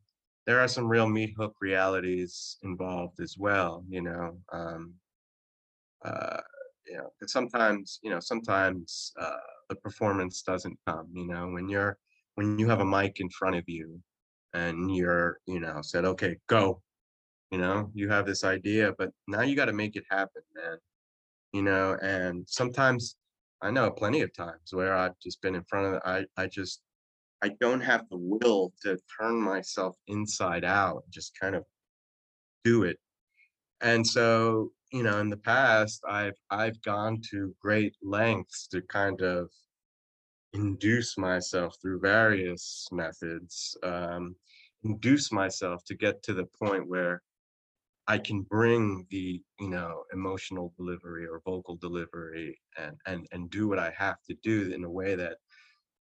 there 0.46 0.60
are 0.60 0.68
some 0.68 0.88
real 0.88 1.08
meat 1.08 1.34
hook 1.38 1.56
realities 1.60 2.58
involved 2.64 3.20
as 3.20 3.36
well 3.38 3.84
you 3.88 4.02
know? 4.02 4.38
Um 4.52 4.94
uh 6.04 6.40
you 6.86 6.96
know 6.96 7.10
'cause 7.18 7.32
sometimes 7.32 7.98
you 8.02 8.10
know 8.10 8.20
sometimes 8.20 9.12
uh 9.18 9.36
the 9.68 9.76
performance 9.76 10.42
doesn't 10.42 10.78
come 10.86 11.08
you 11.12 11.26
know 11.26 11.48
when 11.48 11.68
you're 11.68 11.98
when 12.36 12.58
you 12.58 12.68
have 12.68 12.80
a 12.80 12.84
mic 12.84 13.20
in 13.20 13.28
front 13.30 13.56
of 13.56 13.64
you 13.68 14.00
and 14.54 14.94
you're 14.94 15.38
you 15.46 15.60
know 15.60 15.80
said 15.82 16.04
okay 16.04 16.36
go 16.48 16.82
you 17.50 17.58
know 17.58 17.90
you 17.94 18.08
have 18.08 18.26
this 18.26 18.44
idea 18.44 18.92
but 18.98 19.10
now 19.28 19.42
you 19.42 19.56
got 19.56 19.66
to 19.66 19.72
make 19.72 19.96
it 19.96 20.04
happen 20.10 20.42
man 20.54 20.78
you 21.52 21.62
know 21.62 21.96
and 22.02 22.44
sometimes 22.48 23.16
i 23.62 23.70
know 23.70 23.90
plenty 23.90 24.20
of 24.22 24.32
times 24.34 24.72
where 24.72 24.94
i've 24.94 25.18
just 25.22 25.40
been 25.42 25.54
in 25.54 25.64
front 25.64 25.86
of 25.86 25.92
the, 25.94 26.08
i 26.08 26.24
i 26.36 26.46
just 26.46 26.82
i 27.42 27.48
don't 27.60 27.80
have 27.80 28.08
the 28.10 28.16
will 28.18 28.72
to 28.82 28.98
turn 29.18 29.40
myself 29.40 29.96
inside 30.08 30.64
out 30.64 31.02
and 31.04 31.12
just 31.12 31.38
kind 31.40 31.54
of 31.54 31.64
do 32.64 32.82
it. 32.84 32.98
And 33.80 34.06
so 34.06 34.72
you 34.94 35.02
know 35.02 35.18
in 35.18 35.28
the 35.28 35.36
past 35.36 36.02
i've 36.08 36.38
i've 36.50 36.80
gone 36.82 37.20
to 37.30 37.54
great 37.60 37.94
lengths 38.02 38.68
to 38.68 38.80
kind 38.82 39.20
of 39.22 39.50
induce 40.52 41.18
myself 41.18 41.76
through 41.82 41.98
various 42.00 42.86
methods 42.92 43.76
um, 43.82 44.36
induce 44.84 45.32
myself 45.32 45.82
to 45.84 45.96
get 45.96 46.22
to 46.22 46.32
the 46.32 46.46
point 46.62 46.88
where 46.88 47.22
i 48.06 48.16
can 48.18 48.42
bring 48.42 49.04
the 49.10 49.42
you 49.58 49.68
know 49.68 50.04
emotional 50.12 50.72
delivery 50.76 51.26
or 51.26 51.42
vocal 51.44 51.76
delivery 51.76 52.56
and 52.78 52.96
and 53.06 53.26
and 53.32 53.50
do 53.50 53.66
what 53.66 53.80
i 53.80 53.92
have 53.98 54.22
to 54.22 54.34
do 54.44 54.72
in 54.72 54.84
a 54.84 54.90
way 54.90 55.16
that 55.16 55.38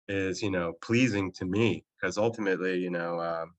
is 0.09 0.43
you 0.43 0.51
know 0.51 0.75
pleasing 0.83 1.33
to 1.33 1.45
me. 1.45 1.85
Because 2.01 2.19
ultimately 2.19 2.79
you 2.79 2.91
know 2.91 3.21
um, 3.21 3.55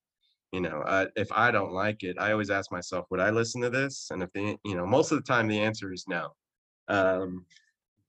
you 0.52 0.62
know 0.62 0.82
uh, 0.86 1.06
if 1.16 1.32
i 1.32 1.52
don't 1.52 1.72
like 1.72 2.04
it 2.04 2.18
i 2.20 2.32
always 2.32 2.50
ask 2.50 2.72
myself 2.72 3.06
would 3.10 3.20
i 3.20 3.30
listen 3.30 3.62
to 3.62 3.70
this 3.70 4.10
and 4.12 4.22
if 4.22 4.32
the 4.34 4.58
you 4.64 4.76
know 4.76 4.86
most 4.86 5.12
of 5.12 5.18
the 5.18 5.24
time 5.24 5.48
the 5.48 5.60
answer 5.60 5.92
is 5.94 6.06
no 6.08 6.30
um, 6.88 7.46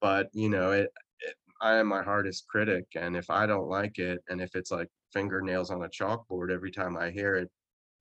but 0.00 0.28
you 0.32 0.48
know 0.48 0.72
it, 0.72 0.90
it 1.20 1.34
i 1.60 1.74
am 1.74 1.86
my 1.86 2.02
hardest 2.02 2.46
critic 2.48 2.84
and 2.96 3.16
if 3.16 3.30
i 3.30 3.46
don't 3.46 3.68
like 3.68 3.98
it 3.98 4.20
and 4.28 4.40
if 4.40 4.54
it's 4.54 4.70
like 4.70 4.88
fingernails 5.12 5.70
on 5.70 5.84
a 5.84 5.88
chalkboard 5.88 6.50
every 6.50 6.70
time 6.70 6.96
i 6.96 7.10
hear 7.10 7.36
it 7.36 7.50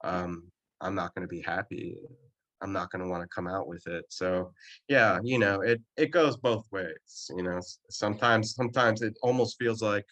um 0.03 0.43
i'm 0.81 0.95
not 0.95 1.13
going 1.13 1.27
to 1.27 1.33
be 1.33 1.41
happy 1.41 1.97
I'm 2.61 2.71
not 2.71 2.91
going 2.91 3.03
to 3.03 3.09
want 3.09 3.23
to 3.23 3.27
come 3.33 3.47
out 3.47 3.67
with 3.67 3.85
it. 3.87 4.05
So 4.09 4.53
yeah, 4.87 5.19
you 5.23 5.39
know, 5.39 5.61
it 5.61 5.81
it 5.97 6.11
goes 6.11 6.37
both 6.37 6.65
ways. 6.71 7.31
You 7.35 7.43
know, 7.43 7.59
sometimes 7.89 8.55
sometimes 8.55 9.01
it 9.01 9.17
almost 9.23 9.57
feels 9.57 9.81
like, 9.81 10.05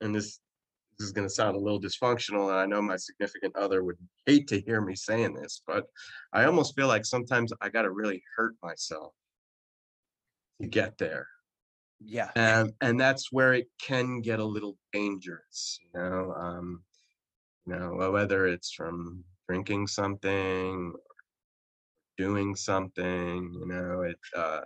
and 0.00 0.14
this 0.14 0.40
this 0.98 1.06
is 1.06 1.12
going 1.12 1.26
to 1.28 1.34
sound 1.34 1.56
a 1.56 1.60
little 1.60 1.80
dysfunctional, 1.80 2.48
and 2.50 2.58
I 2.58 2.66
know 2.66 2.82
my 2.82 2.96
significant 2.96 3.56
other 3.56 3.84
would 3.84 3.98
hate 4.26 4.48
to 4.48 4.60
hear 4.60 4.80
me 4.80 4.96
saying 4.96 5.34
this, 5.34 5.62
but 5.66 5.86
I 6.32 6.44
almost 6.44 6.74
feel 6.74 6.88
like 6.88 7.04
sometimes 7.04 7.52
I 7.60 7.68
got 7.68 7.82
to 7.82 7.90
really 7.90 8.22
hurt 8.36 8.54
myself 8.62 9.14
to 10.60 10.66
get 10.68 10.98
there 10.98 11.28
Yeah. 12.00 12.30
and 12.36 12.72
and 12.80 13.00
that's 13.00 13.32
where 13.32 13.54
it 13.54 13.68
can 13.80 14.20
get 14.20 14.40
a 14.40 14.44
little 14.44 14.76
dangerous 14.92 15.78
you 15.82 16.00
know 16.00 16.32
um 16.34 16.84
you 17.66 17.76
know 17.76 18.10
whether 18.12 18.46
it's 18.46 18.72
from 18.72 19.24
drinking 19.48 19.86
something 19.88 20.94
doing 22.16 22.56
something 22.56 23.52
you 23.52 23.66
know 23.66 24.02
it 24.02 24.18
uh 24.36 24.62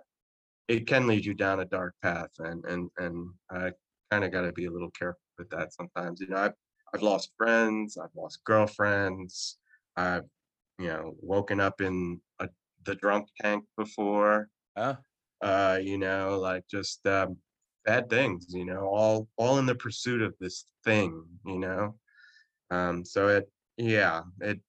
it 0.69 0.87
can 0.87 1.07
lead 1.07 1.25
you 1.25 1.35
down 1.35 1.61
a 1.61 1.65
dark 1.67 1.95
path 2.03 2.31
and 2.41 2.65
and 2.67 2.91
and 2.99 3.31
i 3.51 3.73
kind 4.11 4.25
of 4.25 4.33
got 4.33 4.43
to 4.43 4.53
be 4.53 4.67
a 4.67 4.71
little 4.71 4.91
careful 4.93 5.21
with 5.43 5.51
that 5.51 5.75
sometimes 5.75 6.21
you 6.21 6.29
know 6.29 6.37
i've 6.37 6.55
i've 6.95 7.03
lost 7.03 7.33
friends 7.37 7.99
i've 7.99 8.15
lost 8.15 8.45
girlfriends 8.45 9.59
i've 9.97 10.25
you 10.79 10.87
know 10.87 11.15
woken 11.21 11.59
up 11.61 11.81
in 11.81 12.21
a, 12.39 12.49
the 12.85 12.95
drunk 12.95 13.27
tank 13.41 13.65
before 13.77 14.49
Oh, 14.77 14.97
uh 15.43 15.79
you 15.83 15.99
know 15.99 16.39
like 16.41 16.65
just 16.71 17.05
um 17.07 17.37
bad 17.85 18.09
things 18.09 18.47
you 18.51 18.65
know 18.65 18.87
all 18.87 19.29
all 19.37 19.59
in 19.59 19.67
the 19.67 19.75
pursuit 19.75 20.23
of 20.23 20.35
this 20.39 20.65
thing 20.85 21.25
you 21.45 21.59
know? 21.59 21.97
Um 22.71 23.05
so 23.05 23.29
it 23.29 23.51
yeah 23.77 24.23
it 24.41 24.61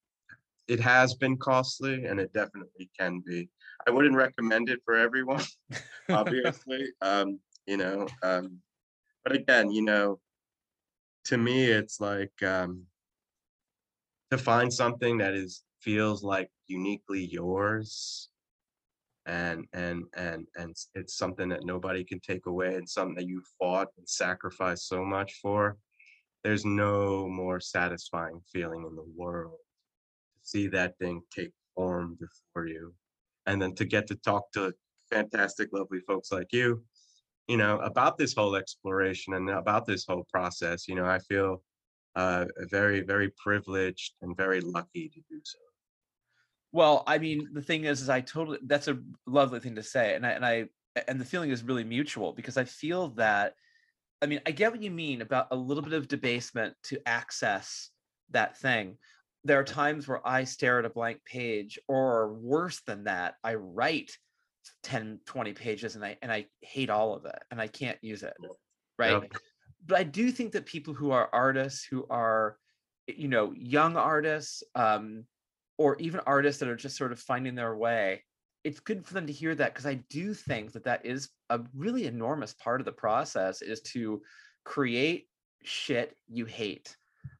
it 0.66 0.80
has 0.80 1.14
been 1.14 1.36
costly 1.36 2.06
and 2.06 2.18
it 2.18 2.32
definitely 2.32 2.90
can 2.98 3.22
be. 3.24 3.50
I 3.86 3.90
wouldn't 3.90 4.16
recommend 4.16 4.70
it 4.70 4.80
for 4.84 4.94
everyone 4.96 5.44
obviously 6.10 6.86
um 7.00 7.38
you 7.66 7.76
know 7.76 8.08
um 8.22 8.58
but 9.24 9.32
again 9.34 9.70
you 9.70 9.82
know 9.82 10.18
to 11.24 11.38
me 11.38 11.64
it's 11.64 12.00
like 12.00 12.42
um 12.42 12.82
to 14.30 14.38
find 14.38 14.72
something 14.72 15.18
that 15.18 15.34
is 15.34 15.62
feels 15.80 16.22
like 16.22 16.50
uniquely 16.66 17.24
yours 17.24 18.30
and 19.26 19.66
and 19.72 20.04
and 20.16 20.46
and 20.56 20.74
it's 20.94 21.16
something 21.16 21.48
that 21.48 21.64
nobody 21.64 22.04
can 22.04 22.20
take 22.20 22.46
away 22.46 22.74
and 22.74 22.88
something 22.88 23.14
that 23.14 23.26
you 23.26 23.42
fought 23.58 23.88
and 23.96 24.08
sacrificed 24.08 24.88
so 24.88 25.04
much 25.04 25.34
for 25.40 25.76
there's 26.44 26.66
no 26.66 27.26
more 27.26 27.58
satisfying 27.58 28.38
feeling 28.52 28.84
in 28.86 28.94
the 28.94 29.06
world 29.16 29.58
to 30.36 30.46
see 30.46 30.68
that 30.68 30.96
thing 30.98 31.22
take 31.34 31.50
form 31.74 32.16
before 32.20 32.68
you. 32.68 32.94
And 33.46 33.60
then 33.60 33.74
to 33.76 33.86
get 33.86 34.06
to 34.08 34.14
talk 34.16 34.52
to 34.52 34.74
fantastic 35.10 35.70
lovely 35.72 36.00
folks 36.00 36.30
like 36.30 36.52
you 36.52 36.84
you 37.48 37.56
know 37.56 37.78
about 37.78 38.16
this 38.16 38.34
whole 38.34 38.56
exploration 38.56 39.34
and 39.34 39.50
about 39.50 39.86
this 39.86 40.04
whole 40.06 40.24
process 40.32 40.88
you 40.88 40.94
know 40.94 41.04
i 41.04 41.18
feel 41.18 41.62
uh 42.16 42.44
very 42.70 43.00
very 43.00 43.30
privileged 43.42 44.14
and 44.22 44.36
very 44.36 44.60
lucky 44.60 45.08
to 45.08 45.20
do 45.28 45.40
so 45.42 45.58
Well, 46.72 47.04
I 47.06 47.18
mean, 47.18 47.50
the 47.52 47.62
thing 47.62 47.84
is, 47.84 48.02
is 48.02 48.08
I 48.08 48.20
totally 48.20 48.58
that's 48.66 48.88
a 48.88 48.98
lovely 49.26 49.60
thing 49.60 49.76
to 49.76 49.82
say, 49.82 50.14
and 50.14 50.26
I 50.26 50.30
and 50.30 50.44
I 50.44 50.64
and 51.06 51.20
the 51.20 51.24
feeling 51.24 51.50
is 51.50 51.62
really 51.62 51.84
mutual 51.84 52.32
because 52.32 52.56
I 52.56 52.64
feel 52.64 53.08
that 53.10 53.54
I 54.22 54.26
mean, 54.26 54.40
I 54.46 54.50
get 54.50 54.72
what 54.72 54.82
you 54.82 54.90
mean 54.90 55.22
about 55.22 55.48
a 55.50 55.56
little 55.56 55.82
bit 55.82 55.92
of 55.92 56.08
debasement 56.08 56.74
to 56.84 57.00
access 57.06 57.90
that 58.30 58.56
thing. 58.58 58.96
There 59.44 59.60
are 59.60 59.64
times 59.64 60.08
where 60.08 60.26
I 60.26 60.44
stare 60.44 60.78
at 60.78 60.84
a 60.84 60.90
blank 60.90 61.20
page, 61.24 61.78
or 61.86 62.32
worse 62.34 62.80
than 62.86 63.04
that, 63.04 63.34
I 63.44 63.54
write 63.54 64.16
10, 64.82 65.20
20 65.26 65.52
pages 65.52 65.96
and 65.96 66.04
I 66.04 66.16
and 66.22 66.32
I 66.32 66.46
hate 66.60 66.90
all 66.90 67.14
of 67.14 67.24
it 67.24 67.38
and 67.50 67.60
I 67.60 67.66
can't 67.66 67.98
use 68.02 68.22
it. 68.22 68.34
Right. 68.98 69.12
Yep. 69.12 69.32
But 69.86 69.98
I 69.98 70.02
do 70.04 70.30
think 70.30 70.52
that 70.52 70.66
people 70.66 70.94
who 70.94 71.10
are 71.10 71.28
artists, 71.32 71.84
who 71.84 72.06
are, 72.08 72.56
you 73.06 73.28
know, 73.28 73.52
young 73.54 73.96
artists, 73.96 74.62
um, 74.74 75.24
or 75.76 75.96
even 75.96 76.20
artists 76.20 76.60
that 76.60 76.68
are 76.68 76.76
just 76.76 76.96
sort 76.96 77.12
of 77.12 77.18
finding 77.18 77.54
their 77.54 77.76
way, 77.76 78.22
it's 78.62 78.80
good 78.80 79.04
for 79.04 79.14
them 79.14 79.26
to 79.26 79.32
hear 79.32 79.54
that 79.54 79.74
because 79.74 79.86
I 79.86 80.00
do 80.08 80.32
think 80.32 80.72
that 80.72 80.84
that 80.84 81.04
is 81.04 81.28
a 81.50 81.60
really 81.74 82.06
enormous 82.06 82.54
part 82.54 82.80
of 82.80 82.86
the 82.86 82.92
process 82.92 83.60
is 83.60 83.82
to 83.92 84.22
create 84.64 85.26
shit 85.62 86.16
you 86.28 86.46
hate. 86.46 86.96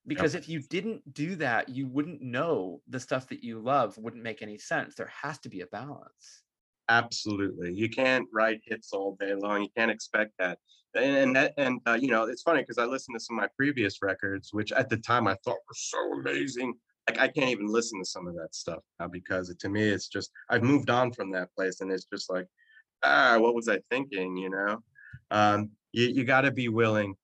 Because 0.06 0.34
if 0.34 0.48
you 0.48 0.60
didn't 0.60 1.14
do 1.14 1.34
that, 1.36 1.70
you 1.70 1.86
wouldn't 1.86 2.20
know 2.20 2.82
the 2.88 3.00
stuff 3.00 3.26
that 3.28 3.42
you 3.42 3.58
love 3.58 3.96
wouldn't 3.96 4.22
make 4.22 4.42
any 4.42 4.58
sense. 4.58 4.94
There 4.94 5.10
has 5.22 5.38
to 5.40 5.48
be 5.48 5.62
a 5.62 5.66
balance. 5.66 6.42
Absolutely. 6.88 7.72
You 7.72 7.88
can't 7.88 8.26
write 8.32 8.60
hits 8.64 8.92
all 8.92 9.16
day 9.18 9.34
long. 9.34 9.62
You 9.62 9.68
can't 9.76 9.90
expect 9.90 10.32
that. 10.38 10.58
And, 10.94 11.16
and 11.16 11.36
that, 11.36 11.54
and 11.56 11.80
uh, 11.86 11.98
you 12.00 12.08
know, 12.08 12.24
it's 12.24 12.42
funny 12.42 12.60
because 12.60 12.78
I 12.78 12.84
listened 12.84 13.18
to 13.18 13.24
some 13.24 13.38
of 13.38 13.42
my 13.42 13.48
previous 13.56 14.02
records, 14.02 14.50
which 14.52 14.70
at 14.72 14.88
the 14.88 14.98
time 14.98 15.26
I 15.26 15.36
thought 15.44 15.56
were 15.68 15.74
so 15.74 16.12
amazing. 16.14 16.74
Like 17.08 17.18
I 17.18 17.28
can't 17.28 17.50
even 17.50 17.66
listen 17.66 18.00
to 18.00 18.04
some 18.04 18.26
of 18.26 18.34
that 18.36 18.54
stuff 18.54 18.80
now 19.00 19.08
because 19.08 19.50
it, 19.50 19.58
to 19.60 19.68
me, 19.68 19.82
it's 19.82 20.08
just 20.08 20.30
I've 20.48 20.62
moved 20.62 20.90
on 20.90 21.12
from 21.12 21.30
that 21.32 21.48
place, 21.56 21.80
and 21.80 21.90
it's 21.92 22.06
just 22.10 22.30
like, 22.30 22.46
ah, 23.02 23.36
what 23.38 23.54
was 23.54 23.68
I 23.68 23.80
thinking? 23.90 24.36
You 24.36 24.50
know, 24.50 24.78
um, 25.30 25.70
you 25.92 26.06
you 26.06 26.24
got 26.24 26.42
to 26.42 26.50
be 26.50 26.68
willing 26.68 27.14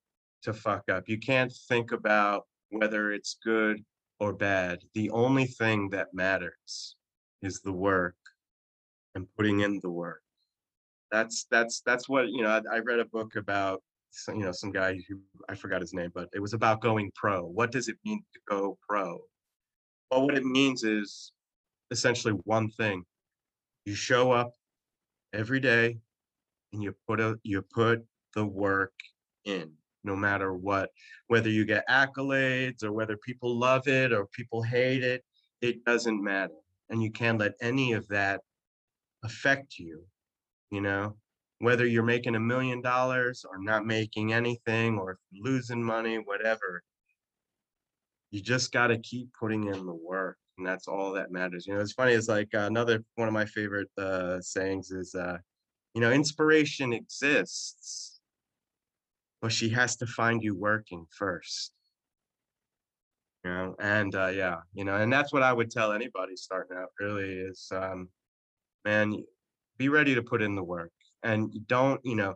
to 0.43 0.53
fuck 0.53 0.89
up. 0.91 1.05
You 1.09 1.19
can't 1.19 1.53
think 1.69 1.93
about 1.93 2.45
whether 2.71 3.13
it's 3.13 3.39
good 3.45 3.83
or 4.19 4.33
bad. 4.35 4.81
The 4.95 5.11
only 5.11 5.47
thing 5.47 5.89
that 5.91 6.09
matters 6.13 6.97
is 7.43 7.61
the 7.63 7.73
work 7.73 8.17
and 9.15 9.27
putting 9.37 9.61
in 9.61 9.81
the 9.83 9.91
work. 9.91 10.23
That's 11.11 11.47
that's 11.51 11.83
that's 11.85 12.09
what 12.09 12.29
you 12.29 12.43
know. 12.43 12.51
I, 12.51 12.77
I 12.77 12.79
read 12.79 13.01
a 13.01 13.05
book 13.05 13.37
about 13.37 13.83
some, 14.11 14.37
you 14.37 14.45
know 14.45 14.53
some 14.53 14.71
guy 14.71 14.99
who 15.09 15.21
I 15.49 15.55
forgot 15.55 15.81
his 15.81 15.93
name, 15.93 16.11
but 16.15 16.29
it 16.33 16.41
was 16.41 16.53
about 16.53 16.81
going 16.81 17.11
pro. 17.15 17.45
What 17.45 17.73
does 17.73 17.89
it 17.89 17.97
mean 18.05 18.23
to 18.33 18.41
go 18.49 18.79
pro? 18.89 19.21
Well, 20.11 20.27
what 20.27 20.37
it 20.37 20.45
means 20.45 20.85
is 20.85 21.33
essentially 21.91 22.35
one 22.45 22.71
thing: 22.71 23.05
you 23.85 23.95
show 23.95 24.31
up 24.31 24.53
every 25.33 25.61
day 25.61 25.99
and 26.73 26.83
you 26.83 26.95
put 27.09 27.21
a 27.21 27.39
you 27.43 27.63
put 27.63 28.05
the 28.35 28.45
work 28.45 28.93
in, 29.45 29.73
no 30.05 30.15
matter 30.15 30.55
what. 30.55 30.91
Whether 31.27 31.51
you 31.51 31.65
get 31.65 31.89
accolades 31.89 32.85
or 32.85 32.93
whether 32.93 33.17
people 33.17 33.59
love 33.59 33.89
it 33.89 34.13
or 34.13 34.27
people 34.27 34.63
hate 34.63 35.03
it, 35.03 35.25
it 35.61 35.85
doesn't 35.85 36.23
matter, 36.23 36.55
and 36.89 37.03
you 37.03 37.11
can't 37.11 37.39
let 37.39 37.55
any 37.61 37.95
of 37.95 38.07
that 38.09 38.43
affect 39.23 39.79
you 39.79 40.05
you 40.71 40.81
know? 40.81 41.17
Whether 41.59 41.87
you're 41.87 42.03
making 42.03 42.37
a 42.37 42.41
million 42.41 42.81
dollars 42.81 43.45
or 43.49 43.59
not 43.63 43.85
making 43.85 44.33
anything 44.33 44.99
or 44.99 45.19
losing 45.35 45.83
money 45.83 46.17
whatever. 46.17 46.83
You 48.31 48.41
just 48.41 48.73
got 48.73 48.87
to 48.87 48.99
keep 48.99 49.29
putting 49.39 49.65
in 49.65 49.85
the 49.85 49.95
work 49.95 50.39
and 50.57 50.67
that's 50.67 50.89
all 50.89 51.13
that 51.13 51.33
matters 51.33 51.67
you 51.67 51.75
know? 51.75 51.81
It's 51.81 51.93
funny 51.93 52.13
it's 52.13 52.29
like 52.29 52.49
uh, 52.55 52.61
another 52.61 53.05
one 53.17 53.29
of 53.29 53.35
my 53.35 53.45
favorite 53.45 53.91
uh, 53.99 54.41
sayings 54.41 54.91
is 54.91 55.15
uh, 55.15 55.37
you 55.95 56.01
know 56.01 56.13
inspiration 56.13 56.93
exists 56.93 58.21
but 59.43 59.53
she 59.53 59.69
has 59.71 59.97
to 59.97 60.07
find 60.07 60.43
you 60.43 60.55
working 60.55 61.07
first. 61.17 61.73
You 63.45 63.51
know? 63.51 63.75
And 63.81 64.15
uh, 64.15 64.29
yeah 64.29 64.59
you 64.73 64.85
know 64.85 64.97
and 64.97 65.13
that's 65.13 65.33
what 65.33 65.43
i 65.43 65.53
would 65.53 65.71
tell 65.71 65.93
anybody 65.93 66.37
starting 66.37 66.77
out 66.79 66.89
really 66.99 67.33
is 67.33 67.69
um, 67.75 68.09
man 68.85 69.23
be 69.79 69.89
ready 69.89 70.15
to 70.15 70.23
put 70.23 70.43
in 70.43 70.55
the 70.55 70.63
work 70.63 70.93
and 71.23 71.53
don't 71.67 72.01
you 72.05 72.15
know 72.15 72.35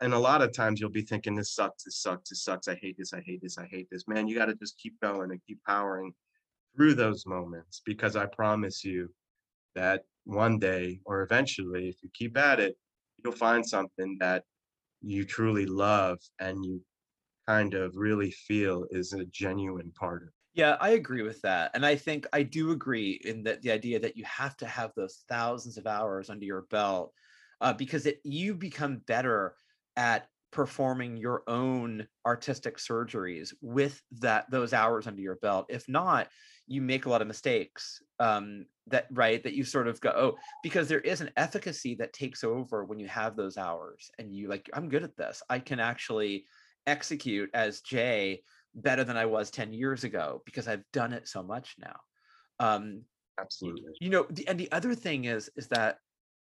and 0.00 0.14
a 0.14 0.18
lot 0.18 0.42
of 0.42 0.52
times 0.52 0.80
you'll 0.80 0.90
be 0.90 1.02
thinking 1.02 1.34
this 1.34 1.54
sucks 1.54 1.84
this 1.84 2.00
sucks 2.00 2.30
this 2.30 2.42
sucks 2.42 2.68
i 2.68 2.74
hate 2.76 2.96
this 2.98 3.12
i 3.12 3.20
hate 3.20 3.40
this 3.42 3.58
i 3.58 3.66
hate 3.66 3.88
this 3.90 4.06
man 4.08 4.26
you 4.26 4.34
got 4.34 4.46
to 4.46 4.54
just 4.54 4.78
keep 4.78 4.98
going 5.00 5.30
and 5.30 5.40
keep 5.46 5.58
powering 5.66 6.12
through 6.76 6.94
those 6.94 7.26
moments 7.26 7.82
because 7.84 8.16
i 8.16 8.26
promise 8.26 8.84
you 8.84 9.08
that 9.74 10.02
one 10.24 10.58
day 10.58 11.00
or 11.04 11.22
eventually 11.22 11.88
if 11.88 11.96
you 12.02 12.10
keep 12.14 12.36
at 12.36 12.60
it 12.60 12.76
you'll 13.22 13.32
find 13.32 13.66
something 13.66 14.16
that 14.20 14.44
you 15.02 15.24
truly 15.24 15.66
love 15.66 16.18
and 16.40 16.64
you 16.64 16.82
kind 17.46 17.74
of 17.74 17.96
really 17.96 18.30
feel 18.30 18.86
is 18.90 19.12
a 19.12 19.24
genuine 19.26 19.92
part 19.98 20.22
of. 20.22 20.28
Yeah, 20.54 20.76
I 20.80 20.90
agree 20.90 21.22
with 21.22 21.40
that. 21.42 21.70
And 21.74 21.86
I 21.86 21.94
think 21.96 22.26
I 22.32 22.42
do 22.42 22.72
agree 22.72 23.20
in 23.24 23.44
that 23.44 23.62
the 23.62 23.70
idea 23.70 24.00
that 24.00 24.16
you 24.16 24.24
have 24.24 24.56
to 24.58 24.66
have 24.66 24.92
those 24.96 25.24
thousands 25.28 25.78
of 25.78 25.86
hours 25.86 26.28
under 26.28 26.44
your 26.44 26.62
belt 26.70 27.12
uh, 27.60 27.72
because 27.72 28.06
it, 28.06 28.20
you 28.24 28.54
become 28.54 28.98
better 29.06 29.54
at 29.96 30.26
performing 30.50 31.16
your 31.16 31.44
own 31.46 32.08
artistic 32.26 32.78
surgeries 32.78 33.54
with 33.60 34.02
that 34.10 34.50
those 34.50 34.72
hours 34.72 35.06
under 35.06 35.22
your 35.22 35.36
belt. 35.36 35.66
If 35.68 35.88
not, 35.88 36.28
you 36.66 36.82
make 36.82 37.06
a 37.06 37.10
lot 37.10 37.22
of 37.22 37.28
mistakes. 37.28 38.02
Um, 38.18 38.66
that 38.88 39.06
right 39.12 39.40
that 39.44 39.54
you 39.54 39.62
sort 39.62 39.86
of 39.86 40.00
go 40.00 40.10
oh 40.16 40.36
because 40.64 40.88
there 40.88 40.98
is 41.00 41.20
an 41.20 41.30
efficacy 41.36 41.94
that 41.94 42.12
takes 42.12 42.42
over 42.42 42.84
when 42.84 42.98
you 42.98 43.06
have 43.06 43.36
those 43.36 43.56
hours 43.56 44.10
and 44.18 44.34
you 44.34 44.48
like 44.48 44.68
I'm 44.74 44.88
good 44.88 45.04
at 45.04 45.16
this. 45.16 45.42
I 45.48 45.60
can 45.60 45.78
actually 45.78 46.46
execute 46.86 47.50
as 47.54 47.80
Jay 47.82 48.42
better 48.74 49.04
than 49.04 49.16
I 49.16 49.26
was 49.26 49.50
10 49.50 49.72
years 49.72 50.04
ago 50.04 50.42
because 50.44 50.68
I've 50.68 50.84
done 50.92 51.12
it 51.12 51.28
so 51.28 51.42
much 51.42 51.76
now. 51.78 51.96
Um, 52.58 53.02
Absolutely. 53.40 53.92
you 54.00 54.10
know 54.10 54.26
the, 54.30 54.46
and 54.48 54.58
the 54.58 54.70
other 54.70 54.94
thing 54.94 55.24
is 55.24 55.50
is 55.56 55.68
that 55.68 55.98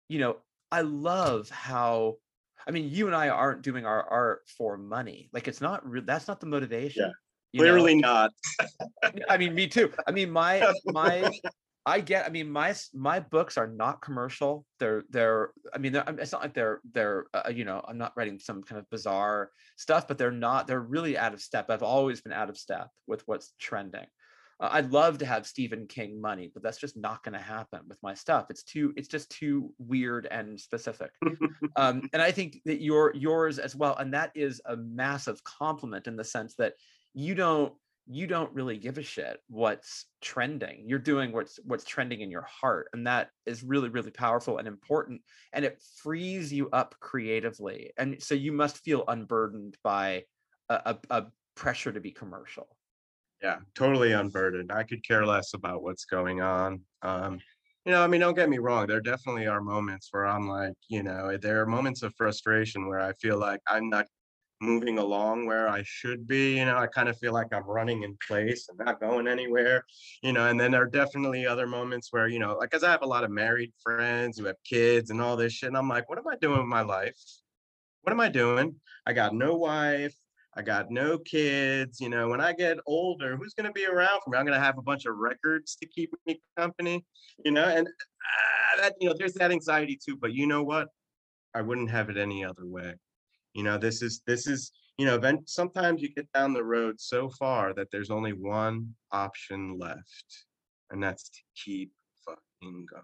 you 0.09 0.19
know 0.19 0.37
i 0.71 0.81
love 0.81 1.49
how 1.49 2.15
i 2.67 2.71
mean 2.71 2.89
you 2.89 3.07
and 3.07 3.15
i 3.15 3.29
aren't 3.29 3.61
doing 3.61 3.85
our 3.85 4.03
art 4.09 4.41
for 4.57 4.77
money 4.77 5.29
like 5.31 5.47
it's 5.47 5.61
not 5.61 5.87
re- 5.89 6.01
that's 6.01 6.27
not 6.27 6.39
the 6.39 6.45
motivation 6.45 7.11
you 7.53 7.59
know? 7.61 7.71
Clearly 7.71 7.95
not. 7.95 8.31
i 9.29 9.37
mean 9.37 9.55
me 9.55 9.67
too 9.67 9.91
i 10.07 10.11
mean 10.11 10.31
my 10.31 10.73
my 10.87 11.29
i 11.85 11.99
get 11.99 12.25
i 12.25 12.29
mean 12.29 12.49
my 12.49 12.73
my 12.93 13.19
books 13.19 13.57
are 13.57 13.67
not 13.67 14.01
commercial 14.01 14.65
they're 14.79 15.03
they're 15.09 15.51
i 15.73 15.77
mean 15.77 15.93
they're, 15.93 16.03
it's 16.19 16.31
not 16.31 16.41
like 16.41 16.53
they're 16.53 16.79
they're 16.93 17.25
uh, 17.33 17.49
you 17.53 17.65
know 17.65 17.83
i'm 17.87 17.97
not 17.97 18.13
writing 18.15 18.39
some 18.39 18.61
kind 18.61 18.79
of 18.79 18.89
bizarre 18.89 19.51
stuff 19.77 20.07
but 20.07 20.17
they're 20.17 20.31
not 20.31 20.67
they're 20.67 20.79
really 20.79 21.17
out 21.17 21.33
of 21.33 21.41
step 21.41 21.69
i've 21.69 21.83
always 21.83 22.21
been 22.21 22.33
out 22.33 22.49
of 22.49 22.57
step 22.57 22.87
with 23.07 23.23
what's 23.27 23.53
trending 23.59 24.05
uh, 24.61 24.69
I'd 24.73 24.91
love 24.91 25.17
to 25.17 25.25
have 25.25 25.47
Stephen 25.47 25.87
King 25.87 26.21
money, 26.21 26.51
but 26.53 26.61
that's 26.61 26.77
just 26.77 26.95
not 26.95 27.23
going 27.23 27.33
to 27.33 27.39
happen 27.39 27.81
with 27.89 27.97
my 28.03 28.13
stuff. 28.13 28.45
It's 28.49 28.63
too, 28.63 28.93
it's 28.95 29.07
just 29.07 29.31
too 29.31 29.73
weird 29.79 30.27
and 30.29 30.59
specific. 30.59 31.09
um, 31.75 32.07
and 32.13 32.21
I 32.21 32.31
think 32.31 32.61
that 32.65 32.81
your 32.81 33.11
yours 33.15 33.57
as 33.57 33.75
well, 33.75 33.95
and 33.97 34.13
that 34.13 34.31
is 34.35 34.61
a 34.65 34.77
massive 34.77 35.43
compliment 35.43 36.05
in 36.05 36.15
the 36.15 36.23
sense 36.23 36.53
that 36.57 36.73
you 37.13 37.33
don't, 37.33 37.73
you 38.11 38.27
don't 38.27 38.53
really 38.53 38.77
give 38.77 38.97
a 38.97 39.03
shit 39.03 39.39
what's 39.47 40.05
trending. 40.21 40.83
You're 40.87 40.99
doing 40.99 41.31
what's 41.31 41.59
what's 41.63 41.85
trending 41.85 42.21
in 42.21 42.31
your 42.31 42.43
heart, 42.43 42.89
and 42.93 43.07
that 43.07 43.29
is 43.45 43.63
really, 43.63 43.89
really 43.89 44.11
powerful 44.11 44.57
and 44.57 44.67
important. 44.67 45.21
And 45.53 45.65
it 45.65 45.81
frees 46.03 46.51
you 46.53 46.69
up 46.71 46.95
creatively, 46.99 47.91
and 47.97 48.21
so 48.21 48.35
you 48.35 48.51
must 48.51 48.79
feel 48.79 49.03
unburdened 49.07 49.77
by 49.83 50.25
a, 50.69 50.97
a, 51.09 51.15
a 51.21 51.25
pressure 51.55 51.91
to 51.91 51.99
be 51.99 52.11
commercial. 52.11 52.67
yeah 53.41 53.59
totally 53.75 54.11
unburdened 54.11 54.71
i 54.71 54.83
could 54.83 55.05
care 55.05 55.25
less 55.25 55.53
about 55.53 55.83
what's 55.83 56.05
going 56.05 56.41
on 56.41 56.81
um 57.01 57.39
you 57.85 57.91
know 57.91 58.03
i 58.03 58.07
mean 58.07 58.21
don't 58.21 58.35
get 58.35 58.49
me 58.49 58.57
wrong 58.59 58.87
there 58.87 59.01
definitely 59.01 59.47
are 59.47 59.61
moments 59.61 60.07
where 60.11 60.25
i'm 60.25 60.47
like 60.47 60.73
you 60.89 61.03
know 61.03 61.37
there 61.37 61.61
are 61.61 61.65
moments 61.65 62.03
of 62.03 62.13
frustration 62.15 62.87
where 62.87 62.99
i 62.99 63.13
feel 63.13 63.37
like 63.37 63.59
i'm 63.67 63.89
not 63.89 64.05
moving 64.61 64.99
along 64.99 65.45
where 65.45 65.67
i 65.67 65.81
should 65.83 66.27
be 66.27 66.57
you 66.57 66.65
know 66.65 66.77
i 66.77 66.87
kind 66.87 67.09
of 67.09 67.17
feel 67.17 67.33
like 67.33 67.47
i'm 67.51 67.63
running 67.63 68.03
in 68.03 68.15
place 68.27 68.69
and 68.69 68.77
not 68.77 68.99
going 68.99 69.27
anywhere 69.27 69.83
you 70.21 70.31
know 70.31 70.47
and 70.47 70.59
then 70.59 70.71
there 70.71 70.83
are 70.83 70.89
definitely 70.89 71.45
other 71.45 71.67
moments 71.67 72.09
where 72.11 72.27
you 72.27 72.39
know 72.39 72.55
like 72.57 72.69
because 72.69 72.83
i 72.83 72.91
have 72.91 73.01
a 73.01 73.07
lot 73.07 73.23
of 73.23 73.31
married 73.31 73.73
friends 73.81 74.37
who 74.37 74.45
have 74.45 74.55
kids 74.63 75.09
and 75.09 75.21
all 75.21 75.35
this 75.35 75.53
shit 75.53 75.67
and 75.67 75.77
i'm 75.77 75.89
like 75.89 76.07
what 76.09 76.17
am 76.17 76.27
i 76.27 76.35
doing 76.37 76.59
with 76.59 76.67
my 76.67 76.81
life 76.81 77.17
what 78.03 78.13
am 78.13 78.19
i 78.19 78.29
doing 78.29 78.75
i 79.05 79.13
got 79.13 79.33
no 79.33 79.55
wife 79.55 80.15
I 80.53 80.61
got 80.61 80.91
no 80.91 81.17
kids. 81.17 82.01
You 82.01 82.09
know, 82.09 82.27
when 82.27 82.41
I 82.41 82.51
get 82.53 82.77
older, 82.85 83.37
who's 83.37 83.53
going 83.53 83.67
to 83.67 83.71
be 83.71 83.85
around 83.85 84.21
for 84.21 84.31
me? 84.31 84.37
I'm 84.37 84.45
going 84.45 84.57
to 84.57 84.63
have 84.63 84.77
a 84.77 84.81
bunch 84.81 85.05
of 85.05 85.15
records 85.15 85.75
to 85.77 85.85
keep 85.87 86.11
me 86.25 86.41
company, 86.57 87.05
you 87.45 87.51
know, 87.51 87.63
and 87.63 87.87
ah, 87.87 88.81
that, 88.81 88.95
you 88.99 89.07
know, 89.07 89.15
there's 89.17 89.33
that 89.35 89.51
anxiety 89.51 89.97
too. 90.03 90.17
But 90.17 90.33
you 90.33 90.47
know 90.47 90.63
what? 90.63 90.89
I 91.53 91.61
wouldn't 91.61 91.89
have 91.89 92.09
it 92.09 92.17
any 92.17 92.43
other 92.43 92.65
way. 92.65 92.95
You 93.53 93.63
know, 93.63 93.77
this 93.77 94.01
is, 94.01 94.21
this 94.25 94.47
is, 94.47 94.71
you 94.97 95.05
know, 95.05 95.17
then 95.17 95.39
sometimes 95.45 96.01
you 96.01 96.09
get 96.13 96.31
down 96.31 96.53
the 96.53 96.63
road 96.63 96.99
so 96.99 97.29
far 97.29 97.73
that 97.73 97.89
there's 97.91 98.11
only 98.11 98.33
one 98.33 98.93
option 99.11 99.77
left, 99.79 100.45
and 100.89 101.01
that's 101.01 101.29
to 101.29 101.39
keep 101.55 101.91
fucking 102.25 102.85
going, 102.85 103.03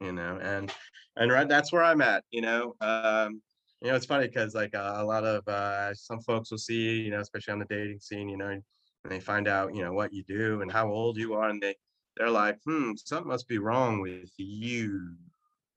you 0.00 0.12
know, 0.12 0.38
and, 0.42 0.72
and 1.16 1.32
right, 1.32 1.48
that's 1.48 1.72
where 1.72 1.82
I'm 1.82 2.02
at, 2.02 2.24
you 2.30 2.42
know. 2.42 2.74
Um, 2.80 3.40
you 3.80 3.88
know, 3.88 3.96
it's 3.96 4.06
funny 4.06 4.26
because 4.26 4.54
like 4.54 4.74
uh, 4.74 4.96
a 4.96 5.04
lot 5.04 5.24
of 5.24 5.46
uh, 5.48 5.94
some 5.94 6.20
folks 6.20 6.50
will 6.50 6.58
see, 6.58 7.00
you 7.00 7.10
know, 7.10 7.20
especially 7.20 7.52
on 7.52 7.58
the 7.60 7.64
dating 7.64 8.00
scene, 8.00 8.28
you 8.28 8.36
know, 8.36 8.48
and 8.48 8.62
they 9.08 9.20
find 9.20 9.48
out, 9.48 9.74
you 9.74 9.82
know, 9.82 9.92
what 9.92 10.12
you 10.12 10.22
do 10.24 10.60
and 10.60 10.70
how 10.70 10.90
old 10.90 11.16
you 11.16 11.34
are, 11.34 11.48
and 11.48 11.62
they 11.62 11.74
they're 12.16 12.30
like, 12.30 12.58
hmm, 12.66 12.92
something 12.96 13.28
must 13.28 13.48
be 13.48 13.58
wrong 13.58 14.00
with 14.00 14.30
you, 14.36 15.14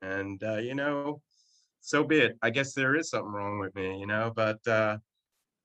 and 0.02 0.44
uh, 0.44 0.58
you 0.58 0.76
know, 0.76 1.22
so 1.84 2.04
be 2.04 2.20
it. 2.20 2.38
I 2.42 2.50
guess 2.50 2.74
there 2.74 2.96
is 2.96 3.10
something 3.10 3.32
wrong 3.32 3.60
with 3.60 3.76
me, 3.76 4.00
you 4.00 4.08
know, 4.08 4.32
but 4.36 4.66
uh, 4.68 4.98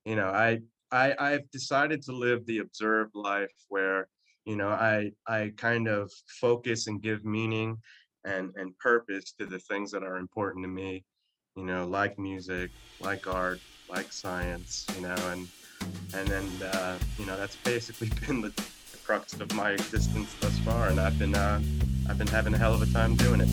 you 0.05 0.17
know, 0.17 0.29
I 0.29 0.61
I 0.93 1.15
I've 1.19 1.51
decided 1.51 2.03
to 2.03 2.13
live 2.13 2.45
the 2.47 2.59
observed 2.59 3.15
life 3.15 3.55
where 3.69 4.09
you 4.45 4.57
know 4.57 4.69
I 4.69 5.13
I 5.27 5.53
kind 5.57 5.89
of 5.89 6.11
focus 6.41 6.87
and 6.87 7.03
give 7.03 7.25
meaning 7.25 7.79
and 8.25 8.51
and 8.57 8.79
purpose 8.79 9.33
to 9.39 9.47
the 9.47 9.59
things 9.59 9.91
that 9.93 10.03
are 10.03 10.17
important 10.17 10.65
to 10.65 10.69
me 10.69 11.05
you 11.59 11.65
know, 11.65 11.85
like 11.89 12.19
music, 12.21 12.71
like 13.01 13.27
art, 13.27 13.59
like 13.89 14.13
science, 14.13 14.87
you 14.95 15.03
know, 15.03 15.17
and 15.33 15.49
and 16.15 16.29
then 16.29 16.49
uh, 16.63 16.97
you 17.19 17.27
know 17.27 17.37
that's 17.37 17.57
basically 17.57 18.11
been 18.27 18.41
the, 18.41 18.53
crux 19.05 19.33
of 19.41 19.53
my 19.55 19.71
existence 19.71 20.35
thus 20.41 20.57
far, 20.59 20.89
and 20.89 21.01
I've 21.01 21.19
been 21.19 21.35
uh, 21.35 21.61
I've 22.09 22.19
been 22.19 22.29
having 22.29 22.55
a 22.55 22.59
hell 22.59 22.75
of 22.75 22.83
a 22.83 22.87
time 22.93 23.17
doing 23.17 23.41
it. 23.41 23.49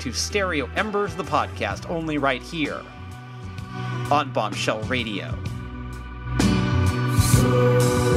to 0.00 0.12
Stereo 0.12 0.68
Embers, 0.76 1.14
the 1.14 1.24
podcast, 1.24 1.88
only 1.90 2.18
right 2.18 2.42
here 2.42 2.82
on 4.10 4.30
Bombshell 4.32 4.82
Radio. 4.82 5.34
Which 7.48 8.07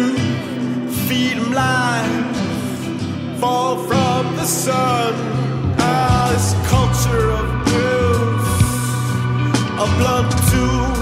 you 0.00 0.90
feed 1.06 1.36
them 1.36 1.52
life, 1.52 2.36
fall 3.40 3.76
from 3.88 4.36
the 4.36 4.44
sun. 4.44 5.12
Ah, 5.78 6.30
this 6.32 6.54
culture 6.72 7.26
of 7.40 7.46
bills, 7.70 8.46
a 9.84 9.86
blood 9.98 10.28
tube. 10.50 10.99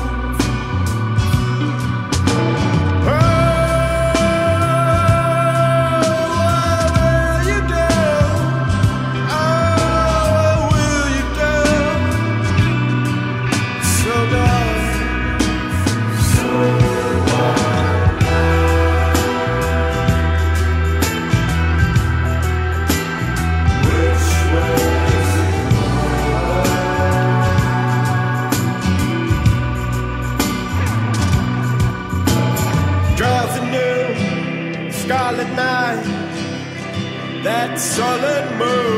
Sullen 37.78 38.58
moon. 38.58 38.97